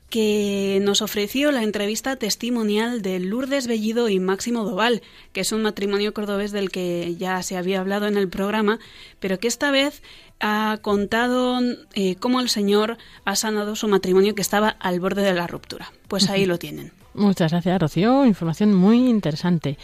que 0.09 0.79
nos 0.81 1.01
ofreció 1.01 1.51
la 1.51 1.63
entrevista 1.63 2.15
testimonial 2.15 3.01
de 3.01 3.19
Lourdes 3.19 3.67
Bellido 3.67 4.07
y 4.07 4.19
Máximo 4.19 4.63
Doval, 4.63 5.01
que 5.33 5.41
es 5.41 5.51
un 5.51 5.61
matrimonio 5.61 6.13
cordobés 6.13 6.51
del 6.51 6.69
que 6.71 7.15
ya 7.17 7.43
se 7.43 7.57
había 7.57 7.81
hablado 7.81 8.07
en 8.07 8.17
el 8.17 8.29
programa, 8.29 8.79
pero 9.19 9.39
que 9.39 9.47
esta 9.47 9.69
vez 9.71 10.01
ha 10.39 10.77
contado 10.81 11.59
eh, 11.93 12.15
cómo 12.15 12.39
el 12.39 12.49
Señor 12.49 12.97
ha 13.25 13.35
sanado 13.35 13.75
su 13.75 13.87
matrimonio 13.87 14.35
que 14.35 14.41
estaba 14.41 14.69
al 14.69 14.99
borde 14.99 15.23
de 15.23 15.33
la 15.33 15.47
ruptura. 15.47 15.91
Pues 16.07 16.29
ahí 16.29 16.45
lo 16.45 16.57
tienen. 16.57 16.91
Muchas 17.13 17.51
gracias, 17.51 17.81
Rocío. 17.81 18.25
Información 18.25 18.73
muy 18.73 19.09
interesante. 19.09 19.77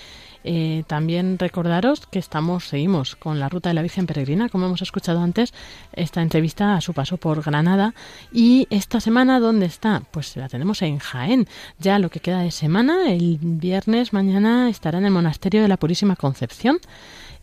Eh, 0.43 0.83
también 0.87 1.37
recordaros 1.39 2.05
que 2.07 2.19
estamos, 2.19 2.65
seguimos 2.65 3.15
con 3.15 3.39
la 3.39 3.49
ruta 3.49 3.69
de 3.69 3.75
la 3.75 3.81
Virgen 3.81 4.07
Peregrina, 4.07 4.49
como 4.49 4.65
hemos 4.65 4.81
escuchado 4.81 5.21
antes, 5.21 5.53
esta 5.93 6.21
entrevista 6.21 6.75
a 6.75 6.81
su 6.81 6.93
paso 6.93 7.17
por 7.17 7.41
Granada. 7.43 7.93
Y 8.31 8.67
esta 8.69 8.99
semana, 8.99 9.39
¿dónde 9.39 9.65
está? 9.65 10.03
Pues 10.11 10.35
la 10.35 10.49
tenemos 10.49 10.81
en 10.81 10.99
Jaén. 10.99 11.47
Ya 11.79 11.99
lo 11.99 12.09
que 12.09 12.19
queda 12.19 12.41
de 12.41 12.51
semana, 12.51 13.11
el 13.11 13.37
viernes 13.41 14.13
mañana 14.13 14.69
estará 14.69 14.97
en 14.97 15.05
el 15.05 15.11
Monasterio 15.11 15.61
de 15.61 15.67
la 15.67 15.77
Purísima 15.77 16.15
Concepción 16.15 16.79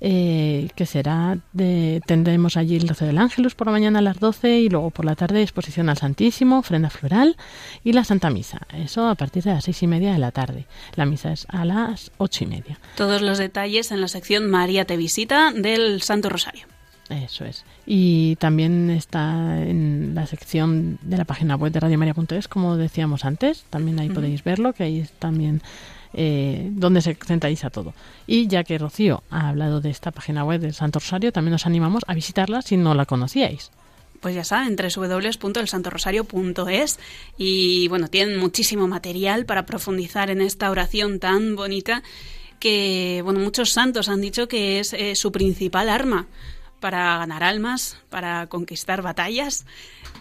eh, 0.01 0.68
que 0.74 0.86
será, 0.86 1.38
de, 1.53 2.01
tendremos 2.07 2.57
allí 2.57 2.76
el 2.76 2.86
12 2.86 3.05
del 3.07 3.18
Ángelus 3.18 3.55
por 3.55 3.66
la 3.66 3.72
mañana 3.72 3.98
a 3.98 4.03
las 4.03 4.18
12 4.18 4.61
y 4.61 4.68
luego 4.68 4.90
por 4.90 5.05
la 5.05 5.14
tarde 5.14 5.42
exposición 5.42 5.88
al 5.88 5.98
Santísimo, 5.98 6.59
ofrenda 6.59 6.90
floral 6.90 7.36
y 7.84 7.92
la 7.92 8.05
Santa 8.05 8.30
Misa. 8.30 8.66
Eso 8.74 9.09
a 9.09 9.14
partir 9.14 9.42
de 9.42 9.53
las 9.53 9.64
seis 9.64 9.82
y 9.82 9.86
media 9.86 10.12
de 10.12 10.18
la 10.18 10.30
tarde. 10.30 10.66
La 10.94 11.07
misa 11.07 11.32
es 11.32 11.46
a 11.48 11.64
las 11.64 12.12
ocho 12.18 12.44
y 12.44 12.46
media. 12.46 12.78
Todos 12.96 13.22
los 13.22 13.38
detalles 13.38 13.90
en 13.92 14.01
la 14.01 14.09
sección 14.09 14.51
María 14.51 14.84
te 14.84 14.96
visita 14.96 15.53
del 15.53 16.03
Santo 16.03 16.28
Rosario. 16.28 16.66
Eso 17.11 17.45
es. 17.45 17.65
Y 17.87 18.37
también 18.37 18.89
está 18.91 19.61
en 19.63 20.13
la 20.15 20.29
sección 20.29 21.01
de 21.03 21.19
la 21.19 21.25
página 21.25 21.57
web 21.57 21.73
de 21.73 21.81
radiomaria.es, 21.81 22.47
como 22.47 22.77
decíamos 22.77 23.25
antes. 23.25 23.65
También 23.69 23.99
ahí 23.99 24.09
podéis 24.09 24.45
verlo, 24.45 24.73
que 24.73 24.85
ahí 24.85 25.05
también 25.19 25.61
eh, 26.15 26.69
dónde 26.71 27.03
se 27.03 27.15
centraliza 27.15 27.71
todo. 27.71 27.95
Y 28.29 28.47
ya 28.47 28.63
que 28.63 28.79
Rocío 28.79 29.25
ha 29.29 29.49
hablado 29.49 29.81
de 29.81 29.91
esta 29.91 30.13
página 30.13 30.45
web 30.45 30.61
del 30.61 30.73
Santo 30.73 31.01
Rosario, 31.01 31.33
también 31.33 31.51
nos 31.53 31.67
animamos 31.67 32.05
a 32.07 32.15
visitarla 32.15 32.63
si 32.63 32.77
no 32.77 32.95
la 32.95 33.07
conocíais. 33.07 33.73
Pues 34.21 34.37
ya 34.37 34.45
saben, 34.45 34.77
www.elsantorosario.es 34.77 37.01
y 37.39 37.89
bueno, 37.89 38.07
tienen 38.09 38.39
muchísimo 38.39 38.87
material 38.87 39.47
para 39.47 39.67
profundizar 39.67 40.31
en 40.31 40.43
esta 40.43 40.71
oración 40.71 41.19
tan 41.19 41.57
bonita 41.57 42.05
que 42.61 43.23
bueno, 43.25 43.41
muchos 43.41 43.73
santos 43.73 44.09
han 44.11 44.21
dicho 44.21 44.47
que 44.47 44.79
es 44.79 44.93
eh, 44.93 45.17
su 45.17 45.33
principal 45.33 45.89
arma 45.89 46.29
para 46.81 47.18
ganar 47.18 47.45
almas, 47.45 47.99
para 48.09 48.47
conquistar 48.47 49.03
batallas 49.03 49.66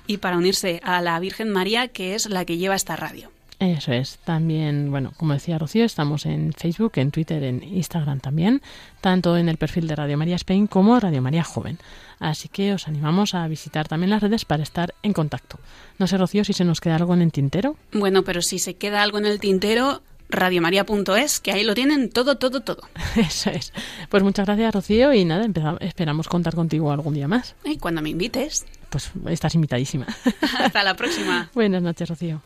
y 0.07 0.17
para 0.17 0.37
unirse 0.37 0.79
a 0.83 1.01
la 1.01 1.19
Virgen 1.19 1.49
María, 1.49 1.87
que 1.87 2.15
es 2.15 2.29
la 2.29 2.45
que 2.45 2.57
lleva 2.57 2.75
esta 2.75 2.95
radio. 2.95 3.31
Eso 3.59 3.91
es. 3.91 4.19
También, 4.23 4.89
bueno, 4.89 5.11
como 5.17 5.33
decía 5.33 5.57
Rocío, 5.57 5.83
estamos 5.83 6.25
en 6.25 6.53
Facebook, 6.53 6.93
en 6.95 7.11
Twitter, 7.11 7.43
en 7.43 7.61
Instagram 7.61 8.21
también, 8.21 8.61
tanto 9.01 9.35
en 9.35 9.49
el 9.49 9.57
perfil 9.57 9.85
de 9.87 9.97
Radio 9.97 10.17
María 10.17 10.37
Spain 10.37 10.65
como 10.65 10.97
Radio 10.97 11.21
María 11.21 11.43
Joven. 11.43 11.77
Así 12.19 12.47
que 12.47 12.73
os 12.73 12.87
animamos 12.87 13.35
a 13.35 13.45
visitar 13.47 13.87
también 13.87 14.11
las 14.11 14.21
redes 14.21 14.45
para 14.45 14.63
estar 14.63 14.93
en 15.03 15.11
contacto. 15.11 15.59
No 15.97 16.07
sé, 16.07 16.17
Rocío, 16.17 16.45
si 16.45 16.53
se 16.53 16.63
nos 16.63 16.79
queda 16.79 16.95
algo 16.95 17.13
en 17.13 17.21
el 17.21 17.33
tintero. 17.33 17.75
Bueno, 17.91 18.23
pero 18.23 18.41
si 18.41 18.59
se 18.59 18.75
queda 18.75 19.03
algo 19.03 19.17
en 19.17 19.25
el 19.25 19.39
tintero, 19.41 20.01
radiomaria.es, 20.29 21.39
que 21.39 21.51
ahí 21.51 21.63
lo 21.63 21.73
tienen 21.73 22.09
todo, 22.09 22.37
todo, 22.37 22.61
todo. 22.61 22.81
Eso 23.15 23.49
es. 23.49 23.73
Pues 24.09 24.23
muchas 24.23 24.45
gracias, 24.45 24.73
Rocío, 24.73 25.13
y 25.13 25.25
nada, 25.25 25.47
esperamos 25.81 26.27
contar 26.27 26.55
contigo 26.55 26.91
algún 26.91 27.13
día 27.13 27.27
más. 27.27 27.55
Y 27.65 27.77
cuando 27.77 28.01
me 28.01 28.09
invites. 28.09 28.65
Pues 28.89 29.11
estás 29.29 29.55
invitadísima. 29.55 30.07
Hasta 30.59 30.83
la 30.83 30.95
próxima. 30.95 31.49
Buenas 31.53 31.81
noches, 31.81 32.09
Rocío. 32.09 32.41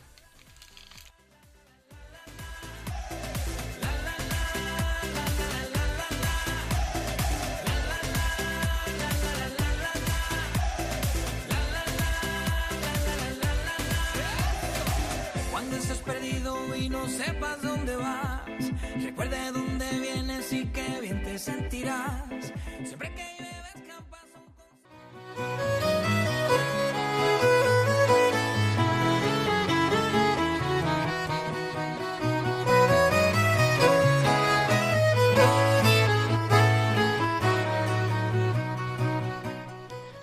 Recuerde 19.00 19.36
dónde 19.52 19.86
vienes 20.00 20.52
y 20.52 20.66
qué 20.66 21.00
bien 21.00 21.22
te 21.22 21.38
sentirás. 21.38 22.52
Siempre 22.84 23.10
que 23.14 23.22
llueve 23.38 23.68
escapas 23.74 24.20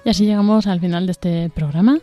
Y 0.03 0.09
así 0.09 0.25
llegamos 0.25 0.67
al 0.67 0.79
final 0.79 1.05
de 1.05 1.11
este 1.11 1.49
programa. 1.49 1.99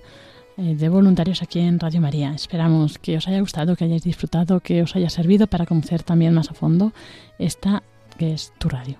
Eh, 0.60 0.74
de 0.74 0.88
voluntarios 0.88 1.40
aquí 1.40 1.60
en 1.60 1.78
Radio 1.78 2.00
María. 2.00 2.32
Esperamos 2.32 2.98
que 2.98 3.16
os 3.16 3.28
haya 3.28 3.38
gustado, 3.38 3.76
que 3.76 3.84
hayáis 3.84 4.02
disfrutado, 4.02 4.58
que 4.58 4.82
os 4.82 4.96
haya 4.96 5.08
servido 5.08 5.46
para 5.46 5.66
conocer 5.66 6.02
también 6.02 6.34
más 6.34 6.50
a 6.50 6.54
fondo 6.54 6.92
esta 7.38 7.84
que 8.18 8.32
es 8.32 8.52
tu 8.58 8.68
radio. 8.68 8.96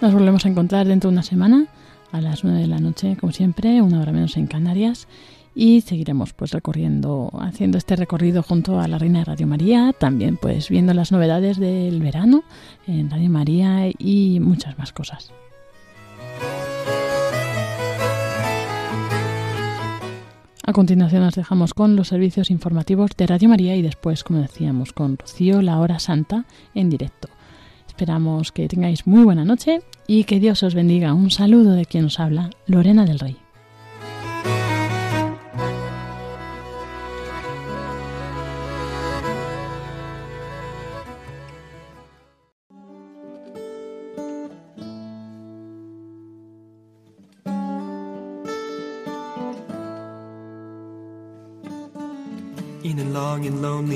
Nos 0.00 0.12
volvemos 0.12 0.44
a 0.44 0.48
encontrar 0.48 0.88
dentro 0.88 1.10
de 1.10 1.14
una 1.14 1.22
semana 1.22 1.66
a 2.10 2.20
las 2.20 2.42
9 2.42 2.62
de 2.62 2.66
la 2.66 2.80
noche, 2.80 3.16
como 3.16 3.32
siempre, 3.32 3.80
una 3.82 4.00
hora 4.00 4.10
menos 4.10 4.36
en 4.36 4.48
Canarias. 4.48 5.06
Y 5.58 5.80
seguiremos 5.80 6.34
pues 6.34 6.50
recorriendo, 6.50 7.30
haciendo 7.40 7.78
este 7.78 7.96
recorrido 7.96 8.42
junto 8.42 8.78
a 8.78 8.86
la 8.88 8.98
Reina 8.98 9.20
de 9.20 9.24
Radio 9.24 9.46
María, 9.46 9.94
también 9.98 10.36
pues 10.36 10.68
viendo 10.68 10.92
las 10.92 11.12
novedades 11.12 11.58
del 11.58 11.98
verano 12.02 12.44
en 12.86 13.08
Radio 13.10 13.30
María 13.30 13.88
y 13.98 14.38
muchas 14.38 14.76
más 14.76 14.92
cosas. 14.92 15.32
A 20.62 20.72
continuación 20.74 21.22
nos 21.22 21.36
dejamos 21.36 21.72
con 21.72 21.96
los 21.96 22.08
servicios 22.08 22.50
informativos 22.50 23.12
de 23.16 23.26
Radio 23.26 23.48
María 23.48 23.76
y 23.76 23.80
después, 23.80 24.24
como 24.24 24.40
decíamos, 24.40 24.92
con 24.92 25.16
Rocío, 25.16 25.62
la 25.62 25.80
hora 25.80 25.98
santa 26.00 26.44
en 26.74 26.90
directo. 26.90 27.30
Esperamos 27.88 28.52
que 28.52 28.68
tengáis 28.68 29.06
muy 29.06 29.24
buena 29.24 29.46
noche 29.46 29.80
y 30.06 30.24
que 30.24 30.38
Dios 30.38 30.62
os 30.62 30.74
bendiga. 30.74 31.14
Un 31.14 31.30
saludo 31.30 31.70
de 31.70 31.86
quien 31.86 32.04
os 32.04 32.20
habla, 32.20 32.50
Lorena 32.66 33.06
del 33.06 33.20
Rey. 33.20 33.45